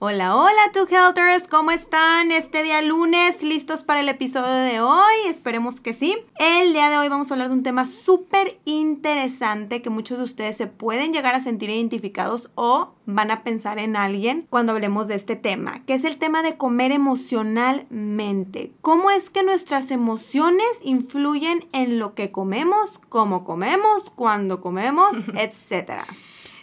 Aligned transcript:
Hola, 0.00 0.36
hola, 0.36 0.70
tu 0.72 0.86
Helters, 0.86 1.48
¿cómo 1.48 1.72
están? 1.72 2.30
Este 2.30 2.62
día 2.62 2.80
lunes, 2.82 3.42
¿listos 3.42 3.82
para 3.82 3.98
el 3.98 4.08
episodio 4.08 4.46
de 4.46 4.80
hoy? 4.80 5.26
Esperemos 5.26 5.80
que 5.80 5.92
sí. 5.92 6.16
El 6.36 6.72
día 6.72 6.88
de 6.88 6.98
hoy 6.98 7.08
vamos 7.08 7.28
a 7.28 7.34
hablar 7.34 7.48
de 7.48 7.54
un 7.54 7.64
tema 7.64 7.84
súper 7.84 8.60
interesante 8.64 9.82
que 9.82 9.90
muchos 9.90 10.18
de 10.18 10.22
ustedes 10.22 10.56
se 10.56 10.68
pueden 10.68 11.12
llegar 11.12 11.34
a 11.34 11.40
sentir 11.40 11.70
identificados 11.70 12.48
o 12.54 12.92
van 13.06 13.32
a 13.32 13.42
pensar 13.42 13.80
en 13.80 13.96
alguien 13.96 14.46
cuando 14.50 14.70
hablemos 14.70 15.08
de 15.08 15.16
este 15.16 15.34
tema, 15.34 15.84
que 15.84 15.94
es 15.94 16.04
el 16.04 16.18
tema 16.18 16.44
de 16.44 16.56
comer 16.56 16.92
emocionalmente. 16.92 18.70
¿Cómo 18.80 19.10
es 19.10 19.30
que 19.30 19.42
nuestras 19.42 19.90
emociones 19.90 20.68
influyen 20.84 21.66
en 21.72 21.98
lo 21.98 22.14
que 22.14 22.30
comemos, 22.30 23.00
cómo 23.08 23.42
comemos, 23.42 24.10
cuándo 24.10 24.60
comemos, 24.60 25.10
etcétera? 25.34 26.06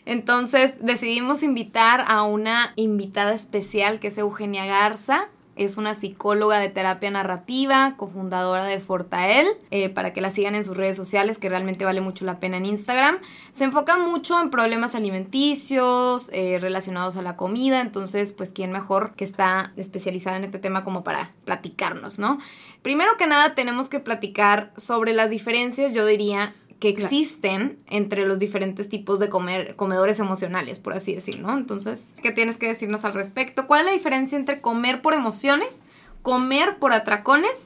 Entonces 0.05 0.73
decidimos 0.79 1.43
invitar 1.43 2.05
a 2.07 2.23
una 2.23 2.73
invitada 2.75 3.33
especial 3.33 3.99
que 3.99 4.07
es 4.07 4.17
Eugenia 4.17 4.65
Garza. 4.65 5.29
Es 5.55 5.77
una 5.77 5.93
psicóloga 5.93 6.59
de 6.59 6.67
terapia 6.67 7.09
narrativa, 7.09 7.95
cofundadora 7.95 8.65
de 8.65 8.81
Fortael, 8.81 9.47
eh, 9.71 9.87
para 9.87 10.11
que 10.11 10.19
la 10.19 10.29
sigan 10.29 10.53
en 10.53 10.65
sus 10.65 10.75
redes 10.75 10.97
sociales, 10.97 11.37
que 11.37 11.47
realmente 11.47 11.85
vale 11.85 12.01
mucho 12.01 12.25
la 12.25 12.41
pena 12.41 12.57
en 12.57 12.65
Instagram. 12.65 13.19
Se 13.53 13.63
enfoca 13.63 13.97
mucho 13.97 14.37
en 14.41 14.49
problemas 14.49 14.95
alimenticios, 14.95 16.29
eh, 16.33 16.57
relacionados 16.59 17.15
a 17.15 17.21
la 17.21 17.37
comida, 17.37 17.79
entonces, 17.79 18.33
pues, 18.33 18.49
¿quién 18.49 18.73
mejor 18.73 19.15
que 19.15 19.23
está 19.23 19.71
especializada 19.77 20.35
en 20.35 20.43
este 20.43 20.59
tema 20.59 20.83
como 20.83 21.05
para 21.05 21.31
platicarnos, 21.45 22.19
¿no? 22.19 22.37
Primero 22.81 23.15
que 23.17 23.25
nada, 23.25 23.55
tenemos 23.55 23.87
que 23.87 24.01
platicar 24.01 24.73
sobre 24.75 25.13
las 25.13 25.29
diferencias, 25.29 25.93
yo 25.93 26.05
diría, 26.05 26.53
que 26.93 27.01
existen 27.01 27.79
entre 27.87 28.25
los 28.25 28.39
diferentes 28.39 28.89
tipos 28.89 29.19
de 29.19 29.29
comer, 29.29 29.75
comedores 29.75 30.19
emocionales, 30.19 30.79
por 30.79 30.93
así 30.93 31.15
decirlo, 31.15 31.47
¿no? 31.47 31.57
Entonces, 31.57 32.15
¿qué 32.21 32.31
tienes 32.31 32.57
que 32.57 32.67
decirnos 32.67 33.05
al 33.05 33.13
respecto? 33.13 33.67
¿Cuál 33.67 33.81
es 33.81 33.85
la 33.87 33.91
diferencia 33.93 34.37
entre 34.37 34.61
comer 34.61 35.01
por 35.01 35.13
emociones, 35.13 35.81
comer 36.21 36.77
por 36.77 36.93
atracones 36.93 37.59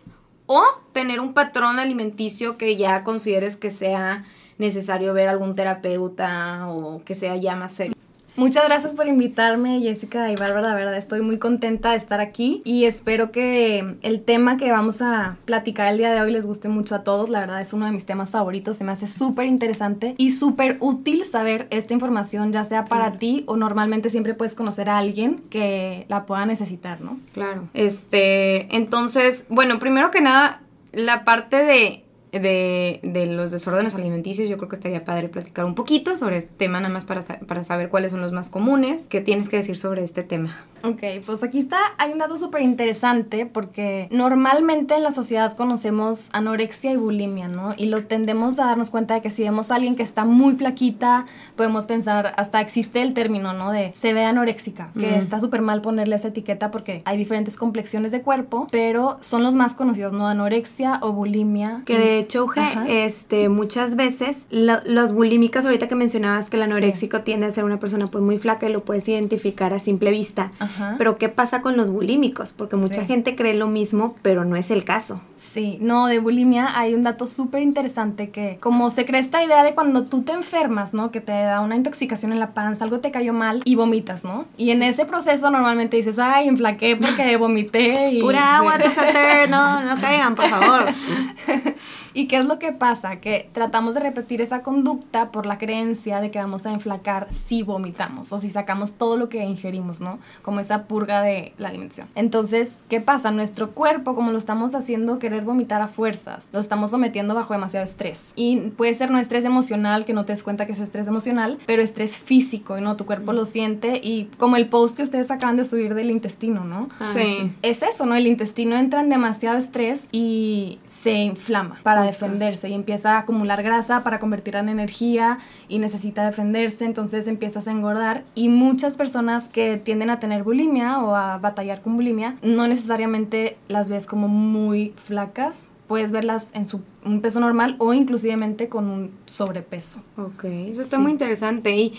o 0.45 0.63
tener 0.93 1.19
un 1.19 1.33
patrón 1.33 1.79
alimenticio 1.79 2.57
que 2.57 2.75
ya 2.77 3.03
consideres 3.03 3.57
que 3.57 3.71
sea 3.71 4.25
necesario 4.57 5.13
ver 5.13 5.27
algún 5.27 5.55
terapeuta 5.55 6.67
o 6.69 7.03
que 7.03 7.15
sea 7.15 7.35
ya 7.35 7.55
más 7.55 7.73
serio? 7.73 7.95
Muchas 8.39 8.63
gracias 8.69 8.93
por 8.93 9.05
invitarme, 9.05 9.81
Jessica 9.81 10.31
y 10.31 10.35
Bárbara. 10.37 10.69
La 10.69 10.73
verdad, 10.73 10.95
estoy 10.95 11.21
muy 11.21 11.39
contenta 11.39 11.91
de 11.91 11.97
estar 11.97 12.21
aquí 12.21 12.61
y 12.63 12.85
espero 12.85 13.33
que 13.33 13.97
el 14.01 14.21
tema 14.21 14.55
que 14.55 14.71
vamos 14.71 15.01
a 15.01 15.35
platicar 15.43 15.91
el 15.91 15.97
día 15.97 16.13
de 16.13 16.21
hoy 16.21 16.31
les 16.31 16.45
guste 16.45 16.69
mucho 16.69 16.95
a 16.95 17.03
todos. 17.03 17.27
La 17.29 17.41
verdad, 17.41 17.59
es 17.59 17.73
uno 17.73 17.85
de 17.85 17.91
mis 17.91 18.05
temas 18.05 18.31
favoritos. 18.31 18.77
Se 18.77 18.85
me 18.85 18.93
hace 18.93 19.09
súper 19.09 19.47
interesante 19.47 20.15
y 20.17 20.31
súper 20.31 20.77
útil 20.79 21.25
saber 21.25 21.67
esta 21.69 21.93
información, 21.93 22.53
ya 22.53 22.63
sea 22.63 22.85
para 22.85 23.19
ti 23.19 23.43
o 23.45 23.57
normalmente 23.57 24.09
siempre 24.09 24.33
puedes 24.33 24.55
conocer 24.55 24.89
a 24.89 24.99
alguien 24.99 25.43
que 25.49 26.05
la 26.07 26.25
pueda 26.25 26.45
necesitar, 26.45 27.01
¿no? 27.01 27.19
Claro. 27.33 27.67
Este, 27.73 28.73
entonces, 28.73 29.43
bueno, 29.49 29.79
primero 29.79 30.11
que 30.11 30.21
nada, 30.21 30.61
la 30.93 31.25
parte 31.25 31.57
de 31.57 32.05
de, 32.31 32.99
de, 33.03 33.25
los 33.25 33.51
desórdenes 33.51 33.95
alimenticios, 33.95 34.49
yo 34.49 34.57
creo 34.57 34.69
que 34.69 34.75
estaría 34.75 35.05
padre 35.05 35.29
platicar 35.29 35.65
un 35.65 35.75
poquito 35.75 36.15
sobre 36.17 36.37
este 36.37 36.53
tema, 36.57 36.79
nada 36.79 36.93
más 36.93 37.05
para, 37.05 37.21
para 37.21 37.63
saber 37.63 37.89
cuáles 37.89 38.11
son 38.11 38.21
los 38.21 38.31
más 38.31 38.49
comunes. 38.49 39.07
¿Qué 39.07 39.21
tienes 39.21 39.49
que 39.49 39.57
decir 39.57 39.77
sobre 39.77 40.03
este 40.03 40.23
tema? 40.23 40.65
Ok, 40.83 41.01
pues 41.25 41.43
aquí 41.43 41.59
está, 41.59 41.77
hay 41.97 42.11
un 42.13 42.19
dato 42.19 42.37
súper 42.37 42.61
interesante 42.61 43.45
porque 43.45 44.07
normalmente 44.11 44.95
en 44.95 45.03
la 45.03 45.11
sociedad 45.11 45.55
conocemos 45.57 46.29
anorexia 46.31 46.93
y 46.93 46.95
bulimia, 46.95 47.47
¿no? 47.47 47.73
Y 47.75 47.87
lo 47.87 48.05
tendemos 48.05 48.59
a 48.59 48.65
darnos 48.65 48.89
cuenta 48.89 49.15
de 49.15 49.21
que 49.21 49.29
si 49.29 49.43
vemos 49.43 49.71
a 49.71 49.75
alguien 49.75 49.95
que 49.95 50.03
está 50.03 50.25
muy 50.25 50.55
flaquita, 50.55 51.25
podemos 51.55 51.85
pensar, 51.85 52.33
hasta 52.37 52.61
existe 52.61 53.01
el 53.01 53.13
término, 53.13 53.53
¿no? 53.53 53.71
De 53.71 53.91
se 53.93 54.13
ve 54.13 54.23
anoréxica, 54.23 54.91
que 54.97 55.17
está 55.17 55.39
súper 55.39 55.61
mal 55.61 55.81
ponerle 55.81 56.15
esa 56.15 56.29
etiqueta 56.29 56.71
porque 56.71 57.01
hay 57.05 57.17
diferentes 57.17 57.57
complexiones 57.57 58.11
de 58.11 58.21
cuerpo, 58.21 58.67
pero 58.71 59.17
son 59.21 59.43
los 59.43 59.55
más 59.55 59.73
conocidos, 59.73 60.13
¿no? 60.13 60.27
Anorexia 60.27 60.99
o 61.01 61.11
bulimia. 61.11 61.81
Que 61.85 61.97
de 61.97 62.18
hecho, 62.19 62.47
este, 62.87 63.49
muchas 63.49 63.95
veces 63.95 64.45
los 64.49 65.13
bulímicas, 65.13 65.65
ahorita 65.65 65.87
que 65.87 65.95
mencionabas 65.95 66.49
que 66.49 66.57
el 66.57 66.63
anoréxico 66.63 67.21
tiende 67.21 67.47
a 67.47 67.51
ser 67.51 67.63
una 67.63 67.79
persona 67.79 68.07
pues 68.07 68.23
muy 68.23 68.37
flaca 68.37 68.69
y 68.69 68.71
lo 68.71 68.83
puedes 68.83 69.07
identificar 69.07 69.73
a 69.73 69.79
simple 69.79 70.11
vista. 70.11 70.51
Pero 70.97 71.17
¿qué 71.17 71.29
pasa 71.29 71.61
con 71.61 71.77
los 71.77 71.89
bulímicos? 71.89 72.53
Porque 72.53 72.75
mucha 72.75 73.05
gente 73.05 73.35
cree 73.35 73.53
lo 73.53 73.67
mismo, 73.67 74.15
pero 74.21 74.45
no 74.45 74.55
es 74.55 74.71
el 74.71 74.83
caso. 74.83 75.21
Sí, 75.35 75.77
no, 75.81 76.07
de 76.07 76.19
bulimia 76.19 76.77
hay 76.77 76.93
un 76.93 77.03
dato 77.03 77.25
súper 77.25 77.61
interesante 77.61 78.29
que 78.29 78.57
como 78.59 78.89
se 78.89 79.05
cree 79.05 79.21
esta 79.21 79.43
idea 79.43 79.63
de 79.63 79.73
cuando 79.73 80.03
tú 80.03 80.21
te 80.21 80.33
enfermas, 80.33 80.93
¿no? 80.93 81.11
Que 81.11 81.21
te 81.21 81.31
da 81.31 81.61
una 81.61 81.75
intoxicación 81.75 82.33
en 82.33 82.39
la 82.39 82.49
panza, 82.51 82.83
algo 82.83 82.99
te 82.99 83.11
cayó 83.11 83.33
mal 83.33 83.61
y 83.63 83.75
vomitas, 83.75 84.23
¿no? 84.23 84.45
Y 84.57 84.71
en 84.71 84.83
ese 84.83 85.05
proceso 85.05 85.49
normalmente 85.49 85.97
dices, 85.97 86.19
ay, 86.19 86.47
enflaqué 86.47 86.97
porque 86.97 87.37
vomité 87.37 88.11
y... 88.11 88.21
Pura 88.21 88.57
agua, 88.57 88.77
no, 89.49 89.81
no 89.81 90.01
caigan, 90.01 90.35
por 90.35 90.47
favor. 90.47 90.85
¿Y 92.13 92.27
qué 92.27 92.37
es 92.37 92.45
lo 92.45 92.59
que 92.59 92.71
pasa? 92.71 93.17
Que 93.17 93.49
tratamos 93.53 93.93
de 93.93 94.01
repetir 94.01 94.41
esa 94.41 94.63
conducta 94.63 95.31
por 95.31 95.45
la 95.45 95.57
creencia 95.57 96.21
de 96.21 96.31
que 96.31 96.39
vamos 96.39 96.65
a 96.65 96.73
enflacar 96.73 97.27
si 97.31 97.63
vomitamos 97.63 98.31
o 98.33 98.39
si 98.39 98.49
sacamos 98.49 98.93
todo 98.93 99.17
lo 99.17 99.29
que 99.29 99.43
ingerimos, 99.43 100.01
¿no? 100.01 100.19
Como 100.41 100.59
esa 100.59 100.85
purga 100.85 101.21
de 101.21 101.53
la 101.57 101.69
alimentación. 101.69 102.07
Entonces, 102.15 102.79
¿qué 102.89 103.01
pasa? 103.01 103.31
Nuestro 103.31 103.71
cuerpo, 103.71 104.15
como 104.15 104.31
lo 104.31 104.37
estamos 104.37 104.75
haciendo 104.75 105.19
querer 105.19 105.43
vomitar 105.43 105.81
a 105.81 105.87
fuerzas, 105.87 106.49
lo 106.51 106.59
estamos 106.59 106.91
sometiendo 106.91 107.35
bajo 107.35 107.53
demasiado 107.53 107.83
estrés. 107.83 108.25
Y 108.35 108.71
puede 108.71 108.93
ser 108.93 109.11
no 109.11 109.19
estrés 109.19 109.45
emocional, 109.45 110.05
que 110.05 110.13
no 110.13 110.25
te 110.25 110.33
des 110.33 110.43
cuenta 110.43 110.65
que 110.65 110.71
es 110.73 110.79
estrés 110.79 111.07
emocional, 111.07 111.59
pero 111.65 111.81
estrés 111.81 112.17
físico, 112.17 112.79
no, 112.79 112.95
tu 112.95 113.05
cuerpo 113.05 113.33
lo 113.33 113.45
siente 113.45 113.99
y 114.03 114.25
como 114.37 114.55
el 114.55 114.69
post 114.69 114.95
que 114.95 115.03
ustedes 115.03 115.31
acaban 115.31 115.57
de 115.57 115.65
subir 115.65 115.93
del 115.93 116.11
intestino, 116.11 116.63
¿no? 116.63 116.89
Ah, 116.99 117.11
sí. 117.13 117.51
Es 117.61 117.83
eso, 117.83 118.05
¿no? 118.05 118.15
El 118.15 118.27
intestino 118.27 118.75
entra 118.75 119.01
en 119.01 119.09
demasiado 119.09 119.57
estrés 119.57 120.07
y 120.11 120.79
se 120.87 121.11
inflama 121.11 121.79
para 121.83 121.98
defenderse 122.03 122.69
y 122.69 122.73
empieza 122.73 123.15
a 123.15 123.19
acumular 123.19 123.63
grasa 123.63 124.03
para 124.03 124.19
convertirla 124.19 124.59
en 124.61 124.69
energía 124.69 125.39
y 125.67 125.79
necesita 125.79 126.25
defenderse, 126.25 126.85
entonces 126.85 127.27
empiezas 127.27 127.67
a 127.67 127.71
engordar 127.71 128.23
y 128.35 128.49
muchas 128.49 128.97
personas 128.97 129.47
que 129.47 129.77
tienden 129.77 130.09
a 130.09 130.19
tener 130.19 130.43
bulimia 130.43 130.99
o 130.99 131.15
a 131.15 131.37
batallar 131.37 131.81
con 131.81 131.95
bulimia 131.95 132.35
no 132.41 132.67
necesariamente 132.67 133.57
las 133.67 133.89
ves 133.89 134.05
como 134.05 134.27
muy 134.27 134.93
flacas, 134.95 135.69
puedes 135.89 136.11
verlas 136.11 136.51
en 136.53 136.67
su 136.67 136.81
un 137.03 137.19
peso 137.21 137.39
normal 137.39 137.75
o 137.79 137.93
inclusivemente 137.95 138.69
con 138.69 138.89
un 138.89 139.11
sobrepeso. 139.25 140.03
Ok, 140.17 140.43
eso 140.43 140.81
está 140.81 140.99
muy 140.99 141.11
interesante. 141.11 141.75
¿Y 141.75 141.93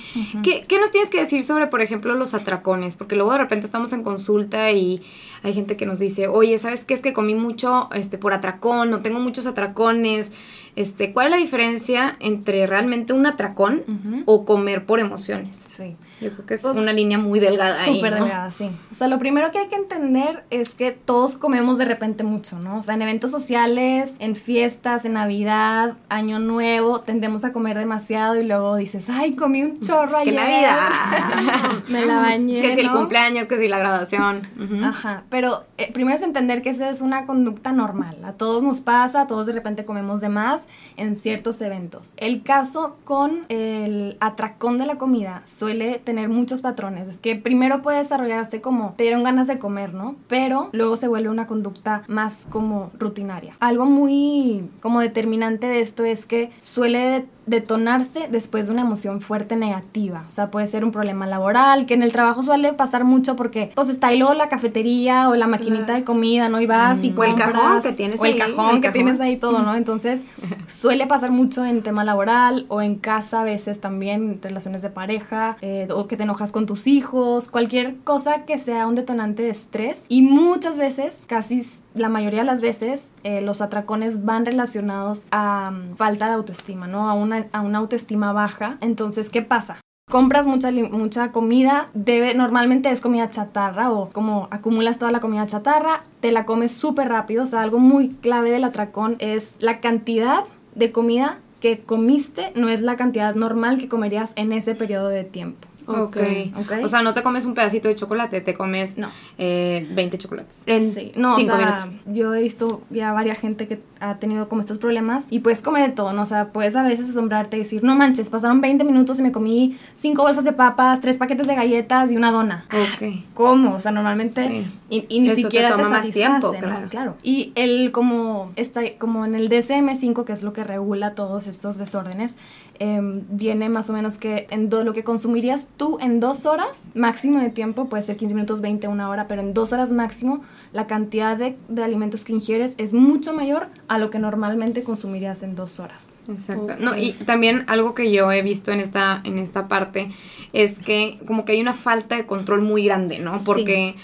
¿qué, 0.44 0.64
¿qué, 0.68 0.78
nos 0.78 0.92
tienes 0.92 1.10
que 1.10 1.18
decir 1.18 1.42
sobre, 1.42 1.66
por 1.66 1.80
ejemplo, 1.82 2.14
los 2.14 2.32
atracones? 2.32 2.94
Porque 2.94 3.16
luego 3.16 3.32
de 3.32 3.38
repente 3.38 3.66
estamos 3.66 3.92
en 3.92 4.04
consulta 4.04 4.70
y 4.70 5.02
hay 5.42 5.52
gente 5.52 5.76
que 5.76 5.86
nos 5.86 5.98
dice, 5.98 6.28
oye, 6.28 6.56
¿sabes 6.58 6.84
qué? 6.84 6.94
Es 6.94 7.00
que 7.00 7.12
comí 7.12 7.34
mucho 7.34 7.88
este, 7.92 8.16
por 8.16 8.32
atracón, 8.32 8.90
no 8.90 9.00
tengo 9.00 9.18
muchos 9.18 9.46
atracones. 9.46 10.30
Este, 10.76 11.12
¿Cuál 11.12 11.26
es 11.26 11.30
la 11.32 11.36
diferencia 11.38 12.16
entre 12.20 12.68
realmente 12.68 13.12
un 13.12 13.26
atracón 13.26 14.22
o 14.26 14.44
comer 14.44 14.86
por 14.86 15.00
emociones? 15.00 15.56
Sí. 15.56 15.96
Yo 16.20 16.30
creo 16.32 16.46
que 16.46 16.54
es 16.54 16.60
Pues, 16.60 16.76
una 16.76 16.92
línea 16.92 17.18
muy 17.18 17.40
delgada 17.40 17.82
ahí, 17.82 17.96
Súper 17.96 18.12
¿no? 18.18 18.24
delgada, 18.24 18.50
sí. 18.50 18.70
O 18.92 18.94
sea, 18.94 19.08
lo 19.08 19.18
primero 19.18 19.50
que 19.50 19.58
hay 19.58 19.68
que 19.68 19.76
entender 19.76 20.44
es 20.50 20.70
que 20.70 20.90
todos 20.92 21.36
comemos 21.36 21.78
de 21.78 21.84
repente 21.86 22.24
mucho, 22.24 22.58
¿no? 22.58 22.76
O 22.78 22.82
sea, 22.82 22.94
en 22.94 23.02
eventos 23.02 23.30
sociales, 23.30 24.14
en 24.18 24.36
fiestas, 24.36 25.04
en 25.04 25.14
Navidad, 25.14 25.94
Año 26.08 26.38
Nuevo, 26.38 27.00
tendemos 27.00 27.44
a 27.44 27.52
comer 27.52 27.78
demasiado 27.78 28.36
y 28.40 28.44
luego 28.44 28.76
dices, 28.76 29.08
ay, 29.08 29.34
comí 29.34 29.62
un 29.62 29.80
chorro 29.80 30.18
¡Qué 30.24 30.30
ayer. 30.30 30.34
Navidad! 30.34 31.70
Me 31.88 32.04
la 32.04 32.16
bañé, 32.20 32.60
Que 32.60 32.74
si 32.74 32.80
el 32.80 32.90
cumpleaños, 32.90 33.46
que 33.46 33.58
si 33.58 33.68
la 33.68 33.78
graduación. 33.78 34.42
Ujú. 34.62 34.84
Ajá, 34.84 35.24
pero 35.30 35.64
eh, 35.78 35.90
primero 35.92 36.14
es 36.16 36.22
entender 36.22 36.62
que 36.62 36.70
eso 36.70 36.84
es 36.84 37.00
una 37.00 37.26
conducta 37.26 37.72
normal. 37.72 38.16
A 38.24 38.32
todos 38.32 38.62
nos 38.62 38.80
pasa, 38.80 39.22
a 39.22 39.26
todos 39.26 39.46
de 39.46 39.52
repente 39.52 39.84
comemos 39.84 40.20
de 40.20 40.28
más 40.28 40.66
en 40.96 41.16
ciertos 41.16 41.60
eventos. 41.60 42.14
El 42.16 42.42
caso 42.42 42.96
con 43.04 43.46
el 43.48 44.16
atracón 44.20 44.76
de 44.78 44.86
la 44.86 44.96
comida 44.96 45.42
suele 45.46 45.98
tener 45.98 46.09
muchos 46.28 46.62
patrones. 46.62 47.08
Es 47.08 47.20
que 47.20 47.36
primero 47.36 47.82
puede 47.82 47.98
desarrollarse 47.98 48.60
como 48.60 48.94
te 48.96 49.04
dieron 49.04 49.22
ganas 49.22 49.46
de 49.46 49.58
comer, 49.58 49.94
¿no? 49.94 50.16
Pero 50.28 50.68
luego 50.72 50.96
se 50.96 51.08
vuelve 51.08 51.28
una 51.28 51.46
conducta 51.46 52.02
más 52.08 52.46
como 52.50 52.90
rutinaria. 52.98 53.56
Algo 53.60 53.86
muy 53.86 54.68
como 54.80 55.00
determinante 55.00 55.66
de 55.66 55.80
esto 55.80 56.04
es 56.04 56.26
que 56.26 56.50
suele 56.60 57.26
detonarse 57.50 58.28
después 58.30 58.66
de 58.66 58.72
una 58.72 58.82
emoción 58.82 59.20
fuerte 59.20 59.56
negativa. 59.56 60.24
O 60.28 60.30
sea, 60.30 60.50
puede 60.50 60.66
ser 60.66 60.84
un 60.84 60.92
problema 60.92 61.26
laboral, 61.26 61.84
que 61.86 61.94
en 61.94 62.02
el 62.02 62.12
trabajo 62.12 62.42
suele 62.42 62.72
pasar 62.72 63.04
mucho 63.04 63.36
porque 63.36 63.72
pues 63.74 63.88
está 63.88 64.06
ahí 64.08 64.18
luego 64.18 64.34
la 64.34 64.48
cafetería 64.48 65.28
o 65.28 65.34
la 65.34 65.46
maquinita 65.46 65.80
Claro. 65.86 66.00
de 66.00 66.04
comida, 66.04 66.48
¿no? 66.48 66.60
Y 66.60 66.66
vas 66.66 67.02
y 67.04 67.12
O 67.16 67.24
el 67.24 67.30
compras. 67.30 67.52
cajón 67.52 67.82
que 67.82 67.92
tienes 67.92 68.20
O 68.20 68.24
el 68.24 68.32
ahí, 68.32 68.38
cajón 68.38 68.66
el 68.66 68.74
que 68.76 68.80
cajón. 68.88 68.92
tienes 68.92 69.20
ahí 69.20 69.36
todo, 69.36 69.58
¿no? 69.60 69.74
Entonces, 69.74 70.22
suele 70.68 71.06
pasar 71.06 71.30
mucho 71.30 71.64
en 71.64 71.82
tema 71.82 72.04
laboral 72.04 72.66
o 72.68 72.80
en 72.82 72.96
casa 72.96 73.40
a 73.40 73.44
veces 73.44 73.80
también, 73.80 74.38
relaciones 74.42 74.82
de 74.82 74.90
pareja, 74.90 75.56
eh, 75.60 75.88
o 75.94 76.06
que 76.06 76.16
te 76.16 76.22
enojas 76.22 76.52
con 76.52 76.66
tus 76.66 76.86
hijos, 76.86 77.48
cualquier 77.48 77.96
cosa 77.98 78.44
que 78.44 78.58
sea 78.58 78.86
un 78.86 78.94
detonante 78.94 79.42
de 79.42 79.50
estrés. 79.50 80.04
Y 80.08 80.22
muchas 80.22 80.78
veces, 80.78 81.24
casi 81.26 81.66
la 81.94 82.08
mayoría 82.08 82.40
de 82.40 82.46
las 82.46 82.60
veces, 82.60 83.08
eh, 83.24 83.40
los 83.40 83.60
atracones 83.60 84.24
van 84.24 84.46
relacionados 84.46 85.26
a 85.30 85.70
mm, 85.70 85.96
falta 85.96 86.26
de 86.26 86.34
autoestima, 86.34 86.86
¿no? 86.86 87.08
A 87.08 87.14
una, 87.14 87.46
a 87.52 87.60
una 87.60 87.78
autoestima 87.78 88.32
baja. 88.32 88.78
Entonces, 88.80 89.30
¿qué 89.30 89.42
pasa? 89.42 89.80
compras 90.10 90.44
mucha, 90.44 90.70
mucha 90.72 91.32
comida, 91.32 91.88
debe, 91.94 92.34
normalmente 92.34 92.90
es 92.90 93.00
comida 93.00 93.30
chatarra 93.30 93.90
o 93.90 94.10
como 94.10 94.48
acumulas 94.50 94.98
toda 94.98 95.12
la 95.12 95.20
comida 95.20 95.46
chatarra, 95.46 96.02
te 96.20 96.32
la 96.32 96.44
comes 96.44 96.72
súper 96.72 97.08
rápido, 97.08 97.44
o 97.44 97.46
sea, 97.46 97.62
algo 97.62 97.78
muy 97.78 98.08
clave 98.08 98.50
del 98.50 98.64
atracón 98.64 99.16
es 99.20 99.56
la 99.60 99.80
cantidad 99.80 100.44
de 100.74 100.92
comida 100.92 101.38
que 101.60 101.80
comiste, 101.80 102.52
no 102.54 102.68
es 102.68 102.80
la 102.80 102.96
cantidad 102.96 103.34
normal 103.34 103.78
que 103.78 103.88
comerías 103.88 104.32
en 104.36 104.52
ese 104.52 104.74
periodo 104.74 105.08
de 105.08 105.24
tiempo. 105.24 105.69
Ok. 105.86 106.16
Ok. 106.56 106.72
O 106.84 106.88
sea, 106.88 107.02
no 107.02 107.14
te 107.14 107.22
comes 107.22 107.44
un 107.46 107.54
pedacito 107.54 107.88
de 107.88 107.94
chocolate, 107.94 108.40
te 108.40 108.54
comes 108.54 108.98
No. 108.98 109.10
eh, 109.38 109.86
20 109.92 110.18
chocolates. 110.18 110.62
En 110.66 110.90
Sí, 110.90 111.12
no, 111.16 111.36
cinco 111.36 111.54
o 111.54 111.56
sea, 111.56 111.66
minutos. 111.66 111.90
yo 112.06 112.34
he 112.34 112.42
visto 112.42 112.82
ya 112.90 113.12
varias 113.12 113.38
gente 113.38 113.66
que 113.68 113.80
ha 114.00 114.16
tenido 114.18 114.48
como 114.48 114.60
estos 114.60 114.78
problemas 114.78 115.26
y 115.30 115.40
puedes 115.40 115.62
comer 115.62 115.88
de 115.88 115.94
todo, 115.94 116.12
¿no? 116.12 116.22
O 116.22 116.26
sea, 116.26 116.48
puedes 116.52 116.74
a 116.76 116.82
veces 116.82 117.08
asombrarte 117.10 117.56
y 117.56 117.60
decir, 117.60 117.84
no 117.84 117.94
manches, 117.94 118.30
pasaron 118.30 118.60
20 118.60 118.82
minutos 118.84 119.18
y 119.18 119.22
me 119.22 119.30
comí 119.32 119.76
cinco 119.94 120.22
bolsas 120.22 120.44
de 120.44 120.52
papas, 120.52 121.00
tres 121.00 121.18
paquetes 121.18 121.46
de 121.46 121.54
galletas 121.54 122.10
y 122.10 122.16
una 122.16 122.32
dona. 122.32 122.64
Ok. 122.72 123.24
¿Cómo? 123.34 123.74
O 123.74 123.80
sea, 123.80 123.92
normalmente 123.92 124.48
Sí. 124.48 124.66
y, 124.88 125.04
y 125.16 125.20
ni 125.20 125.26
Eso 125.28 125.36
siquiera 125.36 125.68
te, 125.68 125.74
toma 125.76 125.88
más 125.90 125.98
satisface, 126.00 126.40
tiempo, 126.40 126.52
¿no? 126.54 126.58
claro. 126.60 126.88
claro. 126.88 127.16
Y 127.22 127.52
el 127.54 127.92
como 127.92 128.52
está 128.56 128.80
como 128.98 129.24
en 129.24 129.34
el 129.34 129.48
DSM-5, 129.48 130.24
que 130.24 130.32
es 130.32 130.42
lo 130.42 130.52
que 130.52 130.64
regula 130.64 131.14
todos 131.14 131.46
estos 131.46 131.76
desórdenes, 131.76 132.36
em, 132.78 133.22
viene 133.30 133.68
más 133.68 133.90
o 133.90 133.92
menos 133.92 134.16
que 134.16 134.46
en 134.50 134.68
do- 134.70 134.84
lo 134.84 134.92
que 134.94 135.04
consumirías 135.04 135.68
tú 135.76 135.98
en 136.00 136.20
dos 136.20 136.46
horas 136.46 136.84
máximo 136.94 137.38
de 137.40 137.50
tiempo, 137.50 137.88
puede 137.88 138.02
ser 138.02 138.16
15 138.16 138.34
minutos, 138.34 138.60
20, 138.60 138.88
una 138.88 139.08
hora, 139.10 139.28
pero 139.28 139.42
en 139.42 139.52
dos 139.52 139.72
horas 139.72 139.90
máximo, 139.92 140.40
la 140.72 140.86
cantidad 140.86 141.36
de, 141.36 141.56
de 141.68 141.84
alimentos 141.84 142.24
que 142.24 142.32
ingieres 142.32 142.74
es 142.78 142.92
mucho 142.94 143.34
mayor 143.34 143.68
a 143.90 143.98
lo 143.98 144.08
que 144.08 144.20
normalmente 144.20 144.84
consumirías 144.84 145.42
en 145.42 145.56
dos 145.56 145.80
horas. 145.80 146.10
Exacto. 146.30 146.74
No, 146.78 146.96
y 146.96 147.12
también 147.12 147.64
algo 147.66 147.94
que 147.94 148.10
yo 148.12 148.30
he 148.32 148.42
visto 148.42 148.72
en 148.72 148.80
esta, 148.80 149.20
en 149.24 149.38
esta 149.38 149.68
parte 149.68 150.10
es 150.52 150.78
que 150.78 151.18
como 151.26 151.44
que 151.44 151.52
hay 151.52 151.60
una 151.60 151.74
falta 151.74 152.16
de 152.16 152.26
control 152.26 152.60
muy 152.62 152.84
grande, 152.84 153.18
¿no? 153.20 153.34
Sí. 153.36 153.42
Porque, 153.46 153.94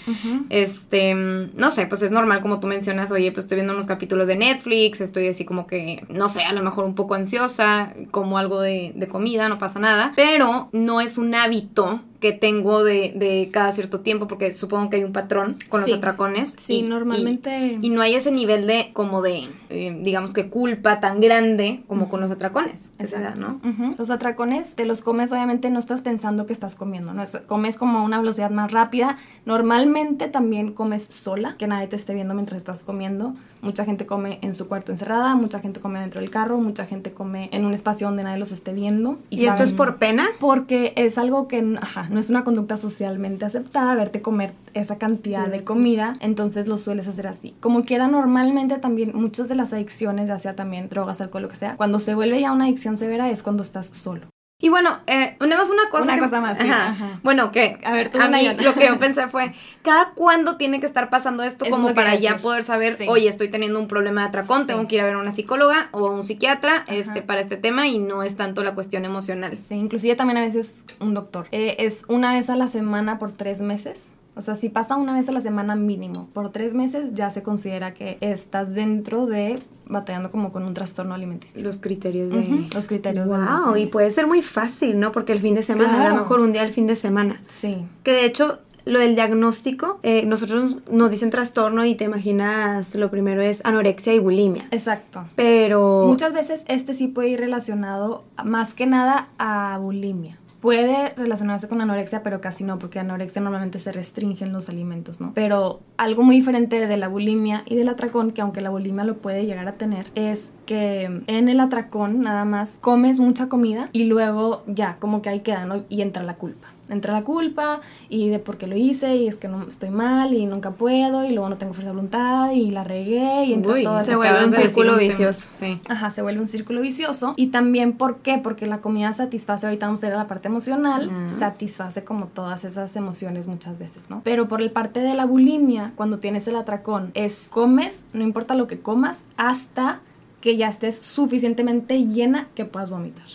este, 0.49 1.13
no 1.13 1.71
sé, 1.71 1.87
pues 1.87 2.01
es 2.01 2.11
normal 2.11 2.41
como 2.41 2.59
tú 2.59 2.67
mencionas, 2.67 3.11
oye, 3.11 3.31
pues 3.31 3.45
estoy 3.45 3.57
viendo 3.57 3.73
unos 3.73 3.85
capítulos 3.85 4.27
de 4.27 4.35
Netflix, 4.35 5.01
estoy 5.01 5.27
así 5.27 5.45
como 5.45 5.67
que, 5.67 6.05
no 6.09 6.29
sé, 6.29 6.43
a 6.43 6.53
lo 6.53 6.63
mejor 6.63 6.85
un 6.85 6.95
poco 6.95 7.15
ansiosa, 7.15 7.93
como 8.11 8.37
algo 8.37 8.61
de, 8.61 8.93
de 8.95 9.07
comida, 9.07 9.49
no 9.49 9.59
pasa 9.59 9.79
nada, 9.79 10.13
pero 10.15 10.69
no 10.71 11.01
es 11.01 11.17
un 11.17 11.35
hábito 11.35 12.01
que 12.19 12.31
tengo 12.31 12.83
de, 12.83 13.13
de 13.15 13.49
cada 13.51 13.71
cierto 13.71 13.99
tiempo, 13.99 14.27
porque 14.27 14.51
supongo 14.51 14.89
que 14.89 14.95
hay 14.95 15.03
un 15.03 15.13
patrón 15.13 15.55
con 15.69 15.83
Sí. 15.85 15.91
los 15.91 15.99
atracones. 15.99 16.49
Sí, 16.57 16.77
y- 16.77 16.81
normalmente... 16.81 17.77
y, 17.79 17.85
y 17.87 17.89
no 17.91 18.01
hay 18.01 18.15
ese 18.15 18.31
nivel 18.31 18.65
de, 18.65 18.89
como 18.93 19.21
de, 19.21 19.47
eh, 19.69 19.95
digamos 20.01 20.33
que 20.33 20.47
culpa 20.49 20.99
tan 20.99 21.19
grande 21.19 21.81
como 21.87 22.09
con 22.09 22.16
los 22.21 22.31
atracones. 22.31 22.91
Exacto. 22.99 23.41
¿no? 23.41 23.59
Ujú. 23.69 23.95
Los 23.97 24.09
atracones 24.09 24.75
te 24.75 24.85
los 24.85 25.01
comes, 25.01 25.31
obviamente 25.31 25.69
no 25.69 25.79
estás 25.79 26.01
pensando 26.01 26.45
que 26.45 26.53
estás 26.53 26.75
comiendo, 26.75 27.13
¿no? 27.13 27.23
Es- 27.23 27.37
comes 27.47 27.77
como 27.77 27.99
a 27.99 28.03
una 28.03 28.19
velocidad 28.19 28.49
más 28.51 28.71
rápida. 28.71 29.17
Normalmente 29.45 30.27
también 30.27 30.71
comes 30.73 31.03
sola, 31.03 31.55
que 31.57 31.67
nadie 31.67 31.87
te 31.87 31.95
esté 31.95 32.13
viendo 32.13 32.33
mientras 32.33 32.57
estás 32.57 32.83
comiendo. 32.83 33.33
Mucha 33.61 33.85
gente 33.85 34.05
come 34.05 34.37
en 34.43 34.53
su 34.53 34.67
cuarto 34.67 34.91
encerrada, 34.91 35.35
mucha 35.35 35.59
gente 35.59 35.79
come 35.79 35.99
dentro 35.99 36.21
del 36.21 36.29
carro, 36.29 36.59
mucha 36.59 36.85
gente 36.85 37.11
come 37.11 37.49
en 37.51 37.65
un 37.65 37.73
espacio 37.73 38.07
donde 38.07 38.23
nadie 38.23 38.37
los 38.37 38.51
esté 38.51 38.71
viendo. 38.71 39.17
¿Y 39.31 39.45
esto 39.45 39.63
es 39.63 39.71
por 39.71 39.97
pena? 39.97 40.27
porque 40.39 40.93
es 40.95 41.17
algo 41.17 41.47
que 41.47 41.75
ajá, 41.81 42.07
no 42.09 42.19
es 42.19 42.29
una 42.29 42.43
conducta 42.43 42.77
socialmente 42.77 43.45
aceptada 43.45 43.95
verte 43.95 44.21
comer 44.21 44.53
esa 44.75 44.97
cantidad 44.97 45.47
de 45.47 45.63
comida, 45.63 46.15
entonces 46.19 46.67
lo 46.67 46.77
sueles 46.77 47.07
hacer 47.07 47.25
así. 47.27 47.55
Como 47.59 47.83
quiera, 47.83 48.07
normalmente 48.07 48.77
también 48.77 49.11
muchas 49.15 49.49
de 49.49 49.55
las 49.55 49.73
adicciones, 49.73 50.27
ya 50.27 50.37
sea 50.37 50.55
también 50.55 50.87
drogas, 50.89 51.19
alcohol, 51.19 51.41
lo 51.43 51.49
que 51.49 51.55
sea, 51.55 51.75
cuando 51.77 51.99
se 52.07 52.15
vuelve 52.15 52.39
ya 52.39 52.53
una 52.53 52.63
adicción 52.63 52.95
severa 52.95 53.29
es 53.29 53.43
cuando 53.43 53.63
estás 53.63 53.87
solo. 53.87 54.29
Y 54.59 54.69
bueno, 54.69 55.01
eh, 55.07 55.35
nada 55.41 55.57
más 55.57 55.69
una 55.69 55.89
cosa. 55.91 56.05
Una 56.05 56.15
que- 56.15 56.21
cosa 56.21 56.39
más, 56.41 56.57
sí, 56.57 56.63
Ajá. 56.67 56.87
ajá. 56.91 57.19
Bueno, 57.21 57.51
que 57.51 57.79
A 57.83 57.91
ver, 57.91 58.09
tú, 58.09 58.19
a 58.21 58.29
mí 58.29 58.47
lo 58.63 58.73
que 58.73 58.87
yo 58.87 58.97
pensé 58.99 59.27
fue, 59.27 59.53
¿cada 59.83 60.11
cuándo 60.13 60.55
tiene 60.55 60.79
que 60.79 60.85
estar 60.85 61.09
pasando 61.09 61.43
esto 61.43 61.65
Es 61.65 61.69
como 61.71 61.93
para 61.93 62.15
ya 62.15 62.37
poder 62.37 62.63
saber, 62.63 62.95
Sí. 62.97 63.05
oye, 63.09 63.27
estoy 63.27 63.49
teniendo 63.49 63.77
un 63.77 63.87
problema 63.89 64.21
de 64.21 64.27
atracón, 64.29 64.61
Sí. 64.61 64.67
tengo 64.67 64.87
que 64.87 64.95
ir 64.95 65.01
a 65.01 65.05
ver 65.05 65.15
a 65.15 65.19
una 65.19 65.31
psicóloga 65.33 65.89
o 65.91 66.07
a 66.07 66.11
un 66.11 66.23
psiquiatra 66.23 66.85
este, 66.87 67.21
para 67.21 67.41
este 67.41 67.57
tema 67.57 67.87
y 67.87 67.99
no 67.99 68.23
es 68.23 68.35
tanto 68.37 68.63
la 68.63 68.73
cuestión 68.73 69.03
emocional? 69.05 69.55
Sí, 69.57 69.75
inclusive 69.75 70.15
también 70.15 70.37
a 70.37 70.41
veces 70.41 70.85
un 71.01 71.13
doctor. 71.13 71.47
Eh, 71.51 71.75
es 71.79 72.05
una 72.07 72.33
vez 72.33 72.49
a 72.49 72.55
la 72.55 72.67
semana 72.67 73.19
por 73.19 73.33
tres 73.33 73.61
meses. 73.61 74.11
O 74.37 74.41
sea, 74.41 74.55
si 74.55 74.69
pasa 74.69 74.95
una 74.95 75.13
vez 75.13 75.27
a 75.29 75.31
la 75.31 75.41
semana 75.41 75.75
mínimo 75.75 76.29
por 76.33 76.51
tres 76.51 76.73
meses, 76.73 77.13
ya 77.13 77.29
se 77.29 77.43
considera 77.43 77.93
que 77.93 78.17
estás 78.21 78.73
dentro 78.73 79.25
de 79.25 79.59
batallando 79.89 80.31
como 80.31 80.51
con 80.51 80.63
un 80.63 80.73
trastorno 80.73 81.15
alimenticio. 81.15 81.63
Los 81.63 81.79
criterios 81.79 82.29
de... 82.29 82.67
Los 82.73 82.87
criterios 82.87 83.29
del 83.29 83.39
Wow, 83.39 83.77
y 83.77 83.85
puede 83.87 84.11
ser 84.11 84.27
muy 84.27 84.41
fácil, 84.41 84.99
¿no? 84.99 85.11
Porque 85.11 85.33
el 85.33 85.39
fin 85.39 85.55
de 85.55 85.63
semana, 85.63 86.05
a 86.05 86.09
lo 86.09 86.15
mejor 86.15 86.41
un 86.41 86.51
día 86.51 86.63
el 86.63 86.73
fin 86.73 86.87
de 86.87 86.95
semana. 86.95 87.41
Sí. 87.47 87.85
Que 88.03 88.11
de 88.11 88.25
hecho, 88.25 88.59
lo 88.85 88.99
del 88.99 89.15
diagnóstico, 89.15 89.99
eh, 90.03 90.25
nosotros 90.25 90.77
nos 90.89 91.11
dicen 91.11 91.29
trastorno 91.29 91.85
y 91.85 91.95
te 91.95 92.05
imaginas, 92.05 92.93
lo 92.95 93.09
primero 93.09 93.41
es 93.41 93.61
anorexia 93.63 94.13
y 94.13 94.19
bulimia. 94.19 94.67
Exacto. 94.71 95.25
Pero... 95.35 96.05
Muchas 96.07 96.33
veces 96.33 96.63
este 96.67 96.93
sí 96.93 97.07
puede 97.07 97.29
ir 97.29 97.39
relacionado 97.39 98.25
más 98.43 98.73
que 98.73 98.85
nada 98.85 99.29
a 99.37 99.77
bulimia. 99.79 100.37
Puede 100.61 101.13
relacionarse 101.15 101.67
con 101.67 101.81
anorexia, 101.81 102.23
pero 102.23 102.41
casi 102.41 102.63
no, 102.63 102.79
porque 102.79 102.99
anorexia 102.99 103.41
normalmente 103.41 103.79
se 103.79 103.91
restringen 103.91 104.51
los 104.51 104.69
alimentos, 104.69 105.21
¿no? 105.21 105.31
Pero 105.35 105.81
algo 105.97 106.23
muy 106.23 106.35
diferente 106.35 106.87
de 106.87 106.97
la 106.97 107.07
bulimia 107.07 107.63
y 107.65 107.75
del 107.75 107.89
atracón, 107.89 108.31
que 108.31 108.41
aunque 108.41 108.61
la 108.61 108.69
bulimia 108.69 109.03
lo 109.03 109.17
puede 109.17 109.45
llegar 109.45 109.67
a 109.67 109.73
tener, 109.73 110.07
es 110.15 110.49
que 110.65 111.03
en 111.27 111.49
el 111.49 111.59
atracón 111.59 112.21
nada 112.21 112.45
más 112.45 112.77
comes 112.81 113.19
mucha 113.19 113.49
comida 113.49 113.89
y 113.91 114.05
luego 114.05 114.63
ya, 114.67 114.97
como 114.99 115.21
que 115.21 115.29
ahí 115.29 115.39
queda, 115.41 115.65
¿no? 115.65 115.83
Y 115.89 116.01
entra 116.01 116.23
la 116.23 116.35
culpa. 116.35 116.67
Entra 116.89 117.13
la 117.13 117.23
culpa 117.23 117.81
y 118.09 118.29
de 118.29 118.39
por 118.39 118.57
qué 118.57 118.67
lo 118.67 118.75
hice 118.77 119.15
y 119.17 119.27
es 119.27 119.35
que 119.37 119.47
no 119.47 119.63
estoy 119.67 119.89
mal 119.89 120.33
y 120.33 120.45
nunca 120.45 120.71
puedo 120.71 121.25
y 121.25 121.31
luego 121.31 121.49
no 121.49 121.57
tengo 121.57 121.73
fuerza 121.73 121.89
de 121.89 121.95
voluntad 121.95 122.51
y 122.51 122.71
la 122.71 122.83
regué 122.83 123.43
y 123.45 123.53
entra 123.53 123.73
Uy, 123.73 123.83
toda 123.83 124.03
se 124.03 124.15
vuelve 124.15 124.45
un 124.45 124.53
círculo 124.53 124.97
vicioso. 124.97 125.47
Sí. 125.59 125.79
Ajá, 125.89 126.09
se 126.09 126.21
vuelve 126.21 126.39
un 126.41 126.47
círculo 126.47 126.81
vicioso. 126.81 127.33
Y 127.35 127.47
también, 127.47 127.93
¿por 127.93 128.17
qué? 128.17 128.37
Porque 128.37 128.65
la 128.65 128.79
comida 128.79 129.11
satisface, 129.13 129.65
ahorita 129.65 129.85
vamos 129.87 130.03
a 130.03 130.07
ir 130.07 130.13
a 130.13 130.17
la 130.17 130.27
parte 130.27 130.47
emocional, 130.47 131.09
Ah. 131.11 131.29
satisface 131.29 132.03
como 132.03 132.27
todas 132.27 132.63
esas 132.63 132.95
emociones 132.95 133.47
muchas 133.47 133.77
veces, 133.77 134.09
¿no? 134.09 134.21
Pero 134.23 134.47
por 134.47 134.61
el 134.61 134.71
parte 134.71 134.99
de 135.01 135.13
la 135.13 135.25
bulimia, 135.25 135.91
cuando 135.95 136.19
tienes 136.19 136.47
el 136.47 136.55
atracón, 136.55 137.11
es 137.13 137.47
comes, 137.49 138.05
no 138.13 138.23
importa 138.23 138.55
lo 138.55 138.67
que 138.67 138.79
comas, 138.79 139.17
hasta 139.37 140.01
que 140.41 140.55
ya 140.55 140.69
estés 140.69 140.97
suficientemente 141.05 142.05
llena 142.05 142.47
que 142.55 142.63
puedas 142.65 142.89
vomitar. 142.89 143.25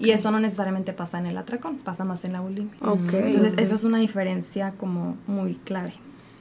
Y 0.00 0.10
eso 0.10 0.30
no 0.30 0.40
necesariamente 0.40 0.92
pasa 0.92 1.18
en 1.18 1.26
el 1.26 1.36
atracón, 1.36 1.78
pasa 1.78 2.04
más 2.04 2.24
en 2.24 2.32
la 2.32 2.40
bulimia. 2.40 2.72
Ok. 2.80 3.12
Entonces, 3.12 3.54
esa 3.58 3.74
es 3.74 3.84
una 3.84 3.98
diferencia 3.98 4.72
como 4.76 5.16
muy 5.26 5.54
clave. 5.54 5.92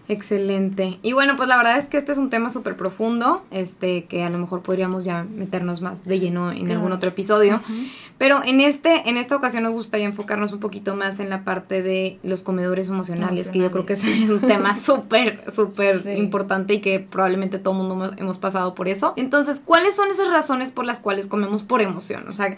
Excelente. 0.10 1.00
Y 1.02 1.12
bueno, 1.12 1.36
pues 1.36 1.50
la 1.50 1.58
verdad 1.58 1.78
es 1.78 1.88
que 1.88 1.98
este 1.98 2.14
es 2.14 2.18
un 2.18 2.30
tema 2.30 2.50
súper 2.50 2.78
profundo, 2.78 3.44
este, 3.52 4.06
que 4.06 4.24
a 4.24 4.30
lo 4.30 4.38
mejor 4.38 4.62
podríamos 4.62 5.04
ya 5.04 5.24
meternos 5.24 5.82
más 5.82 6.06
de 6.06 6.20
lleno 6.20 6.52
en 6.52 6.72
algún 6.72 6.94
otro 6.94 7.10
episodio. 7.10 7.62
Pero 8.18 8.42
en 8.44 8.62
este, 8.62 9.10
en 9.10 9.18
esta 9.18 9.36
ocasión 9.36 9.64
nos 9.64 9.74
gustaría 9.74 10.06
enfocarnos 10.06 10.54
un 10.54 10.60
poquito 10.60 10.96
más 10.96 11.20
en 11.20 11.30
la 11.30 11.44
parte 11.44 11.82
de 11.82 12.20
los 12.24 12.42
comedores 12.42 12.88
emocionales, 12.88 13.50
que 13.50 13.60
yo 13.60 13.70
creo 13.70 13.86
que 13.86 13.94
es 13.94 14.04
un 14.30 14.40
tema 14.40 14.76
súper, 14.80 15.44
súper 15.52 16.18
importante 16.18 16.76
y 16.76 16.82
que 16.82 17.00
probablemente 17.00 17.60
todo 17.60 17.74
el 17.74 17.88
mundo 17.88 18.14
hemos 18.18 18.38
pasado 18.38 18.76
por 18.76 18.88
eso. 18.88 19.14
Entonces, 19.18 19.62
¿cuáles 19.64 19.96
son 19.96 20.10
esas 20.10 20.30
razones 20.30 20.72
por 20.72 20.86
las 20.86 21.02
cuales 21.02 21.28
comemos 21.28 21.64
por 21.64 21.82
emoción? 21.82 22.28
O 22.30 22.34
sea, 22.34 22.56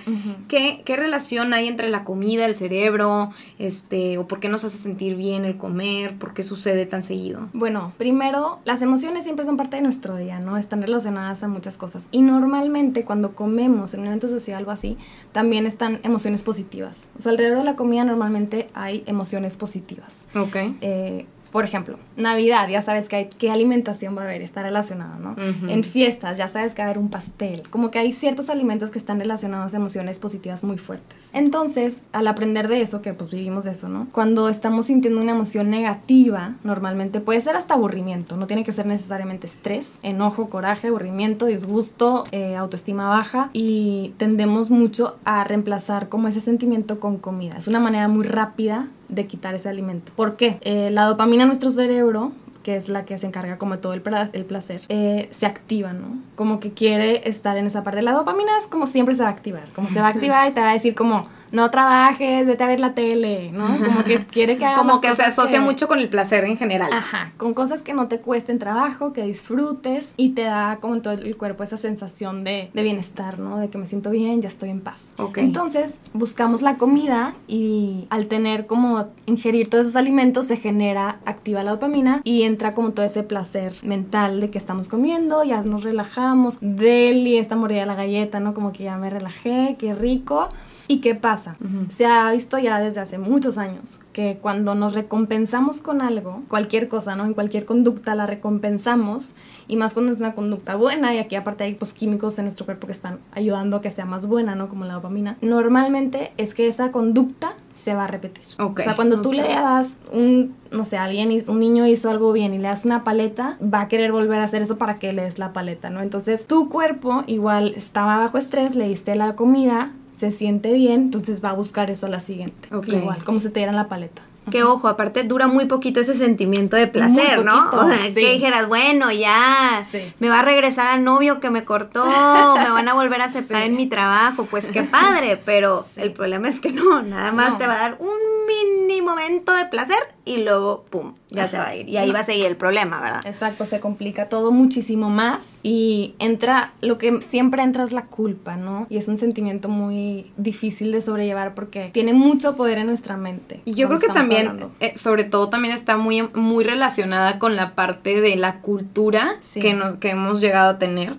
¿qué, 0.47 0.81
¿qué 0.85 0.95
relación 0.95 1.53
hay 1.53 1.67
entre 1.67 1.89
la 1.89 2.03
comida, 2.03 2.45
el 2.45 2.55
cerebro, 2.55 3.31
este, 3.57 4.17
o 4.19 4.27
por 4.27 4.39
qué 4.39 4.49
nos 4.49 4.63
hace 4.63 4.77
sentir 4.77 5.15
bien 5.15 5.45
el 5.45 5.57
comer, 5.57 6.15
por 6.17 6.33
qué 6.33 6.43
sucede 6.43 6.85
tan 6.85 7.03
seguido? 7.03 7.38
Bueno, 7.53 7.93
primero, 7.97 8.59
las 8.65 8.81
emociones 8.81 9.23
siempre 9.23 9.45
son 9.45 9.57
parte 9.57 9.77
de 9.77 9.81
nuestro 9.81 10.15
día, 10.15 10.39
¿no? 10.39 10.57
Están 10.57 10.81
relacionadas 10.81 11.43
a 11.43 11.47
muchas 11.47 11.77
cosas. 11.77 12.07
Y 12.11 12.21
normalmente 12.21 13.03
cuando 13.05 13.35
comemos 13.35 13.93
en 13.93 14.01
un 14.01 14.07
evento 14.07 14.27
social 14.27 14.65
o 14.67 14.71
así, 14.71 14.97
también 15.31 15.65
están 15.65 15.99
emociones 16.03 16.43
positivas. 16.43 17.09
O 17.17 17.21
sea, 17.21 17.31
alrededor 17.31 17.59
de 17.59 17.63
la 17.63 17.75
comida 17.75 18.03
normalmente 18.03 18.69
hay 18.73 19.03
emociones 19.05 19.57
positivas. 19.57 20.27
Ok. 20.35 20.55
Eh, 20.81 21.25
por 21.51 21.65
ejemplo, 21.65 21.97
Navidad, 22.15 22.67
ya 22.69 22.81
sabes 22.81 23.07
que 23.07 23.15
hay, 23.15 23.29
qué 23.37 23.51
alimentación 23.51 24.15
va 24.15 24.21
a 24.21 24.25
haber, 24.25 24.41
está 24.41 24.61
relacionado, 24.61 25.19
¿no? 25.19 25.35
En 25.67 25.83
fiestas, 25.83 26.37
ya 26.37 26.47
sabes 26.47 26.73
que 26.73 26.81
va 26.81 26.87
a 26.87 26.91
haber 26.91 26.99
un 26.99 27.09
pastel. 27.09 27.63
Como 27.69 27.91
que 27.91 27.99
hay 27.99 28.11
ciertos 28.11 28.49
alimentos 28.49 28.91
que 28.91 28.99
están 28.99 29.19
relacionados 29.19 29.73
a 29.73 29.77
emociones 29.77 30.19
positivas 30.19 30.63
muy 30.63 30.77
fuertes. 30.77 31.29
Entonces, 31.33 32.03
al 32.11 32.27
aprender 32.27 32.67
de 32.67 32.81
eso, 32.81 33.01
que 33.01 33.13
pues 33.13 33.31
vivimos 33.31 33.65
eso, 33.65 33.89
¿no? 33.89 34.07
Cuando 34.11 34.49
estamos 34.49 34.87
sintiendo 34.87 35.21
una 35.21 35.31
emoción 35.31 35.69
negativa, 35.69 36.55
normalmente 36.63 37.19
puede 37.19 37.41
ser 37.41 37.55
hasta 37.55 37.73
aburrimiento, 37.73 38.37
no 38.37 38.47
tiene 38.47 38.63
que 38.63 38.71
ser 38.71 38.85
necesariamente 38.85 39.47
estrés, 39.47 39.99
enojo, 40.03 40.49
coraje, 40.49 40.87
aburrimiento, 40.87 41.45
disgusto, 41.45 42.25
eh, 42.31 42.55
autoestima 42.55 43.09
baja 43.09 43.49
y 43.53 44.13
tendemos 44.17 44.69
mucho 44.69 45.17
a 45.25 45.43
reemplazar 45.43 46.09
como 46.09 46.27
ese 46.27 46.41
sentimiento 46.41 46.99
con 46.99 47.17
comida. 47.17 47.57
Es 47.57 47.67
una 47.67 47.79
manera 47.79 48.07
muy 48.07 48.23
rápida 48.23 48.87
de 49.09 49.27
quitar 49.27 49.55
ese 49.55 49.69
alimento. 49.69 50.11
¿Por 50.15 50.37
qué? 50.37 50.57
Eh, 50.61 50.89
la 50.91 51.05
dopamina 51.05 51.43
en 51.43 51.49
nuestro 51.49 51.69
cerebro 51.71 52.31
que 52.63 52.75
es 52.75 52.89
la 52.89 53.05
que 53.05 53.17
se 53.17 53.27
encarga 53.27 53.57
como 53.57 53.79
todo 53.79 53.93
el, 53.93 54.03
el 54.33 54.45
placer, 54.45 54.81
eh, 54.89 55.27
se 55.31 55.45
activa, 55.45 55.93
¿no? 55.93 56.17
Como 56.39 56.61
que 56.61 56.71
quiere 56.71 57.27
estar 57.27 57.57
en 57.57 57.65
esa 57.65 57.83
parte. 57.83 58.01
La 58.01 58.13
dopamina 58.13 58.57
es 58.57 58.67
como 58.67 58.87
siempre 58.87 59.13
se 59.13 59.23
va 59.23 59.27
a 59.27 59.33
activar, 59.33 59.67
como 59.75 59.89
se 59.89 59.99
va 59.99 60.07
a 60.07 60.11
activar 60.11 60.49
y 60.49 60.53
te 60.53 60.61
va 60.61 60.69
a 60.69 60.73
decir 60.73 60.95
como, 60.95 61.27
no 61.51 61.71
trabajes, 61.71 62.45
vete 62.45 62.63
a 62.63 62.67
ver 62.67 62.79
la 62.79 62.93
tele, 62.93 63.51
¿no? 63.51 63.65
Como 63.83 64.03
que 64.03 64.25
quiere 64.25 64.57
que 64.57 64.65
Como 64.75 65.01
que 65.01 65.15
se 65.15 65.23
asocia 65.23 65.59
mucho 65.59 65.87
con 65.87 65.99
el 65.99 66.09
placer 66.09 66.43
en 66.43 66.57
general. 66.57 66.91
Ajá, 66.93 67.33
con 67.37 67.53
cosas 67.53 67.81
que 67.81 67.93
no 67.93 68.07
te 68.07 68.19
cuesten 68.19 68.59
trabajo, 68.59 69.13
que 69.13 69.23
disfrutes 69.23 70.13
y 70.15 70.29
te 70.29 70.43
da 70.43 70.77
como 70.79 70.95
en 70.95 71.01
todo 71.01 71.13
el 71.13 71.37
cuerpo 71.37 71.63
esa 71.63 71.77
sensación 71.77 72.43
de, 72.43 72.69
de 72.73 72.83
bienestar, 72.83 73.39
¿no? 73.39 73.57
De 73.57 73.69
que 73.69 73.77
me 73.77 73.87
siento 73.87 74.11
bien, 74.11 74.41
ya 74.41 74.47
estoy 74.47 74.69
en 74.69 74.81
paz. 74.81 75.13
Ok. 75.17 75.39
Entonces, 75.39 75.95
buscamos 76.13 76.61
la 76.61 76.77
comida 76.77 77.35
y 77.47 78.07
al 78.09 78.27
tener 78.27 78.67
como 78.67 79.07
ingerir 79.25 79.69
todos 79.69 79.87
esos 79.87 79.95
alimentos 79.95 80.47
se 80.47 80.57
genera, 80.57 81.19
activa 81.25 81.63
la 81.63 81.71
dopamina 81.71 82.21
y 82.23 82.43
entra 82.43 82.73
como 82.73 82.91
todo 82.91 83.05
ese 83.05 83.23
placer 83.23 83.73
mental 83.83 84.39
de 84.39 84.49
que 84.49 84.57
estamos 84.57 84.87
comiendo, 84.87 85.43
ya 85.43 85.61
nos 85.63 85.83
relajamos, 85.83 86.28
deli, 86.61 87.37
esta 87.37 87.55
mordida 87.55 87.85
la 87.85 87.95
galleta, 87.95 88.39
¿no? 88.39 88.53
Como 88.53 88.71
que 88.71 88.83
ya 88.83 88.97
me 88.97 89.09
relajé, 89.09 89.75
qué 89.79 89.93
rico. 89.93 90.49
¿Y 90.91 91.01
qué 91.01 91.13
pasa? 91.13 91.55
Se 91.89 92.07
ha 92.07 92.31
visto 92.31 92.57
ya 92.57 92.79
desde 92.79 92.99
hace 92.99 93.19
muchos 93.19 93.59
años 93.59 93.99
que 94.11 94.39
cuando 94.41 94.73
nos 94.73 94.95
recompensamos 94.95 95.81
con 95.81 96.01
algo, 96.01 96.41
cualquier 96.47 96.87
cosa, 96.87 97.15
¿no? 97.15 97.25
En 97.25 97.35
cualquier 97.35 97.65
conducta 97.65 98.15
la 98.15 98.25
recompensamos 98.25 99.35
y 99.67 99.75
más 99.75 99.93
cuando 99.93 100.11
es 100.11 100.17
una 100.17 100.33
conducta 100.33 100.75
buena 100.75 101.13
y 101.13 101.19
aquí 101.19 101.35
aparte 101.35 101.63
hay 101.63 101.75
pues 101.75 101.93
químicos 101.93 102.39
en 102.39 102.45
nuestro 102.45 102.65
cuerpo 102.65 102.87
que 102.87 102.93
están 102.93 103.19
ayudando 103.33 103.77
a 103.77 103.81
que 103.81 103.91
sea 103.91 104.05
más 104.05 104.25
buena, 104.25 104.55
¿no? 104.55 104.67
Como 104.67 104.83
la 104.83 104.95
dopamina. 104.95 105.37
Normalmente 105.41 106.33
es 106.37 106.55
que 106.55 106.67
esa 106.67 106.91
conducta 106.91 107.53
se 107.73 107.93
va 107.93 108.05
a 108.05 108.07
repetir. 108.07 108.43
O 108.57 108.73
sea, 108.75 108.95
cuando 108.95 109.21
tú 109.21 109.31
le 109.31 109.43
das 109.43 109.95
un, 110.11 110.55
no 110.71 110.85
sé, 110.85 110.97
alguien, 110.97 111.29
un 111.47 111.59
niño 111.59 111.85
hizo 111.85 112.09
algo 112.09 112.33
bien 112.33 112.55
y 112.55 112.57
le 112.57 112.67
das 112.67 112.85
una 112.85 113.03
paleta, 113.03 113.59
va 113.61 113.81
a 113.81 113.87
querer 113.87 114.11
volver 114.11 114.41
a 114.41 114.45
hacer 114.45 114.63
eso 114.63 114.79
para 114.79 114.97
que 114.97 115.13
le 115.13 115.21
des 115.21 115.37
la 115.37 115.53
paleta, 115.53 115.91
¿no? 115.91 116.01
Entonces 116.01 116.47
tu 116.47 116.67
cuerpo 116.67 117.23
igual 117.27 117.73
estaba 117.75 118.17
bajo 118.17 118.39
estrés, 118.39 118.75
le 118.75 118.87
diste 118.87 119.15
la 119.15 119.35
comida, 119.35 119.93
se 120.19 120.31
siente 120.31 120.73
bien, 120.73 121.03
entonces 121.03 121.41
va 121.43 121.51
a 121.51 121.53
buscar 121.53 121.89
eso 121.89 122.07
a 122.07 122.09
la 122.09 122.19
siguiente. 122.19 122.67
Igual, 122.87 123.23
como 123.23 123.39
se 123.39 123.49
te 123.49 123.61
dieran 123.61 123.77
la 123.77 123.87
paleta. 123.87 124.21
Que 124.51 124.63
ojo, 124.63 124.87
aparte 124.87 125.23
dura 125.23 125.47
muy 125.47 125.65
poquito 125.65 125.99
ese 125.99 126.17
sentimiento 126.17 126.75
de 126.75 126.87
placer, 126.87 127.45
¿no? 127.45 127.69
O 127.71 127.87
sea, 127.87 128.13
que 128.13 128.33
dijeras, 128.33 128.67
bueno, 128.67 129.11
ya, 129.11 129.85
me 130.19 130.27
va 130.27 130.39
a 130.39 130.41
regresar 130.43 130.87
al 130.87 131.03
novio 131.03 131.39
que 131.39 131.51
me 131.51 131.63
cortó, 131.63 132.03
me 132.03 132.69
van 132.69 132.87
a 132.87 132.93
volver 132.95 133.21
a 133.21 133.25
aceptar 133.25 133.61
en 133.63 133.75
mi 133.77 133.87
trabajo, 133.87 134.45
pues 134.45 134.65
qué 134.65 134.83
padre, 134.83 135.37
pero 135.37 135.85
el 135.97 136.11
problema 136.13 136.49
es 136.49 136.59
que 136.59 136.71
no, 136.71 137.01
nada 137.03 137.31
más 137.31 137.59
te 137.59 137.67
va 137.67 137.75
a 137.75 137.77
dar 137.77 137.97
un 137.99 138.17
mini 138.47 139.01
momento 139.01 139.53
de 139.53 139.65
placer 139.65 139.99
y 140.29 140.43
luego, 140.43 140.85
pum, 140.91 141.13
ya 141.31 141.49
se 141.49 141.57
va 141.57 141.69
a 141.69 141.75
ir. 141.75 141.89
Y 141.89 141.97
ahí 141.97 142.11
va 142.11 142.19
a 142.19 142.23
seguir 142.23 142.45
el 142.45 142.55
problema, 142.55 143.01
¿verdad? 143.01 143.25
Exacto, 143.25 143.65
se 143.65 143.79
complica 143.79 144.29
todo 144.29 144.51
muchísimo 144.51 145.09
más 145.09 145.55
y 145.63 146.13
entra, 146.19 146.73
lo 146.81 146.99
que 146.99 147.19
siempre 147.21 147.63
entra 147.63 147.83
es 147.83 147.91
la 147.91 148.05
culpa, 148.05 148.55
¿no? 148.55 148.85
Y 148.91 148.97
es 148.97 149.07
un 149.07 149.17
sentimiento 149.17 149.69
muy 149.69 150.31
difícil 150.37 150.91
de 150.91 151.01
sobrellevar 151.01 151.55
porque 151.55 151.89
tiene 151.93 152.13
mucho 152.13 152.55
poder 152.55 152.77
en 152.77 152.85
nuestra 152.85 153.17
mente. 153.17 153.61
Y 153.65 153.73
yo 153.73 153.87
creo 153.87 153.99
que 153.99 154.09
también, 154.09 154.67
eh, 154.79 154.93
sobre 154.95 155.23
todo 155.23 155.49
también 155.49 155.73
está 155.73 155.97
muy, 155.97 156.29
muy 156.35 156.63
relacionada 156.63 157.39
con 157.39 157.55
la 157.55 157.73
parte 157.73 158.21
de 158.21 158.35
la 158.35 158.61
cultura 158.61 159.39
que, 159.55 159.73
no, 159.73 159.99
que 159.99 160.11
hemos 160.11 160.41
llegado 160.41 160.69
a 160.69 160.77
tener 160.77 161.17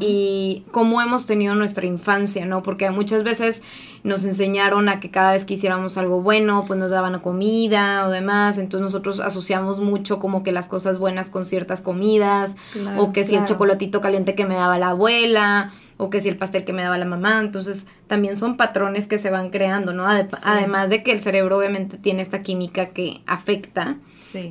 y 0.00 0.64
cómo 0.72 1.00
hemos 1.00 1.26
tenido 1.26 1.54
nuestra 1.54 1.86
infancia, 1.86 2.44
¿no? 2.44 2.64
Porque 2.64 2.90
muchas 2.90 3.22
veces 3.22 3.62
nos 4.08 4.24
enseñaron 4.24 4.88
a 4.88 4.98
que 4.98 5.10
cada 5.10 5.32
vez 5.32 5.44
que 5.44 5.54
hiciéramos 5.54 5.96
algo 5.98 6.20
bueno, 6.20 6.64
pues 6.66 6.78
nos 6.78 6.90
daban 6.90 7.18
comida 7.20 8.06
o 8.06 8.10
demás, 8.10 8.58
entonces 8.58 8.82
nosotros 8.82 9.20
asociamos 9.20 9.80
mucho 9.80 10.18
como 10.18 10.42
que 10.42 10.52
las 10.52 10.68
cosas 10.68 10.98
buenas 10.98 11.28
con 11.28 11.44
ciertas 11.44 11.82
comidas, 11.82 12.56
o 12.96 13.12
que 13.12 13.24
si 13.24 13.36
el 13.36 13.44
chocolatito 13.44 14.00
caliente 14.00 14.34
que 14.34 14.44
me 14.44 14.54
daba 14.54 14.78
la 14.78 14.90
abuela, 14.90 15.72
o 16.00 16.10
que 16.10 16.20
si 16.20 16.28
el 16.28 16.36
pastel 16.36 16.64
que 16.64 16.72
me 16.72 16.82
daba 16.82 16.96
la 16.96 17.04
mamá, 17.04 17.40
entonces 17.40 17.88
también 18.06 18.38
son 18.38 18.56
patrones 18.56 19.08
que 19.08 19.18
se 19.18 19.30
van 19.30 19.50
creando, 19.50 19.92
¿no? 19.92 20.06
Además 20.44 20.90
de 20.90 21.02
que 21.02 21.12
el 21.12 21.20
cerebro 21.20 21.58
obviamente 21.58 21.98
tiene 21.98 22.22
esta 22.22 22.42
química 22.42 22.90
que 22.90 23.20
afecta, 23.26 23.96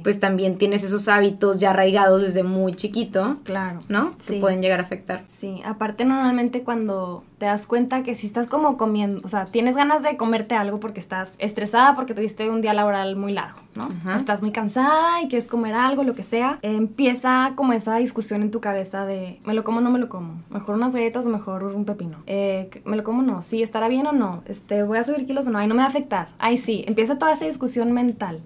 pues 0.03 0.19
también 0.19 0.57
tienes 0.57 0.83
esos 0.83 1.07
hábitos 1.07 1.59
ya 1.59 1.69
arraigados 1.69 2.21
desde 2.21 2.43
muy 2.43 2.73
chiquito. 2.73 3.37
Claro. 3.43 3.79
¿No? 3.87 4.15
Que 4.27 4.39
pueden 4.39 4.61
llegar 4.61 4.79
a 4.79 4.83
afectar. 4.83 5.23
Sí, 5.27 5.61
aparte 5.63 6.03
normalmente 6.03 6.63
cuando 6.63 7.23
te 7.37 7.45
das 7.45 7.67
cuenta 7.67 8.03
que 8.03 8.15
si 8.15 8.25
estás 8.25 8.47
como 8.47 8.77
comiendo, 8.77 9.21
o 9.23 9.29
sea, 9.29 9.45
tienes 9.45 9.75
ganas 9.75 10.03
de 10.03 10.17
comerte 10.17 10.55
algo 10.55 10.79
porque 10.79 10.99
estás 10.99 11.33
estresada 11.37 11.95
porque 11.95 12.13
tuviste 12.13 12.49
un 12.49 12.61
día 12.61 12.73
laboral 12.73 13.15
muy 13.15 13.31
largo, 13.31 13.59
¿no? 13.75 13.87
estás 14.15 14.41
muy 14.41 14.51
cansada 14.51 15.21
y 15.21 15.27
quieres 15.27 15.47
comer 15.47 15.75
algo, 15.75 16.03
lo 16.03 16.15
que 16.15 16.23
sea, 16.23 16.57
empieza 16.61 17.53
como 17.55 17.73
esa 17.73 17.97
discusión 17.97 18.41
en 18.41 18.51
tu 18.51 18.59
cabeza 18.59 19.05
de, 19.05 19.39
¿me 19.45 19.53
lo 19.53 19.63
como 19.63 19.79
o 19.79 19.81
no 19.81 19.91
me 19.91 19.99
lo 19.99 20.09
como? 20.09 20.41
Mejor 20.49 20.75
unas 20.75 20.93
galletas 20.93 21.27
o 21.27 21.29
mejor 21.29 21.63
un 21.63 21.85
pepino. 21.85 22.17
Eh, 22.25 22.69
¿Me 22.85 22.95
lo 22.95 23.03
como 23.03 23.19
o 23.19 23.23
no? 23.23 23.41
Sí, 23.41 23.61
¿estará 23.61 23.87
bien 23.87 24.07
o 24.07 24.11
no? 24.11 24.43
Este, 24.45 24.83
¿Voy 24.83 24.97
a 24.97 25.03
subir 25.03 25.25
kilos 25.27 25.47
o 25.47 25.51
no? 25.51 25.59
Ay, 25.59 25.67
no 25.67 25.75
me 25.75 25.79
va 25.79 25.85
a 25.85 25.89
afectar. 25.89 26.29
Ay, 26.39 26.57
sí. 26.57 26.83
Empieza 26.87 27.17
toda 27.17 27.33
esa 27.33 27.45
discusión 27.45 27.91
mental. 27.91 28.41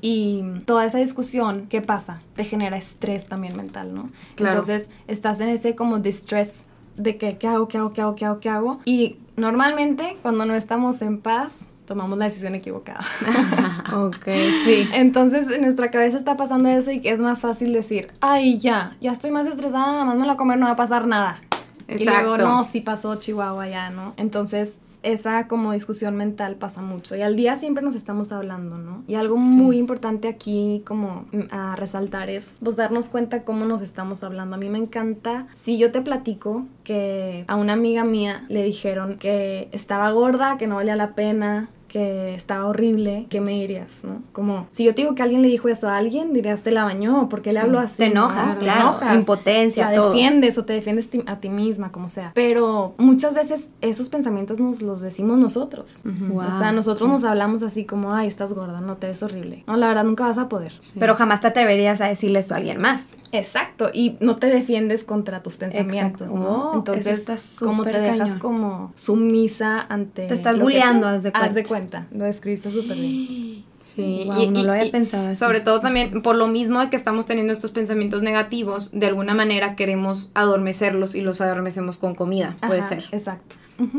Y 0.00 0.42
toda 0.64 0.84
esa 0.84 0.98
discusión, 0.98 1.66
¿qué 1.68 1.80
pasa? 1.80 2.20
Te 2.34 2.44
genera 2.44 2.76
estrés 2.76 3.26
también 3.26 3.56
mental, 3.56 3.94
¿no? 3.94 4.10
Entonces, 4.36 4.90
estás 5.06 5.40
en 5.40 5.48
ese 5.48 5.74
como 5.74 5.98
distress 5.98 6.64
de 6.96 7.16
que, 7.16 7.38
¿qué 7.38 7.48
hago, 7.48 7.68
qué 7.68 7.78
hago, 7.78 7.92
qué 7.92 8.02
hago, 8.02 8.14
qué 8.14 8.24
hago, 8.24 8.40
qué 8.40 8.48
hago? 8.48 8.80
Y 8.84 9.16
normalmente 9.36 10.16
cuando 10.22 10.46
no 10.46 10.54
estamos 10.54 11.02
en 11.02 11.20
paz, 11.20 11.60
tomamos 11.86 12.18
la 12.18 12.26
decisión 12.26 12.54
equivocada. 12.54 13.04
ok, 13.94 14.24
sí. 14.64 14.88
Entonces 14.94 15.48
en 15.48 15.62
nuestra 15.62 15.90
cabeza 15.90 16.16
está 16.16 16.36
pasando 16.36 16.68
eso 16.68 16.90
y 16.90 17.00
que 17.00 17.10
es 17.10 17.20
más 17.20 17.40
fácil 17.40 17.72
decir, 17.72 18.12
ay, 18.20 18.58
ya, 18.58 18.96
ya 19.00 19.12
estoy 19.12 19.30
más 19.30 19.46
estresada, 19.46 19.92
nada 19.92 20.04
más 20.04 20.16
me 20.16 20.26
la 20.26 20.36
comer, 20.36 20.58
no 20.58 20.66
va 20.66 20.72
a 20.72 20.76
pasar 20.76 21.06
nada. 21.06 21.40
Exacto. 21.88 22.20
Y 22.20 22.24
luego, 22.24 22.38
no, 22.38 22.64
sí 22.64 22.80
pasó 22.80 23.16
Chihuahua 23.16 23.68
ya, 23.68 23.90
¿no? 23.90 24.14
Entonces 24.16 24.76
esa 25.02 25.48
como 25.48 25.72
discusión 25.72 26.16
mental 26.16 26.56
pasa 26.56 26.80
mucho 26.80 27.16
y 27.16 27.22
al 27.22 27.36
día 27.36 27.56
siempre 27.56 27.82
nos 27.82 27.94
estamos 27.94 28.32
hablando, 28.32 28.76
¿no? 28.76 29.04
Y 29.06 29.14
algo 29.14 29.36
muy 29.36 29.76
importante 29.76 30.28
aquí 30.28 30.82
como 30.86 31.26
mm, 31.32 31.42
a 31.50 31.76
resaltar 31.76 32.30
es 32.30 32.54
pues 32.62 32.76
darnos 32.76 33.08
cuenta 33.08 33.44
cómo 33.44 33.64
nos 33.64 33.82
estamos 33.82 34.22
hablando. 34.22 34.56
A 34.56 34.58
mí 34.58 34.68
me 34.68 34.78
encanta, 34.78 35.46
si 35.52 35.78
yo 35.78 35.92
te 35.92 36.00
platico 36.00 36.66
que 36.84 37.44
a 37.48 37.56
una 37.56 37.72
amiga 37.72 38.04
mía 38.04 38.44
le 38.48 38.64
dijeron 38.64 39.18
que 39.18 39.68
estaba 39.72 40.10
gorda, 40.10 40.58
que 40.58 40.66
no 40.66 40.76
valía 40.76 40.96
la 40.96 41.14
pena, 41.14 41.68
que 41.92 42.34
está 42.34 42.64
horrible, 42.64 43.26
¿qué 43.28 43.42
me 43.42 43.52
dirías, 43.52 43.98
no? 44.02 44.22
Como, 44.32 44.66
si 44.72 44.82
yo 44.82 44.94
te 44.94 45.02
digo 45.02 45.14
que 45.14 45.22
alguien 45.22 45.42
le 45.42 45.48
dijo 45.48 45.68
eso 45.68 45.90
a 45.90 45.98
alguien, 45.98 46.32
dirías, 46.32 46.60
se 46.60 46.70
la 46.70 46.84
bañó, 46.84 47.28
porque 47.28 47.52
le 47.52 47.58
habló 47.58 47.78
así? 47.78 47.98
Te 47.98 48.06
enojas, 48.06 48.54
¿no? 48.54 48.60
claro, 48.60 49.14
impotencia, 49.14 49.90
la 49.90 49.96
todo. 49.96 50.12
defiendes 50.12 50.56
o 50.56 50.64
te 50.64 50.72
defiendes 50.72 51.10
a 51.26 51.36
ti 51.36 51.50
misma, 51.50 51.92
como 51.92 52.08
sea. 52.08 52.32
Pero 52.34 52.94
muchas 52.96 53.34
veces 53.34 53.72
esos 53.82 54.08
pensamientos 54.08 54.58
nos 54.58 54.80
los 54.80 55.02
decimos 55.02 55.38
nosotros. 55.38 56.00
Wow. 56.04 56.48
O 56.48 56.52
sea, 56.52 56.72
nosotros 56.72 57.10
nos 57.10 57.24
hablamos 57.24 57.62
así 57.62 57.84
como, 57.84 58.14
ay, 58.14 58.26
estás 58.26 58.54
gorda, 58.54 58.80
no 58.80 58.96
te 58.96 59.08
ves 59.08 59.22
horrible. 59.22 59.62
No, 59.66 59.76
la 59.76 59.88
verdad, 59.88 60.04
nunca 60.04 60.24
vas 60.24 60.38
a 60.38 60.48
poder. 60.48 60.72
Pero 60.98 61.14
jamás 61.14 61.42
te 61.42 61.48
atreverías 61.48 62.00
a 62.00 62.06
decirle 62.06 62.38
eso 62.38 62.54
a 62.54 62.56
alguien 62.56 62.80
más. 62.80 63.02
Exacto, 63.32 63.90
y 63.92 64.18
no 64.20 64.36
te 64.36 64.48
defiendes 64.48 65.04
contra 65.04 65.42
tus 65.42 65.56
pensamientos, 65.56 66.30
Exacto. 66.30 66.50
¿no? 66.50 66.74
Entonces, 66.74 67.18
está 67.18 67.36
como 67.58 67.84
te 67.84 67.98
dejas 67.98 68.18
cañón. 68.18 68.38
como 68.38 68.92
sumisa 68.94 69.80
ante... 69.80 70.26
Te 70.26 70.34
estás 70.34 70.58
bulleando, 70.58 71.06
haz 71.06 71.22
de 71.22 71.30
Haz 71.32 71.54
de 71.54 71.64
cuenta. 71.64 72.00
cuenta, 72.06 72.16
lo 72.18 72.24
describiste 72.24 72.70
súper 72.70 72.96
bien. 72.98 73.64
Sí, 73.82 74.24
Wow, 74.26 74.50
no 74.52 74.62
lo 74.62 74.72
había 74.72 74.90
pensado 74.92 75.26
así. 75.26 75.36
Sobre 75.36 75.60
todo 75.60 75.80
también 75.80 76.22
por 76.22 76.36
lo 76.36 76.46
mismo 76.46 76.78
de 76.80 76.88
que 76.88 76.96
estamos 76.96 77.26
teniendo 77.26 77.52
estos 77.52 77.72
pensamientos 77.72 78.22
negativos, 78.22 78.90
de 78.92 79.06
alguna 79.06 79.34
manera 79.34 79.74
queremos 79.74 80.30
adormecerlos 80.34 81.14
y 81.14 81.20
los 81.20 81.40
adormecemos 81.40 81.98
con 81.98 82.14
comida, 82.14 82.56
puede 82.66 82.82
ser. 82.82 83.04
Exacto. 83.10 83.56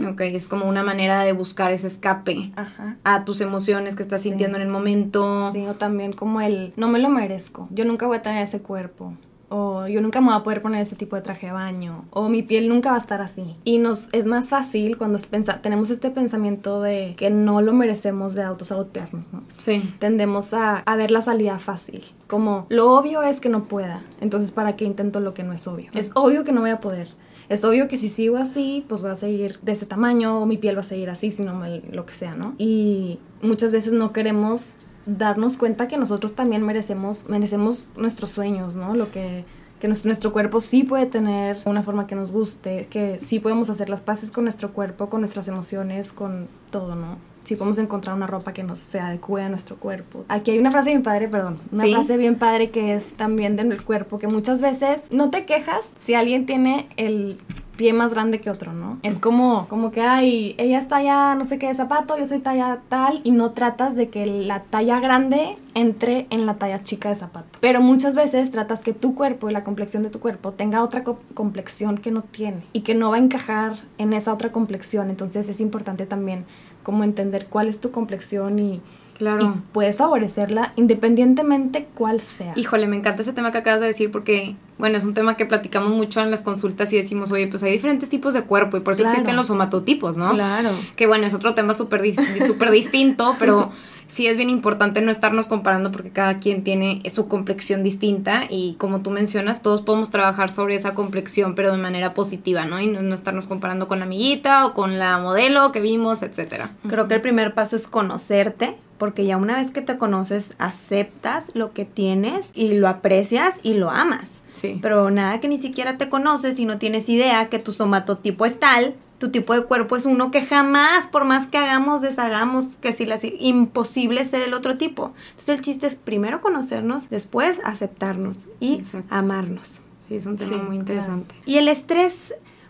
Ok, 0.09 0.21
es 0.21 0.47
como 0.47 0.65
una 0.65 0.83
manera 0.83 1.23
de 1.25 1.33
buscar 1.33 1.71
ese 1.71 1.87
escape 1.87 2.53
Ajá. 2.55 2.95
a 3.03 3.25
tus 3.25 3.41
emociones 3.41 3.95
que 3.97 4.03
estás 4.03 4.21
Sí. 4.21 4.29
sintiendo 4.29 4.55
en 4.57 4.63
el 4.63 4.69
momento. 4.69 5.51
Sí, 5.51 5.65
o 5.65 5.73
también 5.73 6.13
como 6.13 6.39
el, 6.39 6.71
no 6.77 6.87
me 6.87 6.99
lo 6.99 7.09
merezco, 7.09 7.67
yo 7.69 7.83
nunca 7.83 8.07
voy 8.07 8.17
a 8.17 8.21
tener 8.21 8.41
ese 8.43 8.61
cuerpo. 8.61 9.13
O 9.55 9.87
yo 9.87 10.01
nunca 10.01 10.19
me 10.19 10.27
voy 10.27 10.35
a 10.37 10.43
poder 10.43 10.63
poner 10.63 10.81
ese 10.81 10.95
tipo 10.95 11.15
de 11.15 11.21
traje 11.21 11.45
de 11.45 11.53
baño. 11.53 12.05
O 12.09 12.27
mi 12.27 12.41
piel 12.41 12.67
nunca 12.67 12.89
va 12.89 12.95
a 12.95 12.99
estar 12.99 13.21
así. 13.21 13.55
Y 13.63 13.77
nos 13.77 14.09
es 14.11 14.25
más 14.25 14.49
fácil 14.49 14.97
cuando 14.97 15.19
tenemos 15.61 15.91
este 15.91 16.09
pensamiento 16.09 16.81
de 16.81 17.13
que 17.17 17.29
no 17.29 17.61
lo 17.61 17.71
merecemos 17.71 18.33
de 18.33 18.41
autosabotearnos, 18.41 19.31
¿no? 19.31 19.43
Sí. 19.57 19.93
tendemos 19.99 20.55
a, 20.55 20.77
a 20.79 20.95
ver 20.95 21.11
la 21.11 21.21
salida 21.21 21.59
fácil. 21.59 22.03
Como 22.25 22.65
lo 22.69 22.93
obvio 22.93 23.21
es 23.21 23.39
que 23.39 23.49
no 23.49 23.65
pueda. 23.65 24.01
Entonces, 24.21 24.51
¿para 24.51 24.75
qué 24.75 24.85
intento 24.85 25.19
lo 25.19 25.35
que 25.35 25.43
no 25.43 25.53
es 25.53 25.67
obvio? 25.67 25.91
Es 25.93 26.11
obvio 26.15 26.43
que 26.43 26.51
no 26.51 26.61
voy 26.61 26.71
a 26.71 26.81
poder. 26.81 27.09
Es 27.49 27.63
obvio 27.63 27.87
que 27.87 27.97
si 27.97 28.09
sigo 28.09 28.37
así, 28.37 28.83
pues 28.87 29.03
voy 29.03 29.11
a 29.11 29.15
seguir 29.15 29.59
de 29.61 29.73
ese 29.73 29.85
tamaño 29.85 30.39
o 30.39 30.47
mi 30.47 30.57
piel 30.57 30.75
va 30.77 30.79
a 30.79 30.83
seguir 30.83 31.11
así, 31.11 31.29
sino 31.29 31.61
lo 31.91 32.05
que 32.05 32.13
sea, 32.13 32.35
¿no? 32.35 32.55
Y 32.57 33.19
muchas 33.41 33.71
veces 33.71 33.93
no 33.93 34.13
queremos 34.13 34.77
darnos 35.05 35.57
cuenta 35.57 35.87
que 35.87 35.97
nosotros 35.97 36.35
también 36.35 36.63
merecemos, 36.63 37.27
merecemos 37.27 37.85
nuestros 37.95 38.31
sueños, 38.31 38.75
¿no? 38.75 38.95
Lo 38.95 39.11
que, 39.11 39.45
que 39.79 39.87
nuestro 39.87 40.31
cuerpo 40.31 40.61
sí 40.61 40.83
puede 40.83 41.05
tener 41.05 41.57
una 41.65 41.83
forma 41.83 42.07
que 42.07 42.15
nos 42.15 42.31
guste, 42.31 42.87
que 42.89 43.19
sí 43.19 43.39
podemos 43.39 43.69
hacer 43.69 43.89
las 43.89 44.01
paces 44.01 44.31
con 44.31 44.45
nuestro 44.45 44.71
cuerpo, 44.71 45.09
con 45.09 45.21
nuestras 45.21 45.47
emociones, 45.47 46.13
con 46.13 46.47
todo, 46.71 46.95
¿no? 46.95 47.17
Sí 47.43 47.55
podemos 47.55 47.77
encontrar 47.77 48.15
una 48.15 48.27
ropa 48.27 48.53
que 48.53 48.63
nos 48.63 48.79
se 48.79 48.99
adecue 48.99 49.43
a 49.43 49.49
nuestro 49.49 49.75
cuerpo. 49.77 50.25
Aquí 50.29 50.51
hay 50.51 50.59
una 50.59 50.71
frase 50.71 50.89
bien 50.89 51.03
padre, 51.03 51.27
perdón, 51.27 51.59
una 51.71 51.83
Sí. 51.83 51.93
frase 51.93 52.17
bien 52.17 52.35
padre 52.35 52.69
que 52.69 52.93
es 52.95 53.13
también 53.13 53.55
del 53.55 53.83
cuerpo, 53.83 54.19
que 54.19 54.27
muchas 54.27 54.61
veces 54.61 55.03
no 55.11 55.29
te 55.29 55.45
quejas 55.45 55.91
si 56.03 56.13
alguien 56.13 56.45
tiene 56.45 56.87
el 56.97 57.37
pie 57.75 57.91
más 57.91 58.13
grande 58.13 58.39
que 58.39 58.51
otro, 58.51 58.71
¿no? 58.71 58.99
Es 59.01 59.17
como, 59.17 59.67
como 59.67 59.91
que, 59.91 60.01
ay, 60.01 60.53
ella 60.59 60.77
es 60.77 60.87
talla 60.87 61.33
no 61.33 61.43
sé 61.43 61.57
qué 61.57 61.67
de 61.69 61.73
zapato, 61.73 62.15
yo 62.19 62.25
soy 62.27 62.37
talla 62.37 62.81
tal, 62.87 63.19
y 63.23 63.31
no 63.31 63.51
tratas 63.51 63.95
de 63.95 64.09
que 64.09 64.27
la 64.27 64.61
talla 64.61 64.99
grande 64.99 65.55
entre 65.73 66.27
en 66.29 66.45
la 66.45 66.53
talla 66.53 66.83
chica 66.83 67.09
de 67.09 67.15
zapato. 67.15 67.57
Pero 67.61 67.81
muchas 67.81 68.13
veces 68.13 68.51
tratas 68.51 68.83
que 68.83 68.93
tu 68.93 69.15
cuerpo 69.15 69.49
y 69.49 69.53
la 69.53 69.63
complexión 69.63 70.03
de 70.03 70.11
tu 70.11 70.19
cuerpo 70.19 70.51
tenga 70.51 70.83
otra 70.83 71.03
co- 71.03 71.17
complexión 71.33 71.97
que 71.97 72.11
no 72.11 72.21
tiene 72.21 72.63
y 72.73 72.81
que 72.81 72.93
no 72.93 73.09
va 73.09 73.15
a 73.17 73.19
encajar 73.19 73.73
en 73.97 74.13
esa 74.13 74.31
otra 74.33 74.51
complexión. 74.51 75.09
Entonces 75.09 75.49
es 75.49 75.59
importante 75.59 76.05
también 76.05 76.45
como 76.83 77.03
entender 77.03 77.47
cuál 77.49 77.67
es 77.67 77.79
tu 77.79 77.91
complexión 77.91 78.59
y, 78.59 78.81
Claro. 79.17 79.45
y 79.55 79.73
puedes 79.73 79.97
favorecerla 79.97 80.73
independientemente 80.75 81.87
cuál 81.93 82.19
sea. 82.19 82.53
Híjole, 82.55 82.87
me 82.87 82.95
encanta 82.95 83.21
ese 83.21 83.33
tema 83.33 83.51
que 83.51 83.59
acabas 83.59 83.79
de 83.81 83.87
decir 83.87 84.11
porque, 84.11 84.55
bueno, 84.77 84.97
es 84.97 85.03
un 85.03 85.13
tema 85.13 85.37
que 85.37 85.45
platicamos 85.45 85.91
mucho 85.91 86.19
en 86.21 86.31
las 86.31 86.41
consultas 86.41 86.91
y 86.93 86.97
decimos, 86.97 87.31
oye, 87.31 87.47
pues 87.47 87.61
hay 87.63 87.71
diferentes 87.71 88.09
tipos 88.09 88.33
de 88.33 88.41
cuerpo 88.43 88.77
y 88.77 88.79
por 88.81 88.93
eso 88.93 89.03
Claro. 89.03 89.13
existen 89.13 89.35
los 89.35 89.47
somatotipos, 89.47 90.17
¿no? 90.17 90.31
Claro. 90.31 90.71
Que 90.95 91.07
bueno, 91.07 91.25
es 91.27 91.33
otro 91.33 91.53
tema 91.53 91.73
súper 91.73 92.01
dis- 92.01 92.45
súper 92.45 92.71
distinto, 92.71 93.35
pero 93.39 93.71
sí 94.13 94.27
es 94.27 94.37
bien 94.37 94.51
importante 94.51 95.01
no 95.01 95.09
estarnos 95.09 95.47
comparando 95.47 95.91
porque 95.91 96.11
cada 96.11 96.39
quien 96.39 96.63
tiene 96.63 97.01
su 97.09 97.27
complexión 97.27 97.81
distinta 97.81 98.43
y 98.47 98.75
como 98.77 99.01
tú 99.01 99.09
mencionas, 99.09 99.63
todos 99.63 99.81
podemos 99.81 100.11
trabajar 100.11 100.51
sobre 100.51 100.75
esa 100.75 100.93
complexión, 100.93 101.55
pero 101.55 101.71
de 101.71 101.79
manera 101.81 102.13
positiva, 102.13 102.65
¿no? 102.65 102.79
Y 102.79 102.87
no, 102.87 103.01
no 103.01 103.15
estarnos 103.15 103.47
comparando 103.47 103.87
con 103.87 103.99
la 103.99 104.05
amiguita 104.05 104.67
o 104.67 104.75
con 104.75 104.99
la 104.99 105.17
modelo 105.17 105.71
que 105.71 105.79
vimos, 105.79 106.21
etcétera. 106.21 106.75
Creo 106.87 107.07
que 107.07 107.15
el 107.15 107.21
primer 107.21 107.55
paso 107.55 107.75
es 107.75 107.87
conocerte, 107.87 108.75
porque 108.99 109.25
ya 109.25 109.37
una 109.37 109.55
vez 109.55 109.71
que 109.71 109.81
te 109.81 109.97
conoces, 109.97 110.53
aceptas 110.59 111.45
lo 111.55 111.73
que 111.73 111.85
tienes 111.85 112.45
y 112.53 112.73
lo 112.75 112.87
aprecias 112.87 113.55
y 113.63 113.73
lo 113.73 113.89
amas. 113.89 114.29
Sí. 114.53 114.77
Pero 114.79 115.09
nada 115.09 115.39
que 115.39 115.47
ni 115.47 115.57
siquiera 115.57 115.97
te 115.97 116.09
conoces 116.09 116.59
y 116.59 116.65
no 116.65 116.77
tienes 116.77 117.09
idea 117.09 117.49
que 117.49 117.57
tu 117.57 117.73
somatotipo 117.73 118.45
es 118.45 118.59
tal, 118.59 118.93
tu 119.23 119.29
tipo 119.31 119.53
de 119.53 119.63
cuerpo 119.63 119.95
es 119.95 120.05
uno 120.05 120.31
que 120.31 120.45
jamás, 120.45 121.07
por 121.07 121.23
más 121.23 121.47
que 121.47 121.57
hagamos, 121.57 122.01
deshagamos, 122.01 122.75
que 122.81 122.91
si 122.91 123.05
las 123.05 123.21
imposible 123.23 124.25
ser 124.25 124.41
el 124.41 124.53
otro 124.53 124.77
tipo. 124.77 125.13
Entonces 125.29 125.55
el 125.55 125.61
chiste 125.61 125.87
es 125.87 125.95
primero 125.95 126.41
conocernos, 126.41 127.09
después 127.09 127.57
aceptarnos 127.63 128.49
y 128.59 128.75
Exacto. 128.75 129.07
amarnos. 129.15 129.79
Sí, 130.05 130.15
es 130.17 130.25
un 130.25 130.35
tema 130.35 130.51
Sí, 130.51 130.59
muy 130.59 130.75
interesante. 130.75 131.33
Y 131.45 131.55
el 131.57 131.69
estrés, 131.69 132.13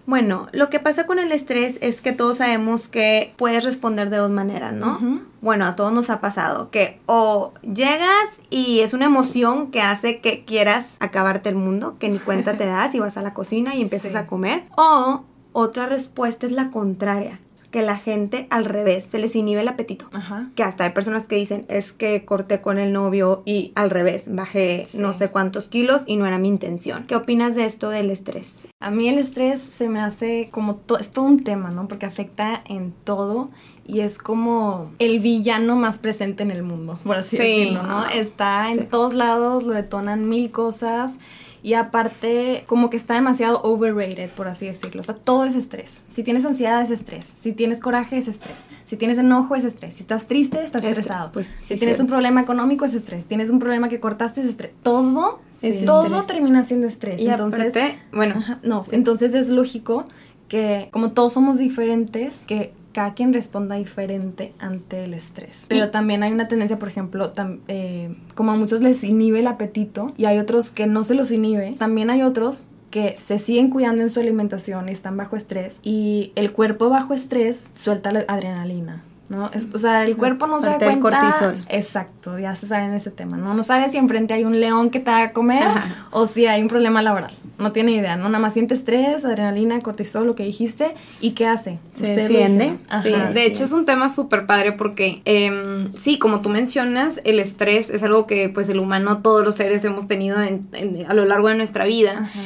bueno, 0.05 0.47
lo 0.51 0.69
que 0.69 0.79
pasa 0.79 1.07
con 1.07 1.17
el 1.17 1.31
estrés 1.31 1.77
es 1.81 2.01
que 2.01 2.11
todos 2.11 2.37
sabemos 2.37 2.87
que 2.87 3.33
puedes 3.37 3.63
responder 3.63 4.11
de 4.11 4.17
dos 4.17 4.29
maneras, 4.29 4.73
¿no? 4.73 4.99
Bueno, 5.41 5.65
a 5.65 5.75
todos 5.75 5.91
nos 5.91 6.11
ha 6.11 6.21
pasado 6.21 6.69
que 6.69 6.99
o 7.07 7.51
llegas 7.63 8.27
y 8.51 8.81
es 8.81 8.93
una 8.93 9.05
emoción 9.05 9.71
que 9.71 9.81
hace 9.81 10.19
que 10.19 10.45
quieras 10.45 10.85
acabarte 10.99 11.49
el 11.49 11.55
mundo, 11.55 11.95
que 11.99 12.09
ni 12.09 12.19
cuenta 12.19 12.55
te 12.57 12.65
das 12.67 12.93
y 12.93 12.99
vas 12.99 13.17
a 13.17 13.23
la 13.23 13.33
cocina 13.33 13.73
y 13.73 13.81
empiezas 13.81 14.11
Sí. 14.11 14.17
a 14.17 14.27
comer, 14.27 14.65
o 14.77 15.23
otra 15.53 15.85
respuesta 15.85 16.45
es 16.45 16.51
la 16.51 16.69
contraria, 16.71 17.39
que 17.71 17.81
la 17.81 17.97
gente 17.97 18.45
al 18.51 18.65
revés, 18.65 19.07
se 19.11 19.17
les 19.17 19.35
inhibe 19.35 19.61
el 19.61 19.67
apetito. 19.67 20.05
Ajá. 20.13 20.49
Que 20.55 20.61
hasta 20.63 20.83
hay 20.83 20.91
personas 20.91 21.23
que 21.23 21.35
dicen, 21.37 21.65
es 21.69 21.91
que 21.91 22.23
corté 22.25 22.61
con 22.61 22.77
el 22.77 22.93
novio 22.93 23.41
y 23.45 23.71
al 23.75 23.89
revés, 23.89 24.23
bajé 24.27 24.85
Sí. 24.87 24.97
no 24.99 25.13
sé 25.15 25.29
cuántos 25.29 25.69
kilos 25.69 26.01
y 26.05 26.15
no 26.17 26.25
era 26.27 26.37
mi 26.37 26.49
intención. 26.49 27.05
¿Qué 27.07 27.15
opinas 27.15 27.55
de 27.55 27.65
esto 27.65 27.89
del 27.89 28.11
estrés? 28.11 28.49
A 28.79 28.91
mí 28.91 29.07
el 29.07 29.17
estrés 29.17 29.61
se 29.61 29.89
me 29.89 30.01
hace 30.01 30.49
como 30.51 30.75
to- 30.75 30.99
es 30.99 31.11
todo 31.13 31.25
un 31.25 31.43
tema, 31.43 31.71
¿no? 31.71 31.87
Porque 31.87 32.05
afecta 32.05 32.61
en 32.65 32.93
todo 33.05 33.49
y 33.87 34.01
es 34.01 34.17
como 34.17 34.91
el 34.99 35.19
villano 35.19 35.75
más 35.75 35.99
presente 35.99 36.43
en 36.43 36.51
el 36.51 36.63
mundo, 36.63 36.99
por 37.03 37.17
así 37.17 37.37
Sí. 37.37 37.41
decirlo, 37.43 37.83
¿no? 37.83 38.05
Está 38.07 38.71
en 38.71 38.79
Sí. 38.81 38.85
todos 38.89 39.13
lados, 39.13 39.63
lo 39.63 39.73
detonan 39.73 40.27
mil 40.29 40.51
cosas 40.51 41.17
y 41.63 41.73
aparte 41.75 42.65
como 42.67 42.89
que 42.89 42.97
está 42.97 43.13
demasiado 43.15 43.61
overrated, 43.63 44.29
por 44.31 44.47
así 44.49 44.65
decirlo. 44.67 44.99
O 45.01 45.03
sea, 45.03 45.15
todo 45.15 45.45
es 45.45 45.55
estrés. 45.55 46.01
Si 46.09 46.21
tienes 46.21 46.45
ansiedad 46.45 46.81
es 46.81 46.91
estrés, 46.91 47.33
si 47.41 47.53
tienes 47.53 47.79
coraje 47.79 48.17
es 48.17 48.27
estrés, 48.27 48.57
si 48.85 48.97
tienes 48.97 49.17
enojo 49.17 49.55
es 49.55 49.63
estrés, 49.63 49.95
si 49.95 50.01
estás 50.03 50.27
triste 50.27 50.57
estás 50.61 50.83
Estrés, 50.83 50.99
estresado. 50.99 51.31
pues, 51.31 51.47
si 51.59 51.73
sí, 51.73 51.79
tienes 51.79 51.99
un 52.01 52.07
problema 52.07 52.41
económico 52.41 52.83
es 52.85 52.93
estrés, 52.93 53.25
tienes 53.25 53.49
un 53.49 53.59
problema 53.59 53.87
que 53.89 53.99
cortaste 53.99 54.41
es 54.41 54.47
estrés. 54.47 54.73
Todo, 54.83 55.39
Es 55.61 55.85
todo 55.85 56.05
estrés. 56.05 56.27
termina 56.27 56.63
siendo 56.65 56.85
estrés. 56.87 57.21
Y 57.21 57.29
Entonces, 57.29 57.75
aparte, 57.75 57.97
bueno, 58.11 58.35
Ajá, 58.37 58.59
No, 58.61 58.83
entonces 58.91 59.33
es 59.33 59.47
lógico 59.47 60.03
que 60.49 60.89
como 60.91 61.13
todos 61.13 61.31
somos 61.33 61.57
diferentes, 61.59 62.41
que 62.45 62.73
cada 62.93 63.13
quien 63.13 63.33
responda 63.33 63.75
diferente 63.75 64.53
ante 64.59 65.03
el 65.03 65.13
estrés. 65.13 65.65
Pero 65.67 65.85
Y- 65.87 65.91
también 65.91 66.23
hay 66.23 66.31
una 66.31 66.47
tendencia, 66.47 66.79
por 66.79 66.87
ejemplo, 66.89 67.33
tam- 67.33 67.59
eh, 67.67 68.15
como 68.35 68.51
a 68.51 68.55
muchos 68.55 68.81
les 68.81 69.03
inhibe 69.03 69.39
el 69.41 69.47
apetito 69.47 70.13
y 70.17 70.25
hay 70.25 70.37
otros 70.39 70.71
que 70.71 70.87
no 70.87 71.03
se 71.03 71.15
los 71.15 71.31
inhibe. 71.31 71.75
También 71.79 72.09
hay 72.09 72.21
otros 72.21 72.67
que 72.91 73.15
se 73.17 73.39
siguen 73.39 73.71
cuidando 73.71 74.03
en 74.03 74.09
su 74.11 74.19
alimentación 74.19 74.87
y 74.87 74.91
están 74.91 75.17
bajo 75.17 75.35
estrés 75.35 75.79
y 75.81 76.31
el 76.35 76.51
cuerpo 76.51 76.89
bajo 76.89 77.13
estrés 77.15 77.71
suelta 77.75 78.11
la 78.11 78.23
adrenalina. 78.27 79.03
¿No? 79.29 79.49
Es- 79.53 79.69
o 79.73 79.77
sea, 79.79 80.05
el 80.05 80.15
cuerpo 80.17 80.47
no 80.47 80.59
se 80.59 80.69
da 80.69 80.77
cuenta. 80.77 80.99
cortisol. 81.19 81.61
Exacto, 81.69 82.37
ya 82.39 82.55
se 82.55 82.67
sabe 82.67 82.85
en 82.85 82.93
ese 82.93 83.09
tema, 83.11 83.37
¿no? 83.37 83.53
No 83.53 83.63
sabe 83.63 83.89
si 83.89 83.97
enfrente 83.97 84.33
hay 84.33 84.43
un 84.45 84.59
león 84.59 84.89
que 84.89 84.99
te 84.99 85.09
va 85.11 85.23
a 85.23 85.31
comer 85.31 85.63
Ajá. 85.63 86.07
o 86.11 86.25
si 86.25 86.45
hay 86.45 86.61
un 86.61 86.67
problema 86.67 87.01
laboral. 87.01 87.33
No 87.59 87.71
tiene 87.71 87.91
idea, 87.91 88.15
¿no? 88.15 88.25
Nada 88.25 88.39
más 88.39 88.53
siente 88.53 88.73
estrés, 88.73 89.23
adrenalina, 89.25 89.79
cortisol, 89.81 90.25
lo 90.25 90.35
que 90.35 90.43
dijiste. 90.43 90.95
¿Y 91.21 91.31
qué 91.31 91.45
hace? 91.47 91.79
Se 91.93 92.03
Usted 92.03 92.15
defiende. 92.15 92.77
Ajá. 92.89 93.03
Sí, 93.03 93.11
de 93.33 93.45
hecho 93.45 93.63
es 93.63 93.71
un 93.71 93.85
tema 93.85 94.09
súper 94.09 94.45
padre 94.45 94.71
porque, 94.73 95.21
em, 95.25 95.91
sí, 95.93 96.17
como 96.19 96.41
tú 96.41 96.49
mencionas, 96.49 97.21
el 97.23 97.39
estrés 97.39 97.89
es 97.91 98.01
algo 98.03 98.27
que 98.27 98.49
pues 98.49 98.69
el 98.69 98.79
humano, 98.79 99.19
todos 99.21 99.45
los 99.45 99.55
seres 99.55 99.83
hemos 99.85 100.07
tenido 100.07 100.41
en- 100.41 100.67
en- 100.73 101.05
a 101.09 101.13
lo 101.13 101.25
largo 101.25 101.47
de 101.47 101.55
nuestra 101.55 101.85
vida. 101.85 102.19
Ajá. 102.23 102.39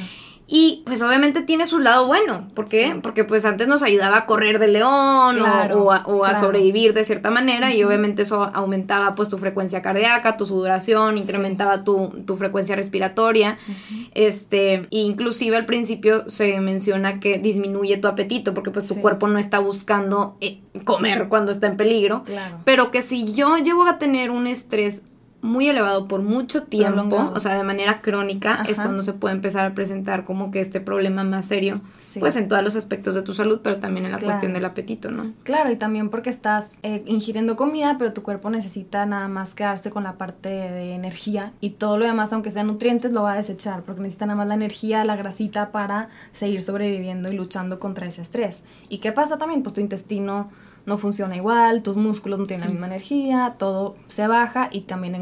Y 0.49 0.81
pues 0.85 1.01
obviamente 1.01 1.41
tiene 1.41 1.65
su 1.65 1.79
lado 1.79 2.07
bueno. 2.07 2.47
¿Por 2.55 2.69
qué? 2.69 2.97
Porque 3.03 3.25
pues 3.25 3.43
antes 3.43 3.67
nos 3.67 3.83
ayudaba 3.83 4.19
a 4.19 4.25
correr 4.25 4.59
de 4.59 4.69
león 4.69 5.41
o, 5.41 5.91
a, 5.91 6.35
sobrevivir 6.35 6.93
de 6.93 7.03
cierta 7.03 7.29
manera 7.29 7.73
y 7.73 7.83
obviamente 7.83 8.21
eso 8.21 8.49
aumentaba 8.53 9.13
pues 9.13 9.27
tu 9.27 9.37
frecuencia 9.37 9.81
cardíaca, 9.81 10.37
tu 10.37 10.45
sudoración, 10.45 11.17
incrementaba 11.17 11.83
tu, 11.83 12.13
frecuencia 12.37 12.77
respiratoria. 12.77 13.57
Este, 14.13 14.75
e 14.75 14.87
inclusive 14.99 15.57
al 15.57 15.65
principio 15.65 16.29
se 16.29 16.57
menciona 16.61 17.19
que 17.19 17.39
disminuye 17.39 17.97
tu 17.97 18.07
apetito 18.07 18.53
porque 18.53 18.71
pues 18.71 18.87
tu 18.87 18.95
cuerpo 19.01 19.27
no 19.27 19.39
está 19.39 19.59
buscando 19.59 20.37
eh, 20.39 20.61
comer 20.85 21.27
cuando 21.27 21.51
está 21.51 21.67
en 21.67 21.75
peligro. 21.75 22.23
Pero 22.63 22.89
que 22.89 23.01
si 23.01 23.33
yo 23.33 23.57
llevo 23.57 23.85
a 23.85 23.97
tener 23.97 24.31
un 24.31 24.47
estrés 24.47 25.03
muy 25.41 25.69
elevado 25.69 26.07
por 26.07 26.23
mucho 26.23 26.63
tiempo, 26.63 27.31
o 27.33 27.39
sea, 27.39 27.55
de 27.55 27.63
manera 27.63 28.01
crónica, 28.01 28.63
es 28.67 28.77
cuando 28.77 29.03
se 29.03 29.13
puede 29.13 29.35
empezar 29.35 29.65
a 29.65 29.75
presentar 29.75 30.25
como 30.25 30.49
que 30.51 30.59
este 30.59 30.79
problema 30.81 31.23
más 31.23 31.45
serio, 31.45 31.81
pues 32.19 32.35
en 32.35 32.47
todos 32.47 32.63
los 32.63 32.75
aspectos 32.75 33.13
de 33.13 33.21
tu 33.21 33.33
salud, 33.33 33.59
pero 33.61 33.77
también 33.77 34.05
en 34.05 34.11
la 34.11 34.19
cuestión 34.19 34.53
del 34.53 34.65
apetito, 34.65 35.11
¿no? 35.11 35.33
Claro, 35.43 35.71
y 35.71 35.75
también 35.75 36.09
porque 36.09 36.29
estás 36.29 36.71
eh, 36.81 37.03
ingiriendo 37.05 37.55
comida, 37.55 37.97
pero 37.99 38.13
tu 38.13 38.23
cuerpo 38.23 38.49
necesita 38.49 39.05
nada 39.05 39.27
más 39.27 39.53
quedarse 39.53 39.91
con 39.91 40.03
la 40.03 40.13
parte 40.13 40.49
de 40.49 40.93
energía 40.93 41.53
y 41.61 41.71
todo 41.71 41.97
lo 41.97 42.05
demás, 42.05 42.33
aunque 42.33 42.51
sean 42.51 42.67
nutrientes, 42.67 43.11
lo 43.11 43.23
va 43.23 43.33
a 43.33 43.35
desechar, 43.35 43.83
porque 43.83 44.01
necesita 44.01 44.25
nada 44.25 44.37
más 44.37 44.47
la 44.47 44.55
energía, 44.55 45.05
la 45.05 45.15
grasita 45.15 45.71
para 45.71 46.09
seguir 46.33 46.61
sobreviviendo 46.61 47.31
y 47.31 47.35
luchando 47.35 47.79
contra 47.79 48.07
ese 48.07 48.23
estrés. 48.23 48.63
¿Y 48.89 48.97
qué 48.97 49.11
pasa 49.11 49.37
también? 49.37 49.61
Pues 49.61 49.75
tu 49.75 49.81
intestino 49.81 50.49
no 50.87 50.97
funciona 50.97 51.35
igual, 51.35 51.83
tus 51.83 51.97
músculos 51.97 52.39
no 52.39 52.45
tienen 52.47 52.65
la 52.65 52.71
misma 52.71 52.87
energía, 52.87 53.55
todo 53.59 53.97
se 54.07 54.25
baja 54.25 54.69
y 54.71 54.81
también 54.81 55.15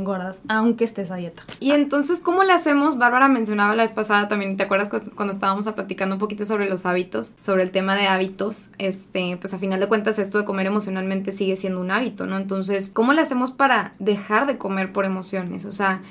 aunque 0.48 0.84
estés 0.84 1.12
a 1.12 1.15
dieta. 1.15 1.44
Y 1.60 1.72
entonces, 1.72 2.20
¿cómo 2.20 2.44
le 2.44 2.54
hacemos? 2.54 2.98
Bárbara 2.98 3.28
mencionaba 3.28 3.76
la 3.76 3.84
vez 3.84 3.91
pasada 3.91 4.28
también, 4.28 4.58
¿te 4.58 4.63
acuerdas 4.63 4.89
cuando 5.15 5.34
estábamos 5.34 5.65
platicando 5.65 6.15
un 6.15 6.20
poquito 6.20 6.46
sobre 6.46 6.70
los 6.70 6.86
hábitos, 6.86 7.36
sobre 7.39 7.63
el 7.63 7.72
tema 7.72 7.96
de 7.96 8.08
hábitos? 8.08 8.72
Este, 8.78 9.38
pues 9.38 9.54
a 9.54 9.60
final 9.60 9.80
de 9.80 9.88
cuentas 9.88 10.20
esto 10.20 10.38
de 10.38 10.46
comer 10.46 10.68
emocionalmente 10.68 11.32
sigue 11.32 11.56
siendo 11.56 11.82
un 11.82 11.91
hábito, 11.91 12.26
¿no? 12.26 12.38
Entonces, 12.38 12.91
¿cómo 12.94 13.13
le 13.13 13.22
hacemos 13.22 13.52
para 13.52 13.94
dejar 14.00 14.46
de 14.48 14.58
comer 14.58 14.94
por 14.94 15.06
emociones? 15.06 15.65
O 15.65 15.72
sea, 15.72 16.02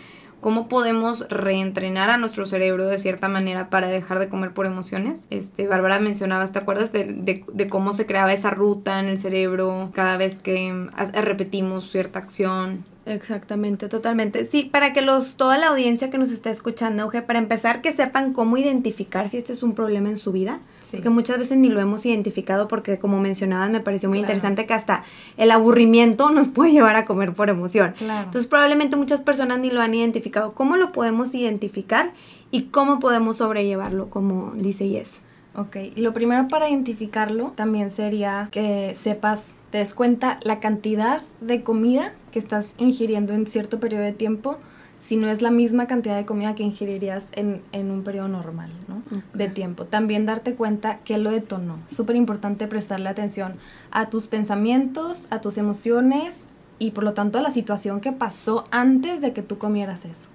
cómo 0.44 0.68
podemos 0.68 1.26
reentrenar 1.30 2.10
a 2.10 2.18
nuestro 2.18 2.44
cerebro 2.44 2.86
de 2.86 2.98
cierta 2.98 3.28
manera 3.30 3.70
para 3.70 3.88
dejar 3.88 4.18
de 4.18 4.28
comer 4.28 4.52
por 4.52 4.66
emociones. 4.66 5.26
Este, 5.30 5.66
Bárbara 5.66 6.00
mencionaba, 6.00 6.46
¿te 6.46 6.58
acuerdas 6.58 6.92
de, 6.92 7.42
de, 7.50 7.68
cómo 7.70 7.94
se 7.94 8.04
creaba 8.04 8.30
esa 8.30 8.50
ruta 8.50 9.00
en 9.00 9.06
el 9.06 9.16
cerebro 9.16 9.88
cada 9.94 10.18
vez 10.18 10.38
que 10.38 10.70
mm, 10.70 10.90
repetimos 11.14 11.90
cierta 11.90 12.18
acción? 12.18 12.84
Exactamente, 13.06 13.88
totalmente. 13.88 14.46
Sí, 14.46 14.64
para 14.64 14.92
que 14.92 15.02
los, 15.02 15.34
toda 15.34 15.58
la 15.58 15.68
audiencia 15.68 16.10
que 16.10 16.16
nos 16.16 16.30
está 16.30 16.50
escuchando, 16.50 17.06
Oje, 17.06 17.20
para 17.22 17.38
empezar, 17.38 17.82
que 17.82 17.92
sepan 17.92 18.32
cómo 18.32 18.56
identificar 18.56 19.28
si 19.28 19.36
este 19.36 19.52
es 19.52 19.62
un 19.62 19.74
problema 19.74 20.08
en 20.08 20.18
su 20.18 20.32
vida. 20.32 20.60
Sí. 20.80 20.96
Porque 20.96 21.10
muchas 21.10 21.38
veces 21.38 21.58
ni 21.58 21.68
lo 21.68 21.80
hemos 21.80 22.06
identificado 22.06 22.66
porque, 22.66 22.98
como 22.98 23.20
mencionabas, 23.20 23.70
me 23.70 23.80
pareció 23.80 24.08
muy 24.08 24.18
interesante 24.18 24.66
que 24.66 24.74
hasta 24.74 25.04
el 25.36 25.50
aburrimiento 25.50 26.30
nos 26.30 26.48
puede 26.48 26.72
llevar 26.72 26.96
a 26.96 27.04
comer 27.04 27.32
por 27.34 27.50
emoción. 27.50 27.94
Claro. 27.98 28.24
Entonces, 28.24 28.48
probablemente 28.48 28.96
muchas 28.96 29.20
personas 29.20 29.58
ni 29.58 29.70
lo 29.70 29.82
han 29.82 29.94
identificado. 29.94 30.52
¿Cómo 30.54 30.76
lo 30.76 30.92
podemos 30.92 31.34
identificar 31.34 32.12
y 32.50 32.64
cómo 32.64 33.00
podemos 33.00 33.38
sobrellevarlo, 33.38 34.08
como 34.08 34.52
dice 34.54 34.88
Yes? 34.88 35.10
Ok, 35.56 35.76
lo 35.96 36.12
primero 36.12 36.48
para 36.48 36.68
identificarlo 36.68 37.52
también 37.54 37.90
sería 37.90 38.48
que 38.50 38.94
sepas, 38.96 39.54
te 39.74 39.78
des 39.78 39.92
cuenta 39.92 40.38
la 40.44 40.60
cantidad 40.60 41.22
de 41.40 41.64
comida 41.64 42.12
que 42.30 42.38
estás 42.38 42.74
ingiriendo 42.78 43.32
en 43.32 43.44
cierto 43.44 43.80
periodo 43.80 44.04
de 44.04 44.12
tiempo 44.12 44.58
si 45.00 45.16
no 45.16 45.26
es 45.26 45.42
la 45.42 45.50
misma 45.50 45.88
cantidad 45.88 46.14
de 46.14 46.24
comida 46.24 46.54
que 46.54 46.62
ingerirías 46.62 47.26
en, 47.32 47.60
un 47.90 48.04
periodo 48.04 48.28
normal 48.28 48.70
¿no? 48.86 49.02
de 49.32 49.48
tiempo. 49.48 49.84
También 49.86 50.26
darte 50.26 50.54
cuenta 50.54 50.98
que 50.98 51.18
lo 51.18 51.32
detonó. 51.32 51.80
Súper 51.88 52.14
importante 52.14 52.68
prestarle 52.68 53.08
atención 53.08 53.56
a 53.90 54.10
tus 54.10 54.28
pensamientos, 54.28 55.26
a 55.30 55.40
tus 55.40 55.58
emociones 55.58 56.44
y 56.78 56.92
por 56.92 57.02
lo 57.02 57.14
tanto 57.14 57.40
a 57.40 57.42
la 57.42 57.50
situación 57.50 58.00
que 58.00 58.12
pasó 58.12 58.66
antes 58.70 59.20
de 59.22 59.32
que 59.32 59.42
tú 59.42 59.58
comieras 59.58 60.04
eso. 60.04 60.28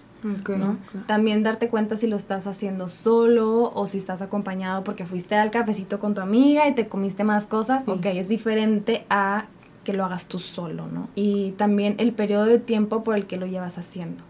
También 1.07 1.43
darte 1.43 1.69
cuenta 1.69 1.95
si 1.97 2.07
lo 2.07 2.15
estás 2.15 2.47
haciendo 2.47 2.87
solo 2.87 3.71
o 3.73 3.87
si 3.87 3.97
estás 3.97 4.21
acompañado 4.21 4.83
porque 4.83 5.05
fuiste 5.05 5.35
al 5.35 5.51
cafecito 5.51 5.99
con 5.99 6.13
tu 6.13 6.21
amiga 6.21 6.67
y 6.67 6.73
te 6.73 6.87
comiste 6.87 7.23
más 7.23 7.47
cosas. 7.47 7.87
Ok, 7.87 8.05
es 8.07 8.27
diferente 8.27 9.05
a 9.09 9.45
que 9.83 9.93
lo 9.93 10.05
hagas 10.05 10.27
tú 10.27 10.39
solo, 10.39 10.87
¿no? 10.87 11.07
Y 11.15 11.51
también 11.51 11.95
el 11.99 12.11
periodo 12.13 12.45
de 12.45 12.59
tiempo 12.59 13.03
por 13.03 13.15
el 13.15 13.25
que 13.25 13.37
lo 13.37 13.45
llevas 13.45 13.77
haciendo. 13.77 14.23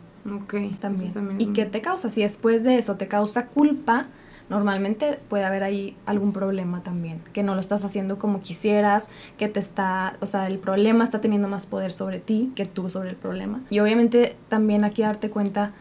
Ok. 0.44 0.56
También. 0.80 1.12
¿Y 1.40 1.48
qué 1.48 1.66
te 1.66 1.82
causa? 1.82 2.10
Si 2.10 2.22
después 2.22 2.64
de 2.64 2.78
eso 2.78 2.96
te 2.96 3.08
causa 3.08 3.48
culpa, 3.48 4.08
normalmente 4.50 5.20
puede 5.30 5.46
haber 5.46 5.64
ahí 5.64 5.96
algún 6.06 6.34
problema 6.34 6.82
también, 6.84 7.22
que 7.34 7.44
no 7.44 7.56
lo 7.56 7.62
estás 7.62 7.84
haciendo 7.84 8.18
como 8.18 8.42
quisieras, 8.42 9.08
que 9.38 9.48
te 9.48 9.60
está, 9.60 10.18
o 10.22 10.26
sea, 10.26 10.48
el 10.48 10.60
problema 10.60 11.04
está 11.04 11.22
teniendo 11.22 11.48
más 11.48 11.68
poder 11.68 11.92
sobre 11.92 12.20
ti 12.20 12.52
que 12.56 12.66
tú 12.66 12.90
sobre 12.90 13.10
el 13.10 13.16
problema. 13.16 13.62
Y 13.70 13.80
obviamente 13.80 14.36
también 14.48 14.84
aquí 14.84 15.04
darte 15.04 15.30
cuenta 15.30 15.74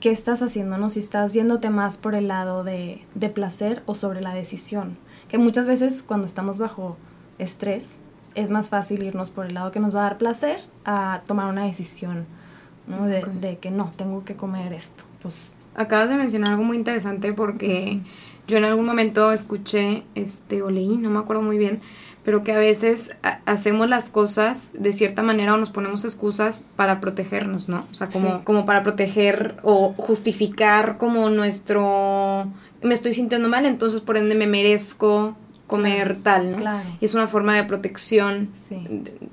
qué 0.00 0.10
estás 0.10 0.42
haciendo, 0.42 0.78
¿no? 0.78 0.90
Si 0.90 1.00
estás 1.00 1.32
yéndote 1.32 1.70
más 1.70 1.98
por 1.98 2.14
el 2.14 2.28
lado 2.28 2.64
de, 2.64 3.04
de 3.14 3.28
placer 3.28 3.82
o 3.86 3.94
sobre 3.94 4.20
la 4.20 4.34
decisión. 4.34 4.96
Que 5.28 5.38
muchas 5.38 5.66
veces 5.66 6.02
cuando 6.02 6.26
estamos 6.26 6.58
bajo 6.58 6.96
estrés, 7.38 7.98
es 8.34 8.50
más 8.50 8.70
fácil 8.70 9.02
irnos 9.02 9.30
por 9.30 9.46
el 9.46 9.54
lado 9.54 9.72
que 9.72 9.80
nos 9.80 9.94
va 9.94 10.00
a 10.00 10.02
dar 10.04 10.18
placer 10.18 10.60
a 10.84 11.22
tomar 11.26 11.48
una 11.48 11.64
decisión, 11.64 12.26
¿no? 12.86 13.06
De, 13.06 13.58
que 13.60 13.70
no, 13.70 13.92
tengo 13.96 14.24
que 14.24 14.36
comer 14.36 14.72
esto. 14.72 15.04
Pues 15.20 15.54
acabas 15.78 16.08
de 16.08 16.16
mencionar 16.16 16.50
algo 16.50 16.64
muy 16.64 16.76
interesante 16.76 17.32
porque 17.32 18.00
yo 18.46 18.58
en 18.58 18.64
algún 18.64 18.84
momento 18.84 19.32
escuché, 19.32 20.02
este, 20.14 20.62
o 20.62 20.70
leí, 20.70 20.96
no 20.96 21.10
me 21.10 21.18
acuerdo 21.18 21.42
muy 21.42 21.56
bien, 21.56 21.80
pero 22.24 22.42
que 22.42 22.52
a 22.52 22.58
veces 22.58 23.12
hacemos 23.46 23.88
las 23.88 24.10
cosas 24.10 24.70
de 24.74 24.92
cierta 24.92 25.22
manera 25.22 25.54
o 25.54 25.56
nos 25.56 25.70
ponemos 25.70 26.04
excusas 26.04 26.64
para 26.76 27.00
protegernos, 27.00 27.68
¿no? 27.68 27.86
O 27.90 27.94
sea, 27.94 28.08
como, 28.08 28.44
como 28.44 28.66
para 28.66 28.82
proteger 28.82 29.56
o 29.62 29.94
justificar 29.96 30.98
como 30.98 31.30
nuestro, 31.30 32.48
me 32.82 32.94
estoy 32.94 33.14
sintiendo 33.14 33.48
mal, 33.48 33.64
entonces 33.64 34.00
por 34.00 34.16
ende 34.16 34.34
me 34.34 34.46
merezco 34.46 35.36
comer 35.68 36.16
tal, 36.20 36.50
¿no? 36.50 36.58
Claro. 36.58 36.88
Y 37.00 37.04
es 37.04 37.14
una 37.14 37.28
forma 37.28 37.54
de 37.54 37.62
protección, 37.62 38.48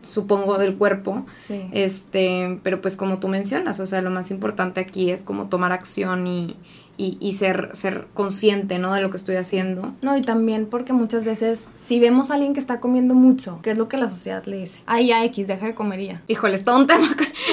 supongo, 0.04 0.60
del 0.60 0.76
cuerpo. 0.76 1.26
Sí. 1.36 1.66
Este, 1.72 2.60
pero 2.62 2.82
pues 2.82 2.96
como 2.96 3.18
tú 3.18 3.28
mencionas, 3.28 3.80
o 3.80 3.88
sea, 3.88 4.02
lo 4.02 4.12
más 4.12 4.30
importante 4.30 4.82
aquí 4.82 5.10
es 5.10 5.22
como 5.22 5.48
tomar 5.48 5.72
acción 5.72 6.28
y, 6.28 6.58
y, 6.98 7.18
y, 7.20 7.34
ser, 7.34 7.70
ser 7.74 8.08
consciente, 8.14 8.80
¿no? 8.80 8.94
De 8.94 9.02
lo 9.02 9.10
que 9.10 9.18
estoy 9.18 9.36
haciendo. 9.36 9.94
No, 10.02 10.16
y 10.16 10.22
también 10.22 10.68
porque 10.68 10.94
muchas 10.94 11.26
veces, 11.26 11.68
si 11.76 12.00
vemos 12.00 12.32
a 12.32 12.36
alguien 12.36 12.54
que 12.54 12.60
está 12.60 12.80
comiendo 12.80 13.16
mucho, 13.16 13.60
¿qué 13.64 13.72
es 13.72 13.78
lo 13.78 13.88
que 13.88 13.98
la 13.98 14.08
sociedad 14.08 14.46
le 14.46 14.58
dice? 14.58 14.82
Ay, 14.86 15.08
ya 15.08 15.24
X, 15.26 15.48
deja 15.48 15.66
de 15.66 15.76
comer 15.76 16.02
ya. 16.02 16.22
Híjole, 16.28 16.56
es 16.56 16.64
todo 16.64 16.78
un 16.78 16.88
tema 16.88 17.10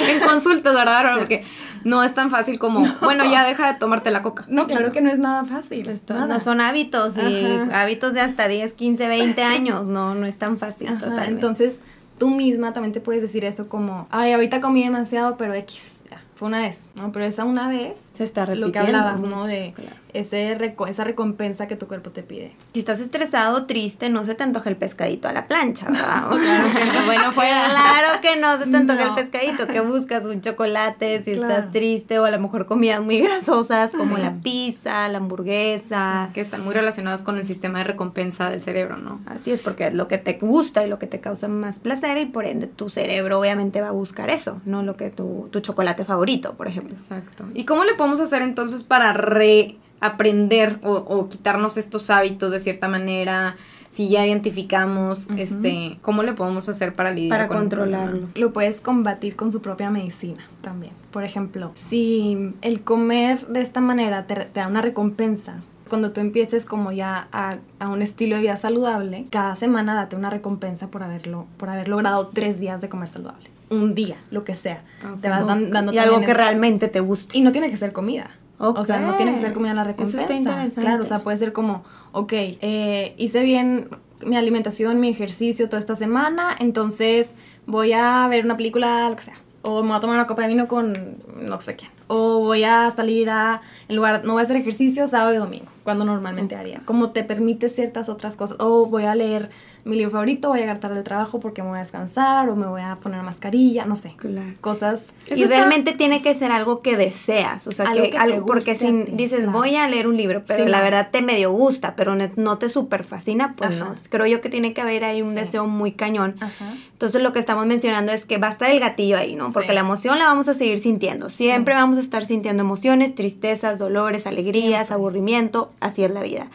en 0.09 0.19
consultas, 0.19 0.73
¿verdad? 0.73 1.17
Porque 1.17 1.43
no 1.83 2.03
es 2.03 2.13
tan 2.13 2.29
fácil 2.29 2.59
como, 2.59 2.85
bueno, 3.01 3.25
ya 3.25 3.45
deja 3.45 3.73
de 3.73 3.79
tomarte 3.79 4.11
la 4.11 4.21
coca. 4.21 4.45
No, 4.47 4.67
claro 4.67 4.91
que 4.91 5.01
no 5.01 5.09
es 5.09 5.19
nada 5.19 5.45
fácil. 5.45 5.89
No 6.07 6.39
son 6.39 6.61
hábitos, 6.61 7.13
y 7.17 7.45
hábitos 7.71 8.13
de 8.13 8.21
hasta 8.21 8.47
10, 8.47 8.73
15, 8.73 9.07
20 9.07 9.43
años, 9.43 9.85
no, 9.85 10.15
no 10.15 10.25
es 10.25 10.37
tan 10.37 10.57
fácil 10.57 10.87
totalmente. 10.97 11.31
Entonces, 11.31 11.79
tú 12.17 12.29
misma 12.29 12.73
también 12.73 12.93
te 12.93 13.01
puedes 13.01 13.21
decir 13.21 13.45
eso 13.45 13.67
como, 13.67 14.07
ay, 14.11 14.33
ahorita 14.33 14.61
comí 14.61 14.83
demasiado, 14.83 15.37
pero 15.37 15.53
X, 15.53 16.01
fue 16.35 16.47
una 16.47 16.61
vez, 16.61 16.89
¿no? 16.95 17.11
Pero 17.11 17.25
esa 17.25 17.45
una 17.45 17.67
vez, 17.67 18.03
se 18.17 18.23
está 18.23 18.45
repitiendo. 18.45 18.67
Lo 18.67 18.71
que 18.71 18.79
hablabas, 18.79 19.21
¿no? 19.21 19.45
De 19.45 19.73
ese 20.13 20.75
esa 20.87 21.03
recompensa 21.03 21.67
que 21.67 21.75
tu 21.75 21.87
cuerpo 21.87 22.11
te 22.11 22.23
pide. 22.23 22.55
Si 22.73 22.79
estás 22.79 22.99
estresado 22.99 23.57
o 23.57 23.65
triste, 23.65 24.09
no 24.09 24.23
se 24.23 24.35
te 24.35 24.43
antoja 24.43 24.69
el 24.69 24.75
pescadito 24.75 25.27
a 25.27 25.33
la 25.33 25.45
plancha, 25.47 25.87
¿verdad? 25.89 26.29
claro 26.29 26.73
que 26.73 26.85
no. 26.85 27.05
Bueno, 27.05 27.31
fuera. 27.33 27.65
Claro 27.69 28.21
que 28.21 28.39
no 28.39 28.57
se 28.57 28.69
te 28.69 28.77
antoja 28.77 29.03
el 29.03 29.15
pescadito, 29.15 29.67
que 29.67 29.81
buscas 29.81 30.25
un 30.25 30.41
chocolate 30.41 31.23
si 31.23 31.31
estás 31.31 31.71
triste 31.71 32.19
o 32.19 32.25
a 32.25 32.31
lo 32.31 32.39
mejor 32.39 32.65
comidas 32.65 33.01
muy 33.01 33.19
grasosas 33.19 33.91
como 33.91 34.17
la 34.17 34.35
pizza, 34.35 35.07
la 35.09 35.17
hamburguesa. 35.17 36.29
Que 36.33 36.41
están 36.41 36.63
muy 36.63 36.73
relacionados 36.73 37.23
con 37.23 37.37
el 37.37 37.45
sistema 37.45 37.79
de 37.79 37.85
recompensa 37.85 38.49
del 38.49 38.61
cerebro, 38.61 38.97
¿no? 38.97 39.21
Así 39.25 39.51
es, 39.51 39.61
porque 39.61 39.87
es 39.87 39.93
lo 39.93 40.07
que 40.07 40.17
te 40.17 40.33
gusta 40.33 40.85
y 40.85 40.89
lo 40.89 40.99
que 40.99 41.07
te 41.07 41.19
causa 41.19 41.47
más 41.47 41.79
placer 41.79 42.17
y 42.17 42.25
por 42.25 42.45
ende 42.45 42.67
tu 42.67 42.89
cerebro 42.89 43.39
obviamente 43.39 43.81
va 43.81 43.89
a 43.89 43.91
buscar 43.91 44.29
eso, 44.29 44.61
no 44.65 44.83
lo 44.83 44.95
que 44.97 45.09
tu, 45.09 45.49
tu 45.51 45.59
chocolate 45.59 46.05
favorito, 46.05 46.53
por 46.55 46.67
ejemplo. 46.67 46.95
Exacto. 46.95 47.45
¿Y 47.53 47.65
cómo 47.65 47.83
le 47.83 47.93
podemos 47.95 48.19
hacer 48.19 48.41
entonces 48.41 48.83
para 48.83 49.13
re 49.13 49.77
aprender 50.03 50.79
o, 50.83 51.29
quitarnos 51.29 51.77
estos 51.77 52.09
hábitos 52.09 52.51
de 52.51 52.59
cierta 52.59 52.87
manera, 52.87 53.55
si 53.89 54.09
ya 54.09 54.25
identificamos, 54.25 55.27
este, 55.37 55.97
¿cómo 56.01 56.23
le 56.23 56.33
podemos 56.33 56.67
hacer 56.67 56.93
para 56.93 57.11
lidiar 57.11 57.29
para 57.29 57.47
controlarlo? 57.47 58.27
Lo 58.35 58.51
puedes 58.51 58.81
combatir 58.81 59.35
con 59.35 59.51
su 59.51 59.61
propia 59.61 59.89
medicina 59.89 60.43
también. 60.61 60.93
Por 61.11 61.23
ejemplo, 61.23 61.71
si 61.75 62.53
el 62.61 62.81
comer 62.81 63.47
de 63.47 63.61
esta 63.61 63.79
manera 63.79 64.25
te, 64.25 64.47
da 64.53 64.67
una 64.67 64.81
recompensa, 64.81 65.61
cuando 65.87 66.11
tú 66.11 66.21
empieces 66.21 66.65
como 66.65 66.91
ya 66.91 67.27
a, 67.31 67.59
un 67.87 68.01
estilo 68.01 68.35
de 68.35 68.41
vida 68.41 68.57
saludable, 68.57 69.27
cada 69.29 69.55
semana 69.55 69.93
date 69.93 70.15
una 70.15 70.31
recompensa 70.31 70.89
por 70.89 71.03
haberlo, 71.03 71.45
por 71.57 71.69
haber 71.69 71.87
logrado 71.87 72.27
tres 72.27 72.59
días 72.59 72.81
de 72.81 72.89
comer 72.89 73.07
saludable. 73.07 73.51
Un 73.69 73.95
día, 73.95 74.17
lo 74.31 74.43
que 74.43 74.55
sea. 74.55 74.83
Te 75.21 75.29
vas 75.29 75.45
dando 75.47 75.93
Y 75.93 75.97
algo 75.97 76.19
que 76.21 76.33
realmente 76.33 76.89
te 76.89 76.99
guste. 76.99 77.37
Y 77.37 77.41
no 77.41 77.51
tiene 77.51 77.69
que 77.69 77.77
ser 77.77 77.93
comida. 77.93 78.31
O 78.71 78.85
sea, 78.85 78.99
no 78.99 79.15
tiene 79.15 79.33
que 79.33 79.41
ser 79.41 79.53
comida 79.53 79.73
la 79.73 79.83
recompensa. 79.83 80.17
Eso 80.17 80.33
está 80.33 80.35
interesante. 80.35 80.81
Claro, 80.81 81.03
o 81.03 81.05
sea, 81.05 81.23
puede 81.23 81.37
ser 81.37 81.53
como, 81.53 81.83
ok, 82.11 82.33
eh, 82.33 83.13
hice 83.17 83.43
bien 83.43 83.89
mi 84.25 84.37
alimentación, 84.37 84.99
mi 84.99 85.09
ejercicio 85.09 85.67
toda 85.67 85.79
esta 85.79 85.95
semana, 85.95 86.55
entonces 86.59 87.35
voy 87.65 87.93
a 87.93 88.27
ver 88.27 88.45
una 88.45 88.57
película, 88.57 89.09
lo 89.09 89.15
que 89.15 89.23
sea. 89.23 89.37
O 89.63 89.81
me 89.81 89.89
voy 89.89 89.97
a 89.97 89.99
tomar 90.01 90.17
una 90.17 90.27
copa 90.27 90.41
de 90.41 90.49
vino 90.49 90.67
con 90.67 91.17
no 91.37 91.61
sé 91.61 91.75
quién. 91.75 91.91
O 92.07 92.39
voy 92.39 92.63
a 92.65 92.91
salir 92.91 93.29
a, 93.29 93.61
en 93.87 93.95
lugar, 93.95 94.23
no 94.25 94.33
voy 94.33 94.41
a 94.41 94.43
hacer 94.43 94.57
ejercicio 94.57 95.07
sábado 95.07 95.33
y 95.33 95.37
domingo, 95.37 95.67
cuando 95.83 96.03
normalmente 96.03 96.55
haría. 96.55 96.81
Como 96.83 97.11
te 97.11 97.23
permite 97.23 97.69
ciertas 97.69 98.09
otras 98.09 98.35
cosas. 98.35 98.57
O 98.59 98.85
voy 98.87 99.05
a 99.05 99.15
leer 99.15 99.49
mi 99.85 99.95
libro 99.97 100.11
favorito, 100.11 100.47
voy 100.49 100.59
a 100.59 100.61
llegar 100.61 100.79
tarde 100.79 100.95
del 100.95 101.03
trabajo 101.03 101.39
porque 101.39 101.61
me 101.61 101.69
voy 101.69 101.77
a 101.77 101.81
descansar, 101.81 102.47
o 102.49 102.55
me 102.55 102.67
voy 102.67 102.81
a 102.81 102.95
poner 103.01 103.21
mascarilla, 103.23 103.85
no 103.85 103.95
sé. 103.95 104.15
Claro. 104.17 104.53
Cosas. 104.61 105.13
y 105.29 105.33
está- 105.43 105.47
realmente 105.55 105.91
tiene 105.93 106.21
que 106.21 106.33
ser 106.35 106.51
algo 106.51 106.81
que 106.81 106.95
deseas, 106.95 107.67
o 107.67 107.71
sea, 107.71 107.85
Algo 107.89 108.03
que, 108.03 108.09
que 108.11 108.15
te 108.17 108.21
algo, 108.23 108.45
porque 108.45 108.75
si 108.75 108.91
dices 109.11 109.39
claro. 109.41 109.51
voy 109.51 109.75
a 109.75 109.87
leer 109.87 110.07
un 110.07 110.15
libro, 110.17 110.43
pero 110.47 110.63
Sí, 110.63 110.69
la 110.69 110.81
verdad 110.81 111.09
te 111.11 111.21
medio 111.21 111.51
gusta, 111.51 111.95
pero 111.95 112.15
no 112.15 112.57
te 112.57 112.69
super 112.69 113.03
fascina, 113.03 113.55
pues 113.57 113.71
no. 113.71 113.95
Creo 114.09 114.25
yo 114.25 114.39
que 114.41 114.49
tiene 114.49 114.73
que 114.73 114.81
haber 114.81 115.03
ahí 115.03 115.21
un 115.21 115.31
Sí. 115.33 115.35
deseo 115.41 115.67
muy 115.67 115.91
cañón. 115.91 116.35
Ajá. 116.39 116.75
Entonces 116.93 117.21
lo 117.21 117.33
que 117.33 117.39
estamos 117.39 117.65
mencionando 117.65 118.13
es 118.13 118.25
que 118.25 118.37
va 118.37 118.47
a 118.47 118.51
estar 118.51 118.69
el 118.71 118.79
gatillo 118.79 119.17
ahí, 119.17 119.35
¿no? 119.35 119.51
Porque 119.51 119.69
Sí. 119.69 119.73
la 119.73 119.81
emoción 119.81 120.17
la 120.19 120.25
vamos 120.25 120.47
a 120.47 120.53
seguir 120.53 120.79
sintiendo. 120.79 121.29
Siempre 121.29 121.73
vamos 121.73 121.97
a 121.97 121.99
estar 121.99 122.25
sintiendo 122.25 122.63
emociones, 122.63 123.13
tristezas, 123.15 123.79
dolores, 123.79 124.25
alegrías, 124.27 124.87
Siempre. 124.87 124.93
aburrimiento. 124.95 125.71
Así 125.81 126.03
es 126.05 126.11
la 126.11 126.21
vida. 126.21 126.47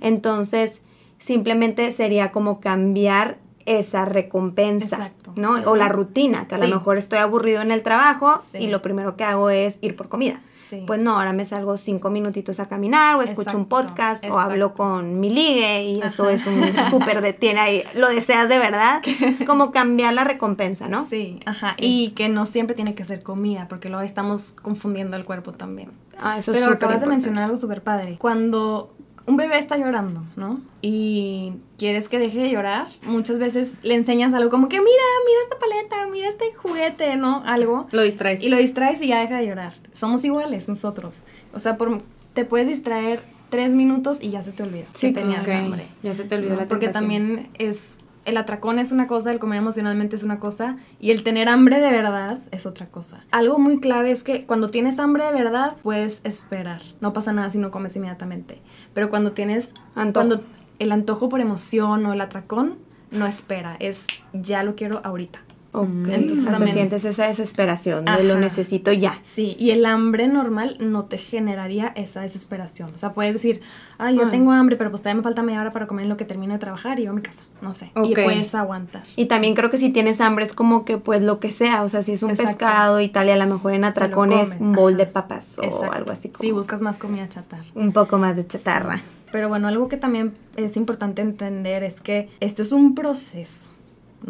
Entonces, 0.00 0.80
simplemente 1.20 1.92
sería 1.92 2.32
como 2.32 2.60
cambiar 2.60 3.38
esa 3.66 4.04
recompensa, 4.04 4.96
Exacto. 4.96 5.32
¿no? 5.36 5.52
O 5.70 5.76
la 5.76 5.88
rutina, 5.88 6.48
que 6.48 6.56
a 6.56 6.58
Sí. 6.58 6.66
lo 6.66 6.76
mejor 6.76 6.96
estoy 6.96 7.18
aburrido 7.20 7.60
en 7.60 7.70
el 7.70 7.82
trabajo 7.82 8.40
Sí. 8.50 8.58
y 8.58 8.66
lo 8.66 8.82
primero 8.82 9.16
que 9.16 9.22
hago 9.22 9.50
es 9.50 9.76
ir 9.80 9.94
por 9.94 10.08
comida. 10.08 10.40
Sí. 10.56 10.82
Pues 10.86 10.98
no, 10.98 11.16
ahora 11.18 11.32
me 11.32 11.46
salgo 11.46 11.76
cinco 11.76 12.10
minutitos 12.10 12.58
a 12.58 12.68
caminar 12.68 13.16
o 13.16 13.22
escucho 13.22 13.56
un 13.56 13.64
Exacto, 13.64 13.68
podcast 13.68 14.24
o 14.24 14.38
hablo 14.40 14.74
con 14.74 15.20
mi 15.20 15.30
ligue 15.30 15.84
y 15.84 16.00
eso 16.00 16.28
es 16.30 16.44
un 16.46 16.62
súper 16.90 17.20
de 17.20 17.32
tiene 17.32 17.60
ahí, 17.60 17.84
lo 17.94 18.08
deseas 18.08 18.48
de 18.48 18.58
verdad. 18.58 19.02
Es 19.20 19.44
como 19.44 19.72
cambiar 19.72 20.14
la 20.14 20.24
recompensa, 20.24 20.88
¿no? 20.88 21.06
Sí, 21.08 21.40
ajá. 21.44 21.74
Y 21.78 22.10
que 22.10 22.28
no 22.28 22.46
siempre 22.46 22.74
tiene 22.74 22.94
que 22.94 23.04
ser 23.04 23.22
comida, 23.22 23.68
porque 23.68 23.88
luego 23.88 24.02
estamos 24.02 24.54
confundiendo 24.62 25.16
el 25.16 25.24
cuerpo 25.24 25.52
también. 25.52 25.90
Ah, 26.18 26.38
eso 26.38 26.50
Pero 26.52 26.66
es 26.66 26.72
acabas 26.72 27.00
de 27.02 27.06
mencionar 27.06 27.44
algo 27.44 27.56
súper 27.56 27.82
padre. 27.82 28.16
Cuando 28.18 28.94
un 29.30 29.36
bebé 29.36 29.56
está 29.58 29.76
llorando, 29.78 30.22
¿no? 30.36 30.60
Y 30.82 31.54
quieres 31.78 32.08
que 32.08 32.18
deje 32.18 32.40
de 32.40 32.50
llorar, 32.50 32.88
muchas 33.04 33.38
veces 33.38 33.74
le 33.82 33.94
enseñas 33.94 34.34
algo 34.34 34.50
como 34.50 34.68
que 34.68 34.76
mira, 34.78 34.90
mira 35.26 35.40
esta 35.44 35.58
paleta, 35.58 36.10
mira 36.12 36.28
este 36.28 36.52
juguete, 36.54 37.16
¿no? 37.16 37.42
Algo. 37.46 37.86
Lo 37.92 38.02
distraes. 38.02 38.42
Y 38.42 38.48
lo 38.48 38.56
distraes 38.58 39.00
y 39.02 39.08
ya 39.08 39.20
deja 39.20 39.38
de 39.38 39.46
llorar. 39.46 39.74
Somos 39.92 40.24
iguales 40.24 40.68
nosotros. 40.68 41.22
O 41.54 41.58
sea, 41.60 41.76
por, 41.76 42.02
te 42.34 42.44
puedes 42.44 42.68
distraer 42.68 43.22
tres 43.48 43.70
minutos 43.72 44.22
y 44.22 44.30
ya 44.30 44.42
se 44.42 44.52
te 44.52 44.62
olvida 44.62 44.86
Sí, 44.94 45.08
que 45.12 45.20
tenías 45.20 45.48
hambre. 45.48 45.86
Ya 46.02 46.14
se 46.14 46.24
te 46.24 46.34
olvidó 46.34 46.54
¿no? 46.54 46.60
la 46.60 46.68
Porque 46.68 46.86
tentación. 46.86 47.10
también 47.10 47.48
es 47.58 47.96
el 48.24 48.36
atracón 48.36 48.78
es 48.78 48.92
una 48.92 49.06
cosa, 49.06 49.30
el 49.30 49.38
comer 49.38 49.58
emocionalmente 49.58 50.16
es 50.16 50.22
una 50.22 50.38
cosa 50.38 50.76
y 50.98 51.10
el 51.10 51.22
tener 51.22 51.48
hambre 51.48 51.80
de 51.80 51.90
verdad 51.90 52.38
es 52.50 52.66
otra 52.66 52.86
cosa. 52.86 53.24
Algo 53.30 53.58
muy 53.58 53.80
clave 53.80 54.10
es 54.10 54.22
que 54.22 54.46
cuando 54.46 54.70
tienes 54.70 54.98
hambre 54.98 55.24
de 55.24 55.32
verdad 55.32 55.76
puedes 55.82 56.20
esperar. 56.24 56.82
No 57.00 57.12
pasa 57.12 57.32
nada 57.32 57.50
si 57.50 57.58
no 57.58 57.70
comes 57.70 57.96
inmediatamente. 57.96 58.60
Pero 58.94 59.10
cuando 59.10 59.32
tienes 59.32 59.72
Antojo. 59.94 60.26
cuando 60.26 60.44
el 60.78 60.92
antojo 60.92 61.28
por 61.28 61.40
emoción 61.40 62.06
o 62.06 62.12
el 62.12 62.20
atracón 62.20 62.78
no 63.10 63.26
espera, 63.26 63.76
es 63.80 64.06
ya 64.32 64.62
lo 64.62 64.76
quiero 64.76 65.00
ahorita. 65.04 65.40
Ok, 65.72 65.86
Entonces 65.88 66.14
Entonces 66.18 66.44
también- 66.46 66.72
sientes 66.74 67.04
esa 67.04 67.28
desesperación 67.28 68.04
de 68.04 68.24
lo 68.24 68.36
necesito 68.38 68.90
ya. 68.92 69.20
Sí, 69.22 69.54
y 69.56 69.70
el 69.70 69.86
hambre 69.86 70.26
normal 70.26 70.76
no 70.80 71.04
te 71.04 71.16
generaría 71.16 71.92
esa 71.94 72.22
desesperación. 72.22 72.92
O 72.92 72.96
sea, 72.96 73.12
puedes 73.12 73.34
decir, 73.34 73.60
ay, 73.96 74.16
ya 74.16 74.24
Ay. 74.24 74.30
tengo 74.32 74.50
hambre, 74.50 74.74
pero 74.76 74.90
pues 74.90 75.02
todavía 75.02 75.18
me 75.18 75.22
falta 75.22 75.42
media 75.44 75.60
hora 75.60 75.72
para 75.72 75.86
comer 75.86 76.02
en 76.04 76.08
lo 76.08 76.16
que 76.16 76.24
termino 76.24 76.52
de 76.54 76.58
trabajar 76.58 76.98
y 76.98 77.04
yo 77.04 77.10
a 77.10 77.14
mi 77.14 77.22
casa. 77.22 77.44
No 77.62 77.72
sé. 77.72 77.92
Y 78.02 78.14
puedes 78.14 78.52
aguantar. 78.56 79.04
Y 79.14 79.26
también 79.26 79.54
creo 79.54 79.70
que 79.70 79.78
si 79.78 79.90
tienes 79.90 80.20
hambre 80.20 80.44
es 80.44 80.52
como 80.54 80.84
que 80.84 80.98
pues 80.98 81.22
lo 81.22 81.38
que 81.38 81.52
sea, 81.52 81.84
o 81.84 81.88
sea, 81.88 82.02
si 82.02 82.12
es 82.12 82.22
un 82.24 82.30
Exacto. 82.30 82.50
pescado 82.58 83.00
y 83.00 83.08
tal, 83.08 83.28
y 83.28 83.30
a 83.30 83.36
lo 83.36 83.46
mejor 83.46 83.72
en 83.72 83.84
atracones 83.84 84.56
un 84.58 84.72
bowl 84.72 84.94
ajá. 84.94 85.04
de 85.04 85.06
papas 85.06 85.46
o 85.56 85.62
Exacto. 85.62 85.92
algo 85.92 86.10
así 86.10 86.30
como 86.30 86.40
Sí, 86.40 86.50
buscas 86.50 86.80
más 86.80 86.98
comida 86.98 87.28
chatarra. 87.28 87.64
un 87.76 87.92
poco 87.92 88.18
más 88.18 88.34
de 88.34 88.44
chatarra. 88.44 89.00
Pero 89.30 89.48
bueno, 89.48 89.68
algo 89.68 89.88
que 89.88 89.96
también 89.96 90.32
es 90.56 90.76
importante 90.76 91.22
entender 91.22 91.84
es 91.84 92.00
que 92.00 92.28
esto 92.40 92.62
es 92.62 92.72
un 92.72 92.96
proceso. 92.96 93.70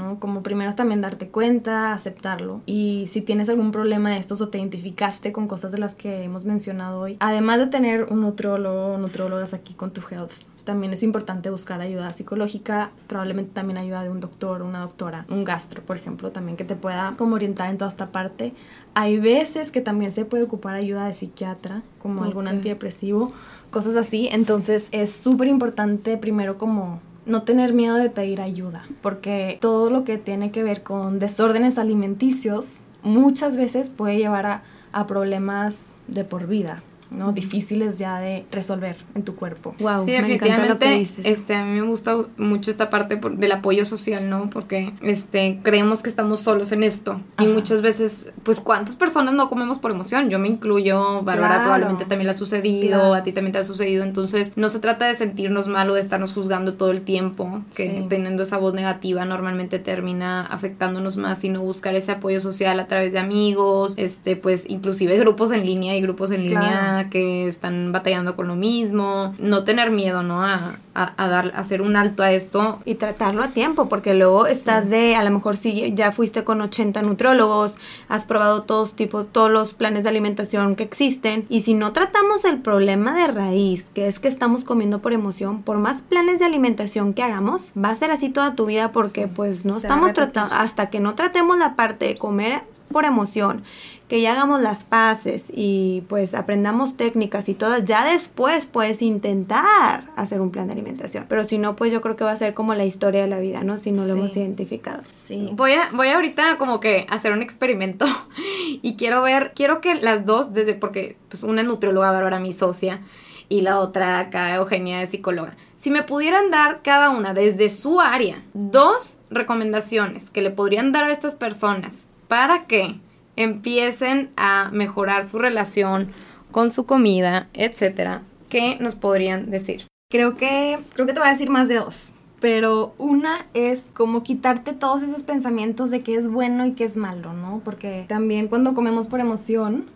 ¿No? 0.00 0.18
Como 0.18 0.42
primero 0.42 0.70
es 0.70 0.76
también 0.76 1.00
darte 1.00 1.28
cuenta, 1.28 1.92
aceptarlo. 1.92 2.62
Y 2.66 3.06
si 3.12 3.20
tienes 3.20 3.48
algún 3.48 3.70
problema 3.70 4.10
de 4.10 4.16
estos 4.16 4.40
o 4.40 4.48
te 4.48 4.58
identificaste 4.58 5.30
con 5.30 5.46
cosas 5.46 5.70
de 5.72 5.78
las 5.78 5.94
que 5.94 6.24
hemos 6.24 6.44
mencionado 6.44 7.00
hoy, 7.00 7.16
además 7.20 7.58
de 7.58 7.66
tener 7.66 8.04
un 8.04 8.22
nutriólogo 8.22 8.94
o 8.94 8.98
nutriólogas 8.98 9.54
aquí 9.54 9.74
con 9.74 9.92
tu 9.92 10.00
health, 10.10 10.32
también 10.64 10.92
es 10.92 11.02
importante 11.02 11.50
buscar 11.50 11.80
ayuda 11.80 12.10
psicológica, 12.10 12.90
probablemente 13.06 13.52
también 13.52 13.78
ayuda 13.78 14.02
de 14.02 14.10
un 14.10 14.20
doctor 14.20 14.62
una 14.62 14.80
doctora, 14.80 15.26
un 15.28 15.44
gastro, 15.44 15.82
por 15.82 15.96
ejemplo, 15.96 16.30
también 16.30 16.56
que 16.56 16.64
te 16.64 16.76
pueda 16.76 17.14
como 17.16 17.34
orientar 17.34 17.70
en 17.70 17.78
toda 17.78 17.90
esta 17.90 18.12
parte. 18.12 18.52
Hay 18.94 19.18
veces 19.18 19.70
que 19.70 19.80
también 19.80 20.12
se 20.12 20.24
puede 20.24 20.44
ocupar 20.44 20.74
ayuda 20.74 21.06
de 21.06 21.14
psiquiatra, 21.14 21.82
como 21.98 22.24
algún 22.24 22.48
antidepresivo, 22.48 23.32
cosas 23.70 23.96
así. 23.96 24.28
Entonces 24.30 24.88
es 24.92 25.12
súper 25.12 25.48
importante 25.48 26.16
primero 26.16 26.58
como 26.58 27.00
no 27.26 27.42
tener 27.42 27.72
miedo 27.72 27.96
de 27.96 28.10
pedir 28.10 28.40
ayuda, 28.40 28.86
porque 29.02 29.58
todo 29.60 29.90
lo 29.90 30.04
que 30.04 30.18
tiene 30.18 30.50
que 30.50 30.62
ver 30.62 30.82
con 30.82 31.18
desórdenes 31.18 31.78
alimenticios 31.78 32.84
muchas 33.02 33.56
veces 33.56 33.90
puede 33.90 34.16
llevar 34.16 34.46
a, 34.92 35.06
problemas 35.06 35.94
de 36.08 36.24
por 36.24 36.48
vida. 36.48 36.82
¿No? 37.10 37.32
Difíciles 37.32 37.98
ya 37.98 38.18
de 38.20 38.44
resolver 38.50 38.96
en 39.14 39.22
tu 39.24 39.34
cuerpo. 39.36 39.74
Wow, 39.80 40.00
Sí, 40.04 40.10
me 40.12 40.12
definitivamente, 40.18 40.68
lo 40.68 40.78
que 40.78 40.90
dices. 40.98 41.24
este, 41.26 41.54
a 41.54 41.64
mí 41.64 41.80
me 41.80 41.86
gusta 41.86 42.16
mucho 42.36 42.70
esta 42.70 42.90
parte 42.90 43.16
por- 43.16 43.36
del 43.36 43.52
apoyo 43.52 43.84
social, 43.84 44.28
¿no? 44.30 44.48
Porque, 44.50 44.92
este, 45.02 45.58
creemos 45.62 46.02
que 46.02 46.08
estamos 46.10 46.40
solos 46.40 46.72
en 46.72 46.82
esto. 46.84 47.20
Y 47.38 47.46
muchas 47.46 47.82
veces, 47.82 48.32
pues, 48.42 48.60
¿cuántas 48.60 48.96
personas 48.96 49.34
no 49.34 49.48
comemos 49.48 49.78
por 49.78 49.90
emoción? 49.90 50.30
Yo 50.30 50.38
me 50.38 50.48
incluyo, 50.48 51.22
Bárbara 51.22 51.48
Claro. 51.48 51.62
probablemente 51.64 52.04
también 52.04 52.26
le 52.26 52.30
ha 52.30 52.34
sucedido, 52.34 52.98
Claro. 52.98 53.14
a 53.14 53.22
ti 53.22 53.32
también 53.32 53.52
te 53.52 53.58
ha 53.58 53.64
sucedido. 53.64 54.04
Entonces, 54.04 54.52
no 54.56 54.68
se 54.68 54.78
trata 54.78 55.06
de 55.06 55.14
sentirnos 55.14 55.66
mal 55.68 55.90
o 55.90 55.94
de 55.94 56.00
estarnos 56.00 56.32
juzgando 56.32 56.74
todo 56.74 56.90
el 56.90 57.02
tiempo, 57.02 57.62
que 57.76 57.86
Sí. 57.86 58.06
teniendo 58.08 58.42
esa 58.44 58.58
voz 58.58 58.74
negativa 58.74 59.24
normalmente 59.24 59.78
termina 59.78 60.46
afectándonos 60.46 61.16
más, 61.16 61.38
sino 61.38 61.60
buscar 61.62 61.94
ese 61.94 62.12
apoyo 62.12 62.40
social 62.40 62.78
a 62.80 62.86
través 62.86 63.12
de 63.12 63.18
amigos, 63.18 63.94
este, 63.96 64.36
pues, 64.36 64.68
inclusive 64.68 65.18
grupos 65.18 65.50
en 65.52 65.64
línea 65.66 65.96
y 65.96 66.00
grupos 66.00 66.30
en 66.30 66.44
línea 66.44 66.99
Que 67.08 67.46
están 67.46 67.92
batallando 67.92 68.36
con 68.36 68.48
lo 68.48 68.56
mismo, 68.56 69.34
no 69.38 69.64
tener 69.64 69.90
miedo, 69.90 70.22
¿no? 70.22 70.42
A, 70.42 70.76
a, 70.94 71.14
a 71.16 71.28
dar, 71.28 71.52
a 71.54 71.60
hacer 71.60 71.80
un 71.80 71.96
alto 71.96 72.22
a 72.22 72.32
esto. 72.32 72.80
Y 72.84 72.96
tratarlo 72.96 73.42
a 73.42 73.48
tiempo, 73.48 73.88
porque 73.88 74.14
luego 74.14 74.46
estás 74.46 74.90
de, 74.90 75.16
a 75.16 75.24
lo 75.24 75.30
mejor 75.30 75.56
si 75.56 75.94
ya 75.94 76.12
fuiste 76.12 76.44
con 76.44 76.60
80 76.60 77.02
nutrólogos, 77.02 77.76
has 78.08 78.24
probado 78.24 78.62
todos 78.62 78.94
tipos, 78.94 79.28
todos 79.28 79.50
los 79.50 79.72
planes 79.72 80.02
de 80.02 80.08
alimentación 80.08 80.76
que 80.76 80.82
existen, 80.82 81.46
y 81.48 81.62
si 81.62 81.74
no 81.74 81.92
tratamos 81.92 82.44
el 82.44 82.58
problema 82.58 83.14
de 83.14 83.32
raíz, 83.32 83.86
que 83.94 84.08
es 84.08 84.18
que 84.18 84.28
estamos 84.28 84.64
comiendo 84.64 85.00
por 85.00 85.12
emoción, 85.12 85.62
por 85.62 85.78
más 85.78 86.02
planes 86.02 86.38
de 86.38 86.44
alimentación 86.44 87.14
que 87.14 87.22
hagamos, 87.22 87.70
va 87.82 87.90
a 87.90 87.96
ser 87.96 88.10
así 88.10 88.28
toda 88.28 88.54
tu 88.54 88.66
vida 88.66 88.92
porque 88.92 89.24
Sí, 89.24 89.32
pues 89.34 89.64
no 89.64 89.74
se 89.74 89.86
estamos 89.86 90.12
tratando, 90.12 90.54
hasta 90.54 90.90
que 90.90 91.00
no 91.00 91.14
tratemos 91.14 91.58
la 91.58 91.76
parte 91.76 92.06
de 92.06 92.16
comer 92.16 92.62
por 92.90 93.04
emoción, 93.04 93.62
que 94.10 94.20
ya 94.20 94.32
hagamos 94.32 94.60
las 94.60 94.82
paces 94.82 95.44
y 95.54 96.02
pues 96.08 96.34
aprendamos 96.34 96.96
técnicas 96.96 97.48
y 97.48 97.54
todas, 97.54 97.84
ya 97.84 98.04
después 98.04 98.66
puedes 98.66 99.02
intentar 99.02 100.10
hacer 100.16 100.40
un 100.40 100.50
plan 100.50 100.66
de 100.66 100.72
alimentación. 100.72 101.26
Pero 101.28 101.44
si 101.44 101.58
no, 101.58 101.76
pues 101.76 101.92
yo 101.92 102.00
creo 102.00 102.16
que 102.16 102.24
va 102.24 102.32
a 102.32 102.36
ser 102.36 102.52
como 102.52 102.74
la 102.74 102.84
historia 102.84 103.20
de 103.22 103.28
la 103.28 103.38
vida, 103.38 103.62
¿no? 103.62 103.78
Si 103.78 103.92
no 103.92 104.04
lo 104.04 104.14
Sí. 104.14 104.18
hemos 104.18 104.36
identificado. 104.36 105.02
Sí. 105.14 105.48
Voy 105.52 105.74
a, 105.74 105.88
voy 105.94 106.08
ahorita 106.08 106.58
como 106.58 106.80
que 106.80 107.06
hacer 107.08 107.32
un 107.32 107.40
experimento 107.40 108.04
y 108.82 108.96
quiero 108.96 109.22
ver, 109.22 109.52
quiero 109.54 109.80
que 109.80 109.94
las 109.94 110.26
dos, 110.26 110.52
desde, 110.52 110.74
porque 110.74 111.16
pues 111.28 111.44
una 111.44 111.60
es 111.62 111.68
nutrióloga, 111.68 112.10
Bárbara, 112.10 112.40
mi 112.40 112.52
socia, 112.52 113.00
y 113.48 113.60
la 113.60 113.78
otra 113.78 114.18
acá, 114.18 114.54
Eugenia, 114.56 115.02
es 115.02 115.10
psicóloga. 115.10 115.56
Si 115.76 115.90
me 115.92 116.02
pudieran 116.02 116.50
dar 116.50 116.82
cada 116.82 117.10
una 117.10 117.32
desde 117.32 117.70
su 117.70 118.00
área 118.00 118.42
dos 118.54 119.20
recomendaciones 119.30 120.30
que 120.30 120.42
le 120.42 120.50
podrían 120.50 120.90
dar 120.90 121.04
a 121.04 121.12
estas 121.12 121.36
personas 121.36 122.06
para 122.28 122.66
que 122.66 122.98
empiecen 123.42 124.30
a 124.36 124.70
mejorar 124.72 125.24
su 125.24 125.38
relación 125.38 126.12
con 126.50 126.70
su 126.70 126.84
comida, 126.84 127.48
etcétera, 127.54 128.22
¿qué 128.48 128.76
nos 128.80 128.94
podrían 128.94 129.50
decir? 129.50 129.86
Creo 130.10 130.36
que, 130.36 130.78
creo 130.92 131.06
que 131.06 131.12
te 131.12 131.20
voy 131.20 131.28
a 131.28 131.32
decir 131.32 131.50
más 131.50 131.68
de 131.68 131.76
dos. 131.76 132.12
Pero 132.40 132.94
una 132.96 133.46
es 133.52 133.88
como 133.92 134.22
quitarte 134.22 134.72
todos 134.72 135.02
esos 135.02 135.22
pensamientos 135.22 135.90
de 135.90 136.02
qué 136.02 136.14
es 136.14 136.28
bueno 136.28 136.64
y 136.64 136.72
qué 136.72 136.84
es 136.84 136.96
malo, 136.96 137.34
¿no? 137.34 137.60
Porque 137.64 138.06
también 138.08 138.48
cuando 138.48 138.74
comemos 138.74 139.08
por 139.08 139.20
emoción 139.20 139.86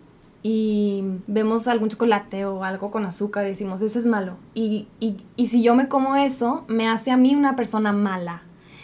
y 0.43 1.03
vemos 1.25 1.67
algún 1.67 1.89
chocolate 1.89 2.45
o 2.45 2.63
algo 2.63 2.91
con 2.91 3.03
azúcar 3.05 3.45
y 3.45 3.49
decimos, 3.49 3.81
eso 3.81 3.97
es 3.97 4.05
malo. 4.05 4.37
Y, 4.53 4.87
y, 4.99 5.17
y 5.35 5.47
si 5.47 5.63
yo 5.63 5.73
me 5.73 5.87
como 5.87 6.15
eso, 6.15 6.65
me 6.67 6.87
hace 6.87 7.09
a 7.09 7.17
mí 7.17 7.35
una 7.35 7.55
persona 7.55 7.91
mala. 7.91 8.43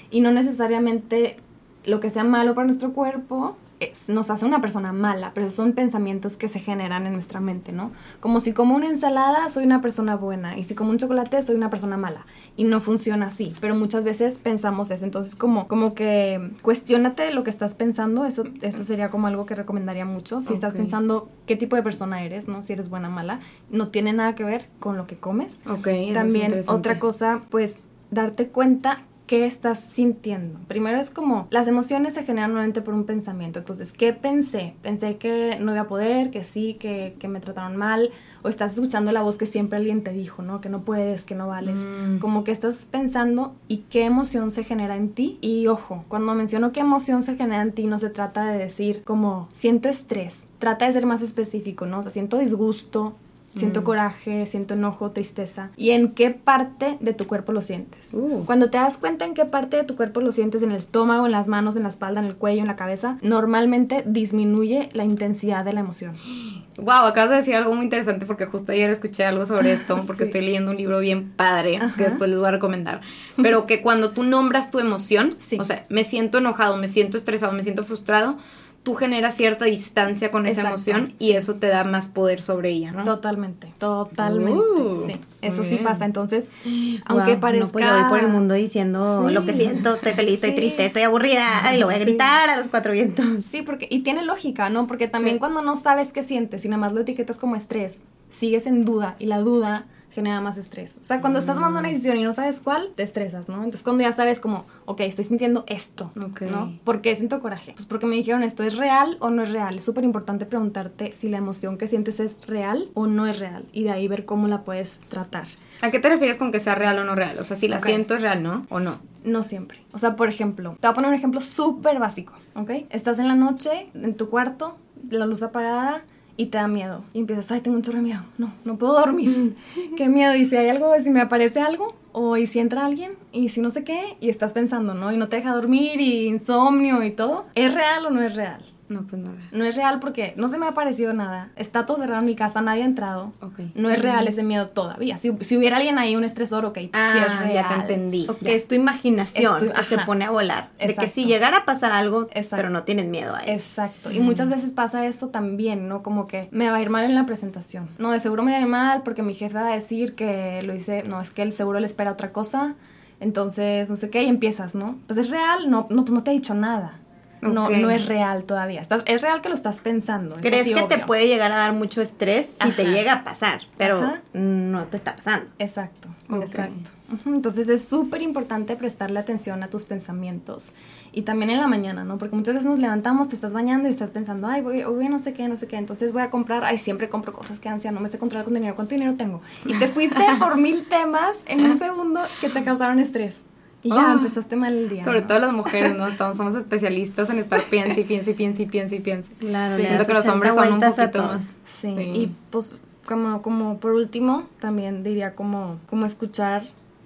Y 0.09 0.21
no 0.21 0.31
necesariamente 0.31 1.37
lo 1.85 1.99
que 1.99 2.09
sea 2.09 2.23
malo 2.23 2.55
para 2.55 2.65
nuestro 2.65 2.93
cuerpo 2.93 3.57
es- 3.81 4.07
nos 4.07 4.29
hace 4.29 4.45
una 4.45 4.61
persona 4.61 4.93
mala, 4.93 5.31
pero 5.33 5.49
son 5.49 5.73
pensamientos 5.73 6.37
que 6.37 6.47
se 6.47 6.59
generan 6.59 7.05
en 7.07 7.13
nuestra 7.13 7.39
mente, 7.39 7.71
¿no? 7.71 7.91
Como 8.19 8.39
si 8.39 8.53
como 8.53 8.75
una 8.75 8.87
ensalada 8.87 9.49
soy 9.49 9.65
una 9.65 9.81
persona 9.81 10.15
buena 10.15 10.57
y 10.57 10.63
si 10.63 10.75
como 10.75 10.91
un 10.91 10.97
chocolate 10.97 11.41
soy 11.41 11.55
una 11.55 11.69
persona 11.69 11.97
mala. 11.97 12.25
Y 12.55 12.63
no 12.63 12.79
funciona 12.79 13.25
así, 13.25 13.53
pero 13.59 13.75
muchas 13.75 14.03
veces 14.03 14.37
pensamos 14.37 14.91
eso. 14.91 15.03
Entonces, 15.03 15.35
como, 15.35 15.67
como 15.67 15.95
que 15.95 16.51
cuestiónate 16.61 17.33
lo 17.33 17.43
que 17.43 17.49
estás 17.49 17.73
pensando, 17.73 18.25
eso, 18.25 18.43
eso 18.61 18.83
sería 18.83 19.09
como 19.09 19.27
algo 19.27 19.45
que 19.45 19.55
recomendaría 19.55 20.05
mucho. 20.05 20.41
Si 20.41 20.53
estás 20.53 20.73
pensando 20.73 21.29
qué 21.47 21.55
tipo 21.55 21.75
de 21.75 21.83
persona 21.83 22.23
eres, 22.23 22.47
¿no? 22.47 22.61
Si 22.61 22.73
eres 22.73 22.89
buena 22.89 23.07
o 23.09 23.11
mala, 23.11 23.39
no 23.71 23.87
tiene 23.87 24.13
nada 24.13 24.35
que 24.35 24.43
ver 24.43 24.67
con 24.79 24.95
lo 24.95 25.07
que 25.07 25.17
comes. 25.17 25.59
Ok, 25.67 25.87
eso 25.87 26.07
es 26.09 26.13
También 26.13 26.61
otra 26.67 26.99
cosa, 26.99 27.41
pues 27.49 27.79
darte 28.11 28.47
cuenta 28.49 29.01
qué 29.31 29.45
estás 29.45 29.79
sintiendo. 29.79 30.59
Primero 30.67 30.97
es 30.97 31.09
como 31.09 31.47
las 31.51 31.69
emociones 31.69 32.15
se 32.15 32.25
generan 32.25 32.49
normalmente 32.49 32.81
por 32.81 32.93
un 32.93 33.05
pensamiento. 33.05 33.59
Entonces, 33.59 33.93
¿qué 33.93 34.11
pensé? 34.11 34.73
Pensé 34.81 35.15
que 35.15 35.55
no 35.57 35.71
iba 35.71 35.83
a 35.83 35.87
poder, 35.87 36.31
que 36.31 36.43
sí, 36.43 36.73
que, 36.73 37.15
que 37.17 37.29
me 37.29 37.39
trataron 37.39 37.77
mal, 37.77 38.09
o 38.41 38.49
estás 38.49 38.73
escuchando 38.73 39.13
la 39.13 39.21
voz 39.21 39.37
que 39.37 39.45
siempre 39.45 39.77
alguien 39.77 40.03
te 40.03 40.11
dijo, 40.11 40.41
¿no? 40.41 40.59
Que 40.59 40.67
no 40.67 40.81
puedes, 40.81 41.23
que 41.23 41.33
no 41.33 41.47
vales. 41.47 41.79
Mm. 41.79 42.17
Como 42.17 42.43
que 42.43 42.51
estás 42.51 42.85
pensando 42.91 43.55
y 43.69 43.85
qué 43.89 44.03
emoción 44.03 44.51
se 44.51 44.65
genera 44.65 44.97
en 44.97 45.11
ti. 45.11 45.37
Y 45.39 45.67
ojo, 45.67 46.03
cuando 46.09 46.35
menciono 46.35 46.73
qué 46.73 46.81
emoción 46.81 47.23
se 47.23 47.37
genera 47.37 47.61
en 47.61 47.71
ti, 47.71 47.87
no 47.87 47.99
se 47.99 48.09
trata 48.09 48.51
de 48.51 48.59
decir 48.59 49.01
como 49.05 49.47
siento 49.53 49.87
estrés. 49.87 50.43
Trata 50.59 50.87
de 50.87 50.91
ser 50.91 51.05
más 51.05 51.21
específico, 51.21 51.85
¿no? 51.85 51.99
O 51.99 52.03
sea, 52.03 52.11
siento 52.11 52.37
disgusto, 52.37 53.15
Siento 53.51 53.81
Mm. 53.81 53.83
coraje, 53.83 54.45
siento 54.45 54.73
enojo, 54.75 55.11
tristeza. 55.11 55.71
¿Y 55.77 55.91
en 55.91 56.13
qué 56.13 56.29
parte 56.31 56.97
de 57.01 57.13
tu 57.13 57.27
cuerpo 57.27 57.51
lo 57.51 57.61
sientes? 57.61 58.13
Uh. 58.13 58.43
Cuando 58.45 58.69
te 58.69 58.77
das 58.77 58.97
cuenta 58.97 59.25
en 59.25 59.33
qué 59.33 59.45
parte 59.45 59.77
de 59.77 59.83
tu 59.83 59.95
cuerpo 59.97 60.21
lo 60.21 60.31
sientes, 60.31 60.63
en 60.63 60.71
el 60.71 60.77
estómago, 60.77 61.25
en 61.25 61.33
las 61.33 61.47
manos, 61.49 61.75
en 61.75 61.83
la 61.83 61.89
espalda, 61.89 62.21
en 62.21 62.27
el 62.27 62.35
cuello, 62.37 62.61
en 62.61 62.67
la 62.67 62.75
cabeza, 62.77 63.17
normalmente 63.21 64.03
disminuye 64.05 64.89
la 64.93 65.03
intensidad 65.03 65.65
de 65.65 65.73
la 65.73 65.81
emoción. 65.81 66.13
Wow, 66.77 67.05
acabas 67.05 67.29
de 67.29 67.35
decir 67.35 67.53
algo 67.55 67.75
muy 67.75 67.83
interesante 67.83 68.25
porque 68.25 68.45
justo 68.47 68.71
ayer 68.71 68.89
escuché 68.89 69.23
algo 69.25 69.45
sobre 69.45 69.71
esto, 69.73 69.97
porque 70.07 70.23
Sí. 70.23 70.29
estoy 70.29 70.41
leyendo 70.41 70.71
un 70.71 70.77
libro 70.77 70.99
bien 70.99 71.29
padre 71.35 71.77
Ajá. 71.77 71.93
que 71.95 72.05
después 72.05 72.27
les 72.29 72.39
voy 72.39 72.47
a 72.47 72.51
recomendar. 72.51 73.01
Pero 73.37 73.67
que 73.67 73.83
cuando 73.83 74.11
tú 74.11 74.23
nombras 74.23 74.71
tu 74.71 74.79
emoción, 74.79 75.29
Sí. 75.37 75.57
o 75.59 75.65
sea, 75.65 75.85
me 75.89 76.03
siento 76.03 76.39
enojado, 76.39 76.77
me 76.77 76.87
siento 76.87 77.17
estresado, 77.17 77.51
me 77.53 77.61
siento 77.61 77.83
frustrado, 77.83 78.37
tú 78.83 78.95
generas 78.95 79.35
cierta 79.35 79.65
distancia 79.65 80.31
con 80.31 80.47
esa 80.47 80.61
Exacto, 80.61 80.75
emoción 80.91 81.13
y 81.19 81.27
sí. 81.27 81.31
eso 81.33 81.55
te 81.55 81.67
da 81.67 81.83
más 81.83 82.09
poder 82.09 82.41
sobre 82.41 82.71
ella, 82.71 82.91
¿no? 82.91 83.03
Totalmente, 83.03 83.71
totalmente. 83.77 84.59
Uh, 84.59 85.03
sí, 85.05 85.13
eso 85.41 85.63
sí 85.63 85.75
pasa. 85.77 86.05
Entonces, 86.05 86.49
aunque 87.05 87.35
parezca... 87.37 87.79
No, 87.79 87.85
yo 87.85 88.01
voy 88.01 88.09
por 88.09 88.19
el 88.19 88.27
mundo 88.29 88.55
diciendo 88.55 89.27
Sí. 89.27 89.33
lo 89.33 89.45
que 89.45 89.53
siento, 89.53 89.95
estoy 89.95 90.13
feliz, 90.13 90.33
estoy 90.35 90.49
Sí. 90.51 90.55
triste, 90.55 90.85
estoy 90.87 91.03
aburrida, 91.03 91.73
y 91.75 91.77
lo 91.77 91.85
voy 91.85 91.95
a 91.95 91.99
Sí. 91.99 92.05
gritar 92.05 92.49
a 92.49 92.57
los 92.57 92.67
cuatro 92.69 92.91
vientos. 92.93 93.25
Sí, 93.43 93.61
porque, 93.61 93.87
y 93.89 94.01
tiene 94.01 94.23
lógica, 94.25 94.69
¿no? 94.71 94.87
Porque 94.87 95.07
también 95.07 95.35
Sí. 95.35 95.39
cuando 95.39 95.61
no 95.61 95.75
sabes 95.75 96.11
qué 96.11 96.23
sientes 96.23 96.65
y 96.65 96.67
nada 96.69 96.79
más 96.79 96.91
lo 96.93 97.01
etiquetas 97.01 97.37
como 97.37 97.55
estrés, 97.55 97.99
sigues 98.29 98.65
en 98.65 98.83
duda 98.85 99.15
y 99.19 99.27
la 99.27 99.39
duda 99.39 99.85
genera 100.11 100.41
más 100.41 100.57
estrés. 100.57 100.95
O 100.99 101.03
sea, 101.03 101.21
cuando 101.21 101.39
estás 101.39 101.55
tomando 101.55 101.79
una 101.79 101.89
decisión 101.89 102.17
y 102.17 102.23
no 102.23 102.33
sabes 102.33 102.59
cuál, 102.59 102.89
te 102.95 103.03
estresas, 103.03 103.47
¿no? 103.47 103.55
Entonces 103.55 103.83
cuando 103.83 104.03
ya 104.03 104.11
sabes 104.11 104.39
como, 104.39 104.65
ok, 104.85 105.01
estoy 105.01 105.23
sintiendo 105.25 105.63
esto. 105.67 106.11
¿no? 106.15 106.79
¿Por 106.83 107.01
qué 107.01 107.15
siento 107.15 107.39
coraje? 107.39 107.73
Pues 107.73 107.85
porque 107.85 108.05
me 108.05 108.15
dijeron 108.15 108.43
esto, 108.43 108.63
¿es 108.63 108.77
real 108.77 109.17
o 109.19 109.29
no 109.29 109.43
es 109.43 109.51
real? 109.51 109.77
Es 109.77 109.85
súper 109.85 110.03
importante 110.03 110.45
preguntarte 110.45 111.13
si 111.13 111.29
la 111.29 111.37
emoción 111.37 111.77
que 111.77 111.87
sientes 111.87 112.19
es 112.19 112.37
real 112.47 112.89
o 112.93 113.07
no 113.07 113.25
es 113.27 113.39
real 113.39 113.65
y 113.71 113.83
de 113.83 113.91
ahí 113.91 114.07
ver 114.07 114.25
cómo 114.25 114.47
la 114.47 114.63
puedes 114.63 114.99
tratar. 115.09 115.47
¿A 115.81 115.89
qué 115.91 115.99
te 115.99 116.09
refieres 116.09 116.37
con 116.37 116.51
que 116.51 116.59
sea 116.59 116.75
real 116.75 116.99
o 116.99 117.03
no 117.03 117.15
real? 117.15 117.37
O 117.39 117.43
sea, 117.43 117.57
si 117.57 117.67
la 117.67 117.77
Ok. 117.77 117.85
siento 117.85 118.15
es 118.15 118.21
real, 118.21 118.43
¿no? 118.43 118.65
¿O 118.69 118.79
no? 118.79 118.99
No 119.23 119.43
siempre. 119.43 119.81
O 119.93 119.99
sea, 119.99 120.15
por 120.15 120.29
ejemplo, 120.29 120.75
te 120.79 120.87
voy 120.87 120.91
a 120.91 120.95
poner 120.95 121.09
un 121.09 121.15
ejemplo 121.15 121.41
súper 121.41 121.99
básico, 121.99 122.33
¿ok? 122.55 122.71
Estás 122.89 123.19
en 123.19 123.27
la 123.27 123.35
noche, 123.35 123.89
en 123.93 124.15
tu 124.15 124.29
cuarto, 124.29 124.77
la 125.09 125.25
luz 125.25 125.43
apagada 125.43 126.03
y 126.41 126.47
te 126.47 126.57
da 126.57 126.67
miedo. 126.67 127.03
Y 127.13 127.19
empiezas, 127.19 127.51
ay, 127.51 127.61
tengo 127.61 127.77
un 127.77 127.83
chorro 127.83 127.97
de 127.97 128.03
miedo. 128.03 128.21
No, 128.39 128.51
no 128.65 128.77
puedo 128.77 128.93
dormir. 128.93 129.55
qué 129.95 130.09
miedo. 130.09 130.35
Y 130.35 130.45
si 130.45 130.57
hay 130.57 130.69
algo, 130.69 130.91
si 130.99 131.11
me 131.11 131.21
aparece 131.21 131.59
algo, 131.59 131.95
o 132.13 132.35
y 132.35 132.47
si 132.47 132.59
entra 132.59 132.85
alguien, 132.85 133.13
y 133.31 133.49
si 133.49 133.61
no 133.61 133.69
sé 133.69 133.83
qué, 133.83 134.17
y 134.19 134.29
estás 134.29 134.53
pensando, 134.53 134.95
¿no? 134.95 135.11
Y 135.11 135.17
no 135.17 135.29
te 135.29 135.35
deja 135.35 135.53
dormir, 135.53 136.01
y 136.01 136.27
insomnio 136.27 137.03
y 137.03 137.11
todo. 137.11 137.45
¿Es 137.53 137.75
real 137.75 138.07
o 138.07 138.09
no 138.09 138.21
es 138.21 138.35
real? 138.35 138.61
No, 138.91 139.03
pues 139.07 139.21
no 139.21 139.29
es 139.31 139.37
real. 139.37 139.49
No 139.51 139.63
es 139.65 139.75
real 139.75 139.99
porque 139.99 140.33
no 140.37 140.47
se 140.47 140.57
me 140.57 140.65
ha 140.65 140.69
aparecido 140.69 141.13
nada. 141.13 141.49
Está 141.55 141.85
todo 141.85 141.97
cerrado 141.97 142.19
en 142.19 142.25
mi 142.25 142.35
casa, 142.35 142.61
nadie 142.61 142.83
ha 142.83 142.85
entrado. 142.85 143.31
Ok. 143.41 143.59
No 143.75 143.89
es 143.89 144.01
real 144.01 144.27
ese 144.27 144.43
miedo 144.43 144.67
todavía. 144.67 145.17
Si, 145.17 145.31
si 145.41 145.57
hubiera 145.57 145.77
alguien 145.77 145.97
ahí, 145.97 146.15
un 146.15 146.23
estresor, 146.23 146.65
ok, 146.65 146.73
pues 146.73 147.05
sí 147.05 147.17
es 147.17 147.25
Ah, 147.29 147.39
real. 147.43 147.53
ya 147.53 147.67
te 147.69 147.73
entendí. 147.75 148.27
Ok, 148.29 148.37
Ya. 148.41 148.51
es 148.51 148.67
tu 148.67 148.75
imaginación 148.75 149.57
Es 149.57 149.63
tu- 149.63 149.73
que 149.73 149.83
se 149.85 149.97
pone 150.05 150.25
a 150.25 150.29
volar. 150.31 150.69
De 150.79 150.93
que 150.95 151.07
si 151.09 151.25
llegara 151.25 151.57
a 151.59 151.65
pasar 151.65 151.91
algo, 151.91 152.23
Exacto. 152.31 152.55
pero 152.57 152.69
no 152.69 152.83
tienes 152.83 153.07
miedo 153.07 153.35
a 153.35 153.39
él. 153.43 153.51
Exacto. 153.55 154.11
Y 154.11 154.19
muchas 154.19 154.49
veces 154.49 154.71
pasa 154.71 155.05
eso 155.05 155.29
también, 155.29 155.87
¿no? 155.87 156.03
Como 156.03 156.27
que 156.27 156.49
me 156.51 156.69
va 156.69 156.75
a 156.77 156.81
ir 156.81 156.89
mal 156.89 157.05
en 157.05 157.15
la 157.15 157.25
presentación. 157.25 157.87
No, 157.97 158.11
de 158.11 158.19
seguro 158.19 158.43
me 158.43 158.51
va 158.51 158.57
a 158.57 158.61
ir 158.61 158.67
mal 158.67 159.01
porque 159.03 159.23
mi 159.23 159.33
jefe 159.33 159.55
va 159.55 159.67
a 159.71 159.75
decir 159.75 160.15
que 160.15 160.61
lo 160.63 160.75
hice, 160.75 161.03
no, 161.03 161.21
es 161.21 161.29
que 161.29 161.41
el 161.43 161.53
seguro 161.53 161.79
le 161.79 161.85
espera 161.85 162.11
otra 162.11 162.31
cosa. 162.31 162.75
Entonces, 163.19 163.87
no 163.87 163.95
sé 163.95 164.09
qué, 164.09 164.23
y 164.23 164.27
empiezas, 164.27 164.73
¿no? 164.73 164.97
Pues 165.05 165.19
es 165.19 165.29
real, 165.29 165.69
no, 165.69 165.85
no, 165.91 166.03
pues 166.05 166.11
no 166.11 166.23
te 166.23 166.31
ha 166.31 166.33
dicho 166.33 166.55
nada. 166.55 166.93
No, 167.41 167.69
no 167.69 167.89
es 167.89 168.05
real 168.05 168.43
todavía. 168.43 168.81
Estás, 168.81 169.03
es 169.05 169.21
real 169.21 169.41
que 169.41 169.49
lo 169.49 169.55
estás 169.55 169.79
pensando. 169.79 170.35
¿Crees 170.41 170.63
sí, 170.63 170.73
que 170.73 170.83
te 170.83 170.99
puede 170.99 171.27
llegar 171.27 171.51
a 171.51 171.57
dar 171.57 171.73
mucho 171.73 172.01
estrés 172.01 172.47
si 172.61 172.71
te 172.71 172.85
llega 172.85 173.13
a 173.13 173.23
pasar? 173.23 173.61
Pero 173.77 173.99
Ajá. 173.99 174.21
no 174.33 174.85
te 174.85 174.97
está 174.97 175.15
pasando. 175.15 175.49
Exacto, 175.57 176.07
exacto. 176.41 176.91
Entonces 177.25 177.67
es 177.67 177.87
súper 177.87 178.21
importante 178.21 178.75
prestarle 178.75 179.19
atención 179.19 179.63
a 179.63 179.67
tus 179.69 179.85
pensamientos 179.85 180.75
y 181.11 181.23
también 181.23 181.49
en 181.49 181.59
la 181.59 181.67
mañana, 181.67 182.03
¿no? 182.03 182.17
Porque 182.17 182.35
muchas 182.35 182.53
veces 182.53 182.69
nos 182.69 182.79
levantamos, 182.79 183.27
te 183.27 183.35
estás 183.35 183.53
bañando 183.53 183.87
y 183.87 183.91
estás 183.91 184.11
pensando, 184.11 184.47
ay, 184.47 184.61
voy, 184.61 184.83
voy 184.83 185.09
no 185.09 185.19
sé 185.19 185.33
qué, 185.33 185.47
no 185.49 185.57
sé 185.57 185.67
qué, 185.67 185.75
entonces 185.75 186.13
voy 186.13 186.21
a 186.21 186.29
comprar, 186.29 186.63
ay, 186.63 186.77
siempre 186.77 187.09
compro 187.09 187.33
cosas 187.33 187.59
que 187.59 187.67
ansia, 187.67 187.91
no 187.91 187.99
me 187.99 188.07
sé 188.07 188.17
controlar 188.17 188.45
con 188.45 188.53
dinero, 188.53 188.75
¿cuánto 188.75 188.95
dinero 188.95 189.15
tengo? 189.15 189.41
Y 189.65 189.77
te 189.77 189.87
fuiste 189.87 190.19
por 190.39 190.57
mil 190.57 190.87
temas 190.87 191.35
en 191.47 191.65
un 191.65 191.77
segundo 191.77 192.21
que 192.39 192.49
te 192.49 192.63
causaron 192.63 192.99
estrés. 192.99 193.41
Y 193.83 193.89
ya 193.89 194.11
Ah. 194.11 194.13
empezaste 194.13 194.55
mal 194.55 194.73
el 194.77 194.89
día. 194.89 195.03
Sobre 195.03 195.21
¿no? 195.21 195.27
todo 195.27 195.39
las 195.39 195.53
mujeres, 195.53 195.95
¿no? 195.97 196.07
Estamos, 196.07 196.37
somos 196.37 196.55
especialistas 196.55 197.29
en 197.29 197.39
estar 197.39 197.61
piensa 197.63 197.99
y 197.99 198.03
piensa 198.03 198.29
y 198.29 198.33
piensa 198.33 198.61
y 198.61 198.65
piensa 198.67 198.95
y 198.95 198.99
piensa. 198.99 199.29
Claro, 199.39 199.77
Sí. 199.77 199.85
Siento 199.85 200.05
que 200.05 200.13
los 200.13 200.23
80 200.23 200.33
hombres 200.33 200.53
son 200.55 200.73
un 200.73 200.79
poquito 200.81 201.23
más. 201.23 201.45
Sí, 201.81 201.95
Sí. 201.97 202.01
y 202.01 202.35
pues 202.51 202.77
como, 203.07 203.41
como 203.41 203.79
por 203.79 203.93
último, 203.93 204.47
también 204.59 205.03
diría 205.03 205.33
como, 205.35 205.79
como 205.87 206.05
escuchar 206.05 206.63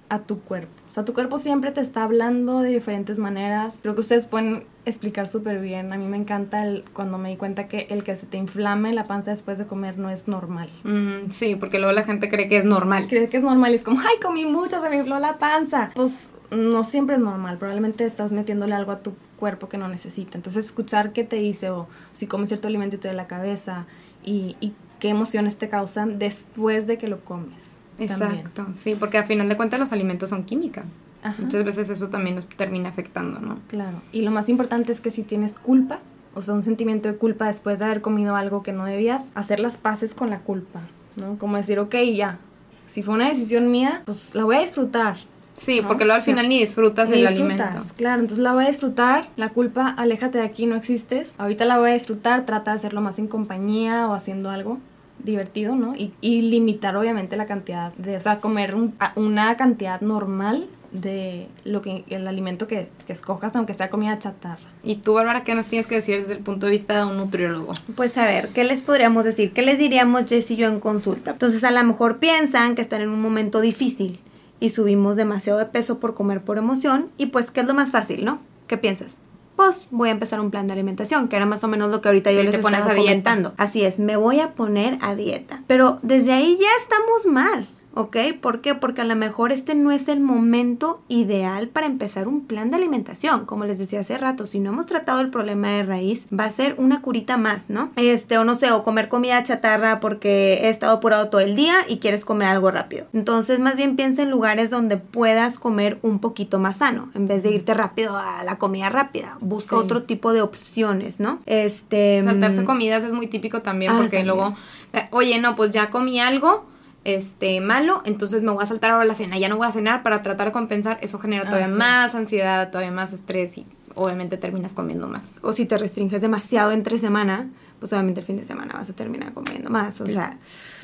a 0.10 0.20
tu 0.20 0.40
cuerpo. 0.42 0.74
O 0.96 1.00
sea, 1.00 1.04
tu 1.04 1.14
cuerpo 1.14 1.38
siempre 1.38 1.72
te 1.72 1.82
está 1.82 2.04
hablando 2.04 2.62
de 2.62 2.70
diferentes 2.70 3.20
maneras. 3.20 3.80
Creo 3.82 3.96
que 3.96 4.00
ustedes 4.00 4.28
pueden 4.28 4.64
explicar 4.86 5.28
súper 5.28 5.60
bien. 5.60 5.92
A 5.92 5.98
mí 5.98 6.06
me 6.06 6.16
encanta 6.16 6.66
el, 6.66 6.86
cuando 6.94 7.18
me 7.18 7.28
di 7.28 7.36
cuenta 7.36 7.68
que 7.68 7.88
el 7.90 8.06
que 8.06 8.16
se 8.16 8.26
te 8.26 8.38
inflame 8.38 8.94
la 8.94 9.06
panza 9.06 9.32
después 9.32 9.58
de 9.58 9.66
comer 9.66 10.00
no 10.00 10.10
es 10.10 10.30
normal. 10.30 10.70
Mm, 10.86 11.32
sí, 11.32 11.56
porque 11.56 11.80
luego 11.80 11.92
la 11.92 12.04
gente 12.04 12.30
cree 12.30 12.48
que 12.48 12.60
es 12.60 12.64
normal. 12.64 13.08
Crees 13.10 13.30
que 13.30 13.36
es 13.36 13.44
normal 13.44 13.74
y 13.74 13.76
es 13.76 13.84
como, 13.84 14.00
ay, 14.00 14.20
comí 14.24 14.46
mucho, 14.46 14.82
se 14.82 14.90
me 14.90 14.96
infló 14.96 15.20
la 15.20 15.38
panza. 15.38 15.92
Pues 15.96 16.32
no 16.50 16.86
siempre 16.86 17.18
es 17.18 17.22
normal. 17.22 17.58
Probablemente 17.58 18.06
estás 18.06 18.32
metiéndole 18.32 18.74
algo 18.74 18.94
a 18.94 19.00
tu 19.00 19.16
cuerpo 19.36 19.68
que 19.68 19.78
no 19.78 19.90
necesita. 19.90 20.38
Entonces, 20.38 20.64
escuchar 20.64 21.12
qué 21.12 21.26
te 21.26 21.36
dice 21.36 21.72
o 21.72 21.90
si 22.14 22.26
comes 22.26 22.48
cierto 22.48 22.70
alimento 22.70 22.96
y 22.96 23.00
te 23.00 23.10
da 23.10 23.14
la 23.14 23.28
cabeza 23.28 23.86
y, 24.24 24.56
y 24.62 24.72
qué 25.02 25.10
emociones 25.10 25.58
te 25.58 25.68
causan 25.68 26.20
después 26.20 26.88
de 26.88 26.98
que 26.98 27.10
lo 27.10 27.20
comes. 27.20 27.80
También. 27.98 28.40
Exacto, 28.40 28.68
sí, 28.74 28.96
porque 28.96 29.18
a 29.18 29.24
final 29.24 29.50
de 29.50 29.58
cuentas 29.58 29.80
los 29.80 29.92
alimentos 29.92 30.30
son 30.30 30.44
química. 30.44 30.84
Ajá. 31.24 31.42
Muchas 31.42 31.64
veces 31.64 31.90
eso 31.90 32.10
también 32.10 32.36
nos 32.36 32.48
termina 32.48 32.90
afectando, 32.90 33.40
¿no? 33.40 33.60
Claro. 33.68 34.02
Y 34.12 34.22
lo 34.22 34.32
más 34.32 34.50
importante 34.50 34.92
es 34.92 35.02
que 35.02 35.12
si 35.12 35.24
tienes 35.24 35.54
culpa, 35.58 36.00
o 36.34 36.42
sea, 36.42 36.54
un 36.54 36.62
sentimiento 36.62 37.10
de 37.10 37.18
culpa 37.18 37.48
después 37.48 37.80
de 37.80 37.86
haber 37.86 38.02
comido 38.02 38.36
algo 38.36 38.62
que 38.62 38.74
no 38.74 38.86
debías, 38.86 39.26
hacer 39.34 39.60
las 39.60 39.78
paces 39.78 40.14
con 40.14 40.30
la 40.30 40.40
culpa, 40.40 40.82
¿no? 41.16 41.38
Como 41.38 41.58
decir, 41.58 41.80
ok, 41.80 41.96
ya, 42.14 42.38
si 42.86 43.02
fue 43.02 43.16
una 43.16 43.30
decisión 43.30 43.72
mía, 43.72 44.04
pues 44.06 44.36
la 44.36 44.44
voy 44.44 44.58
a 44.58 44.60
disfrutar. 44.60 45.18
Sí, 45.56 45.82
¿no? 45.82 45.88
porque 45.88 46.04
luego 46.04 46.18
al 46.18 46.24
final 46.24 46.50
ni 46.50 46.60
disfrutas 46.60 47.10
Ni 47.10 47.16
el 47.16 47.28
disfrutas, 47.28 47.68
alimento. 47.68 47.94
Claro, 47.96 48.22
entonces 48.22 48.44
la 48.44 48.54
voy 48.54 48.66
a 48.66 48.68
disfrutar. 48.68 49.30
La 49.38 49.50
culpa, 49.50 49.88
aléjate 49.88 50.40
de 50.40 50.44
aquí, 50.44 50.66
no 50.66 50.76
existes. 50.76 51.34
Ahorita 51.38 51.66
la 51.66 51.78
voy 51.78 51.92
a 51.92 51.94
disfrutar, 51.94 52.46
trata 52.46 52.72
de 52.72 52.76
hacerlo 52.76 53.02
más 53.02 53.20
en 53.20 53.28
compañía 53.28 54.08
o 54.08 54.14
haciendo 54.14 54.50
algo 54.50 54.80
divertido, 55.26 55.76
¿no? 55.76 55.96
Y, 55.96 56.14
y 56.22 56.42
limitar 56.44 56.96
obviamente 56.96 57.36
la 57.36 57.46
cantidad 57.46 57.94
de, 57.96 58.16
o 58.18 58.22
sea, 58.22 58.40
comer 58.40 58.76
un- 58.76 58.94
una 59.16 59.58
cantidad 59.58 60.00
normal 60.02 60.68
de 60.92 61.48
lo 61.66 61.82
que 61.82 62.06
el 62.10 62.26
alimento 62.28 62.68
que, 62.68 62.90
que 63.06 63.12
escojas, 63.12 63.54
aunque 63.56 63.74
sea 63.74 63.90
comida 63.90 64.18
chatarra. 64.18 64.62
Y 64.82 64.96
tú, 64.98 65.14
Bárbara, 65.14 65.44
¿qué 65.44 65.54
nos 65.54 65.68
tienes 65.68 65.88
que 65.88 65.96
decir 65.96 66.16
desde 66.16 66.34
el 66.34 66.40
punto 66.40 66.68
de 66.68 66.72
vista 66.72 66.96
de 66.98 67.06
un 67.12 67.18
nutriólogo? 67.18 67.74
Pues 67.98 68.18
a 68.18 68.26
ver, 68.26 68.50
¿qué 68.50 68.64
les 68.64 68.82
podríamos 68.82 69.26
decir? 69.26 69.52
¿Qué 69.52 69.62
les 69.62 69.78
diríamos 69.78 70.24
Jess 70.28 70.52
y 70.52 70.56
yo 70.56 70.68
en 70.70 70.80
consulta? 70.80 71.32
Entonces 71.32 71.66
a 71.66 71.72
lo 71.72 71.84
mejor 71.84 72.20
piensan 72.20 72.76
que 72.76 72.82
están 72.82 73.02
en 73.02 73.10
un 73.10 73.22
momento 73.22 73.60
difícil 73.60 74.22
y 74.62 74.70
subimos 74.70 75.18
demasiado 75.18 75.60
de 75.60 75.66
peso 75.66 76.00
por 76.00 76.14
comer 76.14 76.42
por 76.42 76.58
emoción 76.58 77.10
y 77.18 77.26
pues 77.26 77.52
¿qué 77.52 77.60
es 77.60 77.68
lo 77.68 77.74
más 77.74 77.92
fácil, 77.92 78.24
no? 78.24 78.40
¿Qué 78.68 78.78
piensas? 78.78 79.18
Pues 79.56 79.88
voy 79.92 80.10
a 80.10 80.12
empezar 80.12 80.40
un 80.40 80.52
plan 80.52 80.68
de 80.68 80.74
alimentación, 80.74 81.28
que 81.30 81.36
era 81.38 81.46
más 81.46 81.64
o 81.64 81.68
menos 81.68 81.90
lo 81.90 82.02
que 82.02 82.10
ahorita 82.10 82.30
Sí, 82.30 82.36
yo 82.36 82.44
les 82.44 82.54
estaba 82.56 82.76
a 82.78 82.80
dieta. 82.82 82.96
comentando. 82.96 83.54
Así 83.58 83.84
es, 83.84 84.00
me 84.00 84.18
voy 84.18 84.40
a 84.42 84.54
poner 84.54 84.98
a 85.02 85.16
dieta. 85.16 85.64
Pero 85.68 86.00
desde 86.02 86.34
ahí 86.34 86.58
ya 86.60 86.68
estamos 86.82 87.26
mal. 87.26 87.68
¿Ok? 87.96 88.18
¿Por 88.40 88.62
qué? 88.62 88.76
Porque 88.76 89.02
a 89.02 89.06
lo 89.06 89.16
mejor 89.16 89.52
este 89.52 89.74
no 89.74 89.92
es 89.92 90.08
el 90.08 90.20
momento 90.20 91.02
ideal 91.08 91.68
para 91.70 91.88
empezar 91.88 92.28
un 92.28 92.42
plan 92.46 92.70
de 92.70 92.76
alimentación. 92.76 93.46
Como 93.46 93.66
les 93.66 93.80
decía 93.80 94.02
hace 94.02 94.18
rato, 94.18 94.46
si 94.46 94.60
no 94.60 94.72
hemos 94.72 94.86
tratado 94.86 95.22
el 95.22 95.30
problema 95.32 95.70
de 95.70 95.84
raíz, 95.84 96.26
va 96.38 96.46
a 96.46 96.50
ser 96.52 96.76
una 96.78 97.02
curita 97.02 97.38
más, 97.38 97.70
¿no? 97.70 97.90
Este, 97.96 98.38
o 98.38 98.44
no 98.44 98.56
sé, 98.56 98.72
o 98.72 98.84
comer 98.84 99.10
comida 99.10 99.42
chatarra 99.44 100.00
porque 100.00 100.60
he 100.64 100.70
estado 100.70 100.94
apurado 100.98 101.30
todo 101.30 101.42
el 101.42 101.56
día 101.56 101.76
y 101.88 101.98
quieres 101.98 102.24
comer 102.26 102.50
algo 102.50 102.70
rápido. 102.70 103.08
Entonces, 103.14 103.60
más 103.60 103.76
bien 103.78 103.96
piensa 103.96 104.22
en 104.22 104.30
lugares 104.30 104.70
donde 104.70 104.98
puedas 104.98 105.58
comer 105.58 105.98
un 106.02 106.20
poquito 106.20 106.60
más 106.60 106.78
sano, 106.78 107.10
en 107.16 107.28
vez 107.28 107.44
de 107.44 107.52
irte 107.52 107.74
rápido 107.74 108.16
a 108.18 108.44
la 108.44 108.58
comida 108.58 108.90
rápida. 108.90 109.38
Busca 109.42 109.76
Sí. 109.78 109.82
otro 109.82 110.04
tipo 110.04 110.34
de 110.34 110.42
opciones, 110.42 111.20
¿no? 111.20 111.40
Este. 111.46 112.22
Saltarse 112.24 112.62
mm, 112.62 112.66
comidas 112.66 113.04
es 113.04 113.14
muy 113.14 113.28
típico 113.28 113.62
también 113.62 113.92
Ah, 113.94 113.96
porque 113.98 114.18
también. 114.18 114.28
luego, 114.36 114.56
eh, 114.94 115.08
oye, 115.12 115.40
no, 115.40 115.56
pues 115.56 115.72
ya 115.72 115.90
comí 115.90 116.20
algo 116.20 116.66
este 117.06 117.62
malo, 117.62 118.02
entonces 118.06 118.42
me 118.42 118.52
voy 118.52 118.62
a 118.64 118.66
saltar 118.66 118.92
ahora 118.92 119.06
la 119.06 119.16
cena, 119.16 119.38
ya 119.40 119.48
no 119.48 119.56
voy 119.58 119.68
a 119.68 119.72
cenar 119.72 120.04
para 120.04 120.22
tratar 120.24 120.48
de 120.48 120.52
compensar, 120.52 120.98
eso 121.02 121.18
genera 121.20 121.44
Ah, 121.44 121.50
todavía 121.50 121.68
sí. 121.70 121.74
más 121.78 122.14
ansiedad, 122.16 122.70
todavía 122.72 122.92
más 122.92 123.14
estrés 123.14 123.58
y 123.58 123.66
obviamente 123.96 124.36
terminas 124.38 124.74
comiendo 124.74 125.08
más. 125.08 125.30
o 125.42 125.54
si 125.54 125.66
te 125.66 125.78
restringes 125.78 126.20
demasiado 126.22 126.72
entre 126.72 126.98
semana, 127.00 127.48
pues 127.80 127.94
obviamente 127.94 128.20
el 128.22 128.26
fin 128.26 128.38
de 128.38 128.44
semana 128.46 128.74
vas 128.74 128.90
a 128.90 128.94
terminar 128.94 129.34
comiendo 129.34 129.70
más. 129.70 130.02
O 130.02 130.08
sea, 130.08 130.38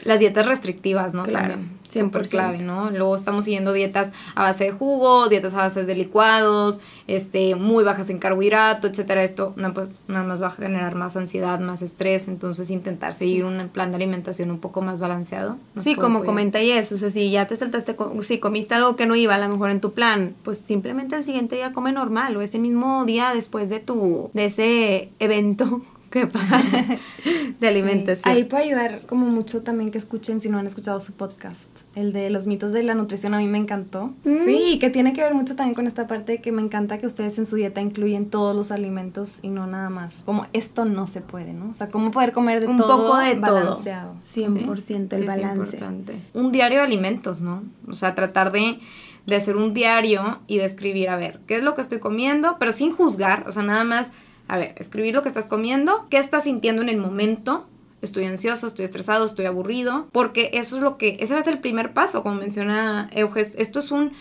Las 0.04 0.20
dietas 0.20 0.46
restrictivas, 0.46 1.14
¿no? 1.14 1.24
Claro, 1.24 1.56
También, 1.56 1.80
100%. 1.92 2.04
súper 2.04 2.28
clave, 2.30 2.58
¿no? 2.60 2.90
Luego 2.90 3.16
estamos 3.16 3.46
siguiendo 3.46 3.74
dietas 3.74 4.12
a 4.36 4.44
base 4.44 4.66
de 4.66 4.72
jugos, 4.72 5.30
dietas 5.30 5.54
a 5.54 5.58
base 5.58 5.86
de 5.86 5.96
licuados, 5.96 6.80
este, 7.08 7.56
muy 7.56 7.84
bajas 7.84 8.10
en 8.10 8.18
carbohidrato, 8.18 8.88
etcétera. 8.88 9.24
Esto 9.24 9.54
no, 9.58 9.74
pues, 9.74 9.90
nada 10.08 10.26
más 10.26 10.42
va 10.42 10.48
a 10.48 10.52
generar 10.52 10.96
más 10.96 11.18
ansiedad, 11.18 11.60
más 11.60 11.82
estrés, 11.82 12.28
entonces 12.28 12.70
intentar 12.70 13.14
seguir 13.14 13.46
un 13.46 13.70
plan 13.70 13.92
de 13.92 13.98
alimentación 13.98 14.52
un 14.52 14.60
poco 14.60 14.82
más 14.82 15.00
balanceado. 15.00 15.58
sí, 15.80 15.96
como 15.96 16.20
apoyar. 16.20 16.26
comenta 16.26 16.62
Yes, 16.62 16.92
o 16.92 16.98
sea, 16.98 17.10
si 17.10 17.30
ya 17.32 17.48
te 17.48 17.58
saltaste, 17.58 17.96
si 18.22 18.40
comiste 18.40 18.76
algo 18.76 18.96
que 18.96 19.06
no 19.06 19.16
iba 19.16 19.36
a 19.36 19.40
lo 19.40 19.50
mejor 19.50 19.70
en 19.70 19.82
tu 19.82 19.94
plan, 19.94 20.34
pues 20.44 20.60
simplemente 20.64 21.16
el 21.16 21.24
siguiente 21.24 21.56
día 21.56 21.74
come 21.74 21.92
normal 21.92 22.36
o 22.38 22.42
ese 22.42 22.60
mismo 22.60 23.06
día 23.06 23.32
después 23.34 23.70
de 23.70 23.80
tu, 23.80 24.30
de 24.34 24.46
ese 24.46 25.10
evento 25.20 25.82
que 26.12 26.28
pasa 26.28 26.62
de 27.60 27.68
alimentación. 27.68 28.32
Ahí 28.32 28.44
puede 28.44 28.64
ayudar 28.66 29.02
como 29.08 29.26
mucho 29.28 29.64
también 29.64 29.90
que 29.92 29.98
escuchen 29.98 30.40
si 30.40 30.50
no 30.50 30.58
han 30.60 30.68
escuchado 30.68 31.00
su 31.00 31.14
podcast. 31.14 31.70
El 31.96 32.14
de 32.14 32.30
los 32.30 32.48
mitos 32.48 32.72
de 32.74 32.84
la 32.84 32.94
nutrición 32.96 33.34
a 33.34 33.38
mí 33.40 33.48
me 33.48 33.58
encantó. 33.58 34.14
Mm. 34.24 34.46
Sí, 34.46 34.78
que 34.80 34.90
tiene 34.90 35.14
que 35.14 35.22
ver 35.22 35.34
mucho 35.34 35.56
también 35.56 35.74
con 35.74 35.88
esta 35.88 36.08
parte 36.08 36.34
de 36.34 36.42
que 36.42 36.52
me 36.52 36.62
encanta 36.62 36.98
que 36.98 37.08
ustedes 37.08 37.38
en 37.38 37.46
su 37.46 37.56
dieta 37.56 37.82
incluyen 37.82 38.30
todos 38.30 38.56
los 38.56 38.72
alimentos 38.72 39.40
y 39.42 39.48
no 39.50 39.66
nada 39.68 39.90
más. 39.90 40.24
Como 40.26 40.46
esto 40.54 40.86
no 40.86 41.08
se 41.08 41.22
puede, 41.22 41.54
¿no? 41.54 41.70
O 41.70 41.74
sea, 41.74 41.90
cómo 41.90 42.12
poder 42.12 42.32
comer 42.34 42.60
de 42.60 42.68
un 42.68 42.78
todo 42.78 43.06
poco 43.08 43.18
de 43.18 43.36
balanceado. 43.36 44.12
todo. 44.12 44.20
100% 44.20 44.82
Sí, 44.82 44.94
el 44.94 45.10
sí, 45.10 45.16
es 45.16 45.26
balance. 45.26 45.56
importante. 45.64 46.16
Un 46.34 46.52
diario 46.52 46.80
de 46.80 46.84
alimentos, 46.86 47.42
¿no? 47.42 47.64
O 47.88 47.94
sea, 47.94 48.16
tratar 48.16 48.52
de, 48.52 48.80
de 49.26 49.36
hacer 49.36 49.56
un 49.56 49.74
diario 49.74 50.40
y 50.48 50.58
de 50.58 50.66
escribir, 50.66 51.10
a 51.10 51.16
ver, 51.16 51.40
¿qué 51.48 51.56
es 51.56 51.64
lo 51.64 51.74
que 51.74 51.82
estoy 51.82 52.00
comiendo? 52.00 52.58
Pero 52.60 52.72
sin 52.74 52.92
juzgar, 52.92 53.46
o 53.48 53.52
sea, 53.52 53.64
nada 53.64 53.84
más, 53.84 54.12
a 54.52 54.58
ver, 54.58 54.76
escribir 54.76 55.16
lo 55.16 55.24
que 55.24 55.30
estás 55.30 55.46
comiendo, 55.46 56.08
qué 56.10 56.18
estás 56.18 56.44
sintiendo 56.44 56.82
en 56.82 56.90
el 56.90 56.98
momento. 56.98 57.70
Estoy 58.02 58.26
ansioso, 58.26 58.68
estoy 58.68 58.84
estresado, 58.84 59.26
estoy 59.26 59.46
aburrido, 59.46 60.08
porque 60.12 60.50
eso 60.52 60.76
es 60.76 60.82
lo 60.82 60.98
que, 60.98 61.16
ese 61.22 61.34
va 61.34 61.40
a 61.40 61.44
ser 61.44 61.54
el 61.54 61.60
primer 61.62 61.94
paso, 61.94 62.22
como 62.22 62.36
menciona 62.36 63.10
esto 63.14 63.80
es 63.80 63.92
un, 63.92 64.12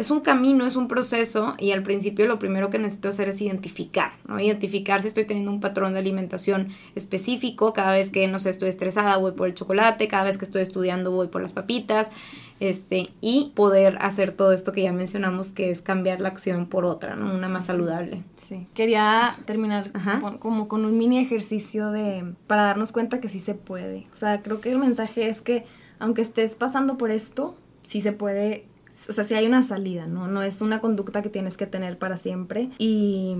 es 0.00 0.10
un 0.10 0.20
camino, 0.20 0.66
es 0.66 0.76
un 0.76 0.88
proceso 0.88 1.54
y 1.58 1.70
al 1.72 1.82
principio 1.82 2.26
lo 2.26 2.38
primero 2.38 2.70
que 2.70 2.78
necesito 2.78 3.08
hacer 3.10 3.28
es 3.28 3.40
identificar, 3.40 4.12
¿no? 4.26 4.40
Identificar 4.40 5.02
si 5.02 5.08
estoy 5.08 5.26
teniendo 5.26 5.52
un 5.52 5.60
patrón 5.60 5.92
de 5.92 5.98
alimentación 5.98 6.68
específico, 6.94 7.72
cada 7.72 7.92
vez 7.92 8.10
que, 8.10 8.26
no 8.28 8.38
sé, 8.38 8.50
estoy 8.50 8.68
estresada 8.68 9.16
voy 9.16 9.32
por 9.32 9.48
el 9.48 9.54
chocolate, 9.54 10.08
cada 10.08 10.24
vez 10.24 10.38
que 10.38 10.44
estoy 10.44 10.62
estudiando 10.62 11.10
voy 11.10 11.28
por 11.28 11.42
las 11.42 11.52
papitas, 11.52 12.10
este, 12.60 13.10
y 13.20 13.52
poder 13.54 13.96
hacer 14.00 14.32
todo 14.32 14.52
esto 14.52 14.72
que 14.72 14.82
ya 14.82 14.92
mencionamos, 14.92 15.50
que 15.52 15.70
es 15.70 15.80
cambiar 15.80 16.20
la 16.20 16.28
acción 16.28 16.66
por 16.66 16.84
otra, 16.84 17.16
¿no? 17.16 17.32
Una 17.34 17.48
más 17.48 17.66
saludable. 17.66 18.22
Sí. 18.36 18.66
Quería 18.74 19.34
terminar 19.46 19.90
con- 20.20 20.38
como 20.38 20.68
con 20.68 20.84
un 20.84 20.96
mini 20.98 21.18
ejercicio 21.18 21.90
de 21.90 22.34
para 22.46 22.62
darnos 22.64 22.92
cuenta 22.92 23.20
que 23.20 23.28
sí 23.28 23.40
se 23.40 23.54
puede. 23.54 24.06
O 24.12 24.16
sea, 24.16 24.42
creo 24.42 24.60
que 24.60 24.70
el 24.70 24.78
mensaje 24.78 25.28
es 25.28 25.40
que 25.40 25.64
aunque 25.98 26.22
estés 26.22 26.54
pasando 26.54 26.96
por 26.98 27.10
esto, 27.10 27.54
sí 27.82 28.00
se 28.02 28.12
puede, 28.12 28.66
o 29.08 29.12
sea, 29.12 29.24
sí 29.24 29.34
hay 29.34 29.46
una 29.46 29.62
salida, 29.62 30.06
¿no? 30.06 30.26
No 30.28 30.42
es 30.42 30.60
una 30.60 30.80
conducta 30.80 31.22
que 31.22 31.28
tienes 31.28 31.56
que 31.56 31.66
tener 31.66 31.98
para 31.98 32.16
siempre 32.16 32.68
y 32.78 33.36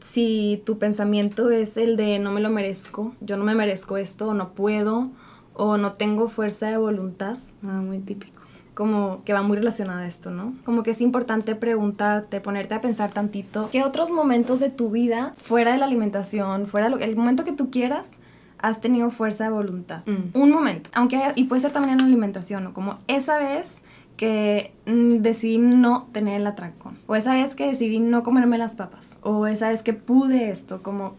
si 0.00 0.62
tu 0.64 0.78
pensamiento 0.78 1.50
es 1.50 1.76
el 1.76 1.96
de 1.96 2.18
no 2.18 2.32
me 2.32 2.40
lo 2.40 2.50
merezco, 2.50 3.14
yo 3.20 3.36
no 3.36 3.44
me 3.44 3.54
merezco 3.54 3.96
esto, 3.96 4.28
o 4.28 4.34
no 4.34 4.52
puedo, 4.54 5.10
o 5.54 5.76
no 5.78 5.92
tengo 5.92 6.28
fuerza 6.28 6.66
de 6.68 6.76
voluntad, 6.76 7.38
Ah, 7.62 7.80
muy 7.80 7.98
típico. 7.98 8.42
como 8.74 9.22
que 9.24 9.32
va 9.32 9.40
muy 9.42 9.56
relacionado 9.56 10.00
a 10.00 10.06
esto, 10.06 10.30
¿no? 10.30 10.54
Como 10.64 10.82
que 10.82 10.90
es 10.90 11.00
importante 11.00 11.54
preguntarte, 11.54 12.40
ponerte 12.42 12.74
a 12.74 12.80
pensar 12.82 13.10
tantito, 13.10 13.70
¿qué 13.72 13.82
otros 13.82 14.10
momentos 14.10 14.60
de 14.60 14.68
tu 14.68 14.90
vida, 14.90 15.34
fuera 15.42 15.72
de 15.72 15.78
la 15.78 15.86
alimentación, 15.86 16.66
fuera 16.66 16.88
de 16.88 16.96
lo, 16.96 16.98
el 16.98 17.16
momento 17.16 17.44
que 17.44 17.52
tú 17.52 17.70
quieras, 17.70 18.10
has 18.58 18.80
tenido 18.82 19.10
fuerza 19.10 19.44
de 19.44 19.50
voluntad? 19.50 20.02
Mm. 20.06 20.38
Un 20.38 20.50
momento, 20.50 20.90
aunque 20.92 21.16
haya- 21.16 21.32
y 21.36 21.44
puede 21.44 21.62
ser 21.62 21.72
también 21.72 21.92
en 21.94 21.98
la 22.00 22.04
alimentación, 22.04 22.64
¿no? 22.64 22.74
Como 22.74 22.94
esa 23.08 23.38
vez 23.38 23.76
que 24.16 24.72
mm, 24.86 25.16
decidí 25.16 25.58
no 25.58 26.08
tener 26.12 26.40
el 26.40 26.46
atracón, 26.46 26.98
o 27.06 27.14
esa 27.16 27.34
vez 27.34 27.54
que 27.54 27.66
decidí 27.66 28.00
no 28.00 28.22
comerme 28.22 28.58
las 28.58 28.76
papas, 28.76 29.18
o 29.22 29.46
esa 29.46 29.68
vez 29.68 29.82
que 29.82 29.92
pude 29.92 30.50
esto, 30.50 30.82
como 30.82 31.14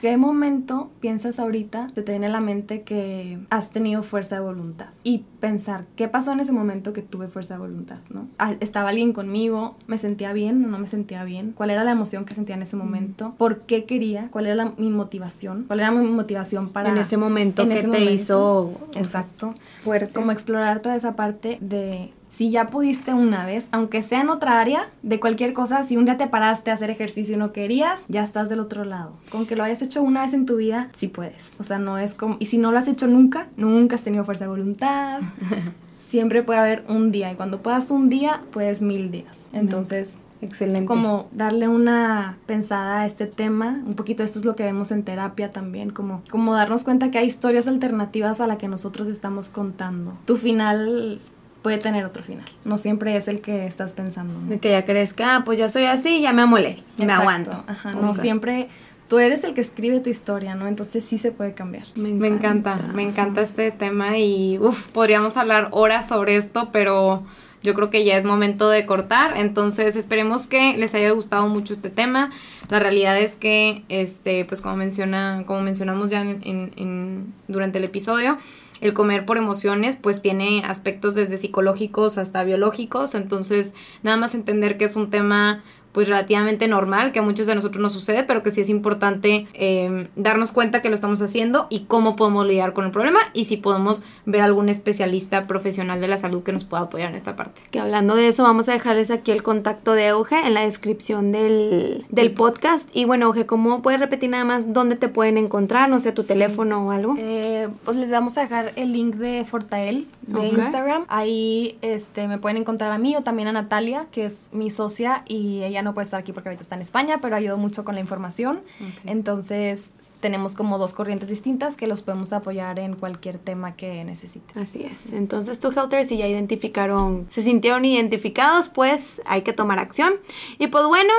¿Qué 0.00 0.16
momento 0.16 0.90
piensas 1.00 1.38
ahorita 1.38 1.90
te 1.94 2.02
viene 2.02 2.26
a 2.26 2.28
la 2.28 2.40
mente 2.40 2.82
que 2.82 3.38
has 3.48 3.70
tenido 3.70 4.02
fuerza 4.02 4.34
de 4.34 4.40
voluntad? 4.42 4.88
Y 5.02 5.24
pensar, 5.40 5.86
¿qué 5.96 6.08
pasó 6.08 6.32
en 6.32 6.40
ese 6.40 6.52
momento 6.52 6.92
que 6.92 7.00
tuve 7.00 7.28
fuerza 7.28 7.54
de 7.54 7.60
voluntad? 7.60 7.98
¿no? 8.10 8.26
Ah, 8.38 8.54
¿Estaba 8.60 8.90
alguien 8.90 9.12
conmigo? 9.12 9.76
¿Me 9.86 9.96
sentía 9.96 10.32
bien 10.32 10.64
o 10.64 10.68
no 10.68 10.78
me 10.78 10.88
sentía 10.88 11.24
bien? 11.24 11.52
¿Cuál 11.52 11.70
era 11.70 11.84
la 11.84 11.92
emoción 11.92 12.24
que 12.24 12.34
sentía 12.34 12.56
en 12.56 12.62
ese 12.62 12.76
momento? 12.76 13.34
¿Por 13.38 13.60
qué 13.60 13.84
quería? 13.84 14.28
¿Cuál 14.30 14.46
era 14.46 14.56
la- 14.56 14.74
mi 14.76 14.90
motivación? 14.90 15.64
¿Cuál 15.66 15.80
era 15.80 15.90
mi 15.92 16.06
motivación 16.08 16.68
para... 16.70 16.90
en 16.90 16.98
ese 16.98 17.16
momento 17.16 17.62
en 17.62 17.68
que 17.68 17.74
ese 17.78 17.82
te 17.82 17.88
momento? 17.88 18.12
hizo 18.12 18.80
Exacto. 18.96 19.54
Fuerte. 19.84 20.12
Como 20.12 20.32
explorar 20.32 20.80
toda 20.80 20.96
esa 20.96 21.14
parte 21.16 21.56
de 21.60 22.12
si 22.28 22.50
ya 22.50 22.68
pudiste 22.70 23.14
una 23.14 23.46
vez, 23.46 23.68
aunque 23.70 24.02
sea 24.02 24.20
en 24.20 24.28
otra 24.28 24.60
área, 24.60 24.90
de 25.02 25.20
cualquier 25.20 25.52
cosa, 25.52 25.82
si 25.84 25.96
un 25.96 26.04
día 26.04 26.16
te 26.16 26.26
paraste 26.26 26.70
a 26.70 26.74
hacer 26.74 26.90
ejercicio 26.90 27.36
y 27.36 27.38
no 27.38 27.52
querías, 27.52 28.04
ya 28.08 28.24
estás 28.24 28.48
del 28.48 28.60
otro 28.60 28.84
lado. 28.84 29.12
Con 29.30 29.46
que 29.46 29.56
lo 29.56 29.62
hayas 29.62 29.82
hecho 29.82 30.02
una 30.02 30.22
vez 30.22 30.32
en 30.32 30.46
tu 30.46 30.56
vida, 30.56 30.88
sí 30.96 31.08
puedes. 31.08 31.52
O 31.58 31.62
sea, 31.62 31.78
no 31.78 31.98
es 31.98 32.14
como... 32.14 32.36
Y 32.40 32.46
si 32.46 32.58
no 32.58 32.72
lo 32.72 32.78
has 32.78 32.88
hecho 32.88 33.06
nunca, 33.06 33.48
nunca 33.56 33.94
has 33.94 34.02
tenido 34.02 34.24
fuerza 34.24 34.44
de 34.44 34.50
voluntad. 34.50 35.20
Siempre 36.08 36.42
puede 36.42 36.60
haber 36.60 36.84
un 36.88 37.12
día 37.12 37.30
y 37.32 37.34
cuando 37.34 37.62
puedas 37.62 37.90
un 37.90 38.08
día, 38.08 38.42
puedes 38.50 38.82
mil 38.82 39.10
días. 39.10 39.38
Entonces, 39.52 40.14
excelente. 40.40 40.86
como 40.86 41.28
darle 41.32 41.68
una 41.68 42.38
pensada 42.46 43.02
a 43.02 43.06
este 43.06 43.26
tema, 43.26 43.82
un 43.86 43.94
poquito 43.94 44.22
esto 44.22 44.38
es 44.38 44.44
lo 44.44 44.54
que 44.54 44.62
vemos 44.62 44.92
en 44.92 45.02
terapia 45.02 45.50
también, 45.50 45.90
como, 45.90 46.22
como 46.30 46.54
darnos 46.54 46.84
cuenta 46.84 47.10
que 47.10 47.18
hay 47.18 47.26
historias 47.26 47.66
alternativas 47.66 48.40
a 48.40 48.46
la 48.46 48.58
que 48.58 48.68
nosotros 48.68 49.08
estamos 49.08 49.48
contando. 49.48 50.16
Tu 50.24 50.36
final 50.36 51.20
puede 51.64 51.78
tener 51.78 52.04
otro 52.04 52.22
final, 52.22 52.44
no 52.64 52.76
siempre 52.76 53.16
es 53.16 53.26
el 53.26 53.40
que 53.40 53.66
estás 53.66 53.92
pensando. 53.94 54.38
¿no? 54.38 54.48
De 54.48 54.58
que 54.60 54.70
ya 54.70 54.84
que, 54.84 55.24
ah, 55.24 55.42
pues 55.44 55.58
ya 55.58 55.68
soy 55.70 55.86
así, 55.86 56.20
ya 56.20 56.32
me 56.32 56.42
amolé, 56.42 56.84
me 56.98 57.12
aguanto. 57.12 57.64
Ajá, 57.66 57.90
no 57.92 58.12
siempre 58.14 58.68
tú 59.08 59.18
eres 59.18 59.42
el 59.44 59.54
que 59.54 59.60
escribe 59.62 60.00
tu 60.00 60.10
historia, 60.10 60.54
¿no? 60.54 60.68
Entonces 60.68 61.04
sí 61.04 61.18
se 61.18 61.32
puede 61.32 61.54
cambiar. 61.54 61.84
Me 61.96 62.28
encanta, 62.28 62.76
me 62.94 63.02
encanta 63.02 63.40
este 63.40 63.70
tema 63.72 64.18
y 64.18 64.58
uf, 64.58 64.88
podríamos 64.92 65.36
hablar 65.36 65.68
horas 65.72 66.06
sobre 66.08 66.36
esto, 66.36 66.68
pero 66.70 67.24
yo 67.62 67.72
creo 67.72 67.88
que 67.88 68.04
ya 68.04 68.16
es 68.18 68.26
momento 68.26 68.68
de 68.68 68.84
cortar. 68.84 69.34
Entonces 69.36 69.96
esperemos 69.96 70.46
que 70.46 70.76
les 70.76 70.94
haya 70.94 71.10
gustado 71.12 71.48
mucho 71.48 71.72
este 71.72 71.88
tema. 71.88 72.30
La 72.68 72.78
realidad 72.78 73.18
es 73.18 73.36
que, 73.36 73.84
este, 73.88 74.44
pues 74.44 74.60
como 74.60 74.76
menciona, 74.76 75.44
como 75.46 75.60
mencionamos 75.62 76.10
ya 76.10 76.20
en, 76.20 76.42
en- 76.44 76.72
en- 76.76 77.34
durante 77.48 77.78
el 77.78 77.84
episodio, 77.84 78.36
el 78.84 78.92
comer 78.92 79.24
por 79.24 79.38
emociones 79.38 79.96
pues 79.96 80.20
tiene 80.20 80.62
aspectos 80.62 81.14
desde 81.14 81.38
psicológicos 81.38 82.18
hasta 82.18 82.44
biológicos. 82.44 83.14
Entonces 83.14 83.72
nada 84.02 84.18
más 84.18 84.34
entender 84.34 84.76
que 84.76 84.84
es 84.84 84.94
un 84.94 85.08
tema 85.08 85.64
pues 85.94 86.08
relativamente 86.08 86.66
normal, 86.66 87.12
que 87.12 87.20
a 87.20 87.22
muchos 87.22 87.46
de 87.46 87.54
nosotros 87.54 87.80
nos 87.80 87.92
sucede, 87.92 88.24
pero 88.24 88.42
que 88.42 88.50
sí 88.50 88.60
es 88.60 88.68
importante 88.68 89.46
eh, 89.54 90.08
darnos 90.16 90.50
cuenta 90.50 90.82
que 90.82 90.88
lo 90.88 90.96
estamos 90.96 91.22
haciendo 91.22 91.68
y 91.70 91.84
cómo 91.84 92.16
podemos 92.16 92.44
lidiar 92.46 92.72
con 92.72 92.84
el 92.84 92.90
problema 92.90 93.20
y 93.32 93.44
si 93.44 93.56
podemos 93.56 94.02
ver 94.26 94.40
algún 94.40 94.68
especialista 94.68 95.46
profesional 95.46 96.00
de 96.00 96.08
la 96.08 96.16
salud 96.18 96.42
que 96.42 96.52
nos 96.52 96.64
pueda 96.64 96.82
apoyar 96.82 97.10
en 97.10 97.14
esta 97.14 97.36
parte. 97.36 97.62
Que 97.70 97.78
hablando 97.78 98.16
de 98.16 98.26
eso, 98.26 98.42
vamos 98.42 98.68
a 98.68 98.72
dejarles 98.72 99.12
aquí 99.12 99.30
el 99.30 99.44
contacto 99.44 99.92
de 99.92 100.08
Euge 100.08 100.44
en 100.44 100.54
la 100.54 100.62
descripción 100.62 101.30
del, 101.30 102.04
del 102.08 102.32
podcast. 102.32 102.88
Y 102.92 103.04
bueno, 103.04 103.26
Euge, 103.26 103.46
¿cómo 103.46 103.80
puedes 103.80 104.00
repetir 104.00 104.30
nada 104.30 104.44
más 104.44 104.72
dónde 104.72 104.96
te 104.96 105.08
pueden 105.08 105.38
encontrar? 105.38 105.88
No 105.88 106.00
sé, 106.00 106.10
tu 106.10 106.24
teléfono 106.24 106.88
o 106.88 106.90
algo. 106.90 107.14
Eh, 107.18 107.68
pues 107.84 107.96
les 107.96 108.10
vamos 108.10 108.36
a 108.36 108.40
dejar 108.40 108.72
el 108.74 108.92
link 108.92 109.14
de 109.14 109.44
Fortael 109.44 110.08
de. 110.22 110.48
Instagram. 110.48 111.04
Ahí 111.06 111.78
este, 111.82 112.26
me 112.26 112.38
pueden 112.38 112.56
encontrar 112.56 112.90
a 112.90 112.98
mí 112.98 113.14
o 113.14 113.22
también 113.22 113.46
a 113.46 113.52
Natalia, 113.52 114.06
que 114.10 114.24
es 114.24 114.48
mi 114.50 114.70
socia 114.70 115.22
y 115.28 115.62
ella 115.62 115.83
no 115.84 115.94
puede 115.94 116.04
estar 116.06 116.18
aquí 116.18 116.32
porque 116.32 116.48
ahorita 116.48 116.62
está 116.62 116.74
en 116.74 116.82
España, 116.82 117.18
pero 117.20 117.36
ayudó 117.36 117.56
mucho 117.56 117.84
con 117.84 117.94
la 117.94 118.00
información. 118.00 118.62
Entonces 119.04 119.90
tenemos 120.24 120.54
como 120.54 120.78
dos 120.78 120.94
corrientes 120.94 121.28
distintas 121.28 121.76
que 121.76 121.86
los 121.86 122.00
podemos 122.00 122.32
apoyar 122.32 122.78
en 122.78 122.96
cualquier 122.96 123.36
tema 123.36 123.76
que 123.76 124.02
necesiten. 124.04 124.62
Así 124.62 124.82
es. 124.82 125.12
Entonces, 125.12 125.60
tú, 125.60 125.68
Helter, 125.68 126.06
si 126.06 126.16
ya 126.16 126.26
identificaron, 126.26 127.26
se 127.28 127.42
sintieron 127.42 127.84
identificados, 127.84 128.70
pues 128.70 129.20
hay 129.26 129.42
que 129.42 129.52
tomar 129.52 129.78
acción. 129.78 130.14
Y 130.58 130.68
pues 130.68 130.86
bueno, 130.86 131.12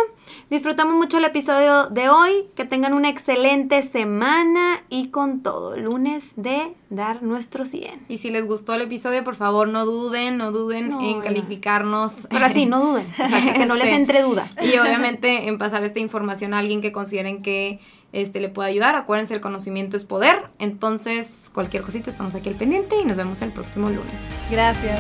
disfrutamos 0.50 0.96
mucho 0.96 1.20
el 1.20 1.26
episodio 1.26 1.86
de 1.92 2.10
hoy. 2.10 2.48
Que 2.56 2.66
tengan 2.66 2.96
una 2.96 3.10
excelente 3.10 3.84
semana 3.84 4.84
y 4.90 5.10
con 5.10 5.44
todo, 5.44 5.78
lunes 5.78 6.24
de 6.36 6.74
dar 6.90 7.22
nuestro 7.22 7.64
100. 7.64 8.06
Y 8.08 8.18
si 8.18 8.32
les 8.32 8.48
gustó 8.48 8.74
el 8.74 8.82
episodio, 8.82 9.24
por 9.24 9.36
favor, 9.36 9.68
no 9.68 9.86
duden, 9.86 10.38
no 10.38 10.52
duden 10.52 10.90
No, 10.90 11.02
en 11.02 11.22
calificarnos. 11.22 12.26
Ahora 12.32 12.52
sí, 12.52 12.66
no 12.66 12.80
duden. 12.80 13.06
O 13.08 13.16
sea, 13.16 13.44
que, 13.44 13.54
que 13.54 13.66
no 13.68 13.76
les 13.76 13.86
Este, 13.86 13.96
entre 13.98 14.24
duda. 14.24 14.50
Y 14.64 14.80
obviamente 14.80 15.48
en 15.48 15.60
pasar 15.60 15.84
esta 15.84 16.00
información 16.00 16.56
a 16.56 16.58
alguien 16.58 16.82
que 16.82 16.92
consideren 16.92 17.44
que 17.44 17.80
este, 18.14 18.40
le 18.40 18.50
pueda 18.50 18.68
ayudar. 18.68 18.96
Acuérdense, 18.96 19.34
el 19.34 19.42
conocimiento 19.42 19.98
es 19.98 20.04
poder. 20.04 20.36
Entonces, 20.60 21.30
cualquier 21.54 21.84
cosita, 21.84 22.10
estamos 22.10 22.36
aquí 22.36 22.50
al 22.50 22.56
pendiente 22.56 22.96
y 23.00 23.06
nos 23.06 23.18
vemos 23.18 23.42
el 23.42 23.52
próximo 23.52 23.90
lunes. 23.90 24.22
Gracias. 24.50 25.00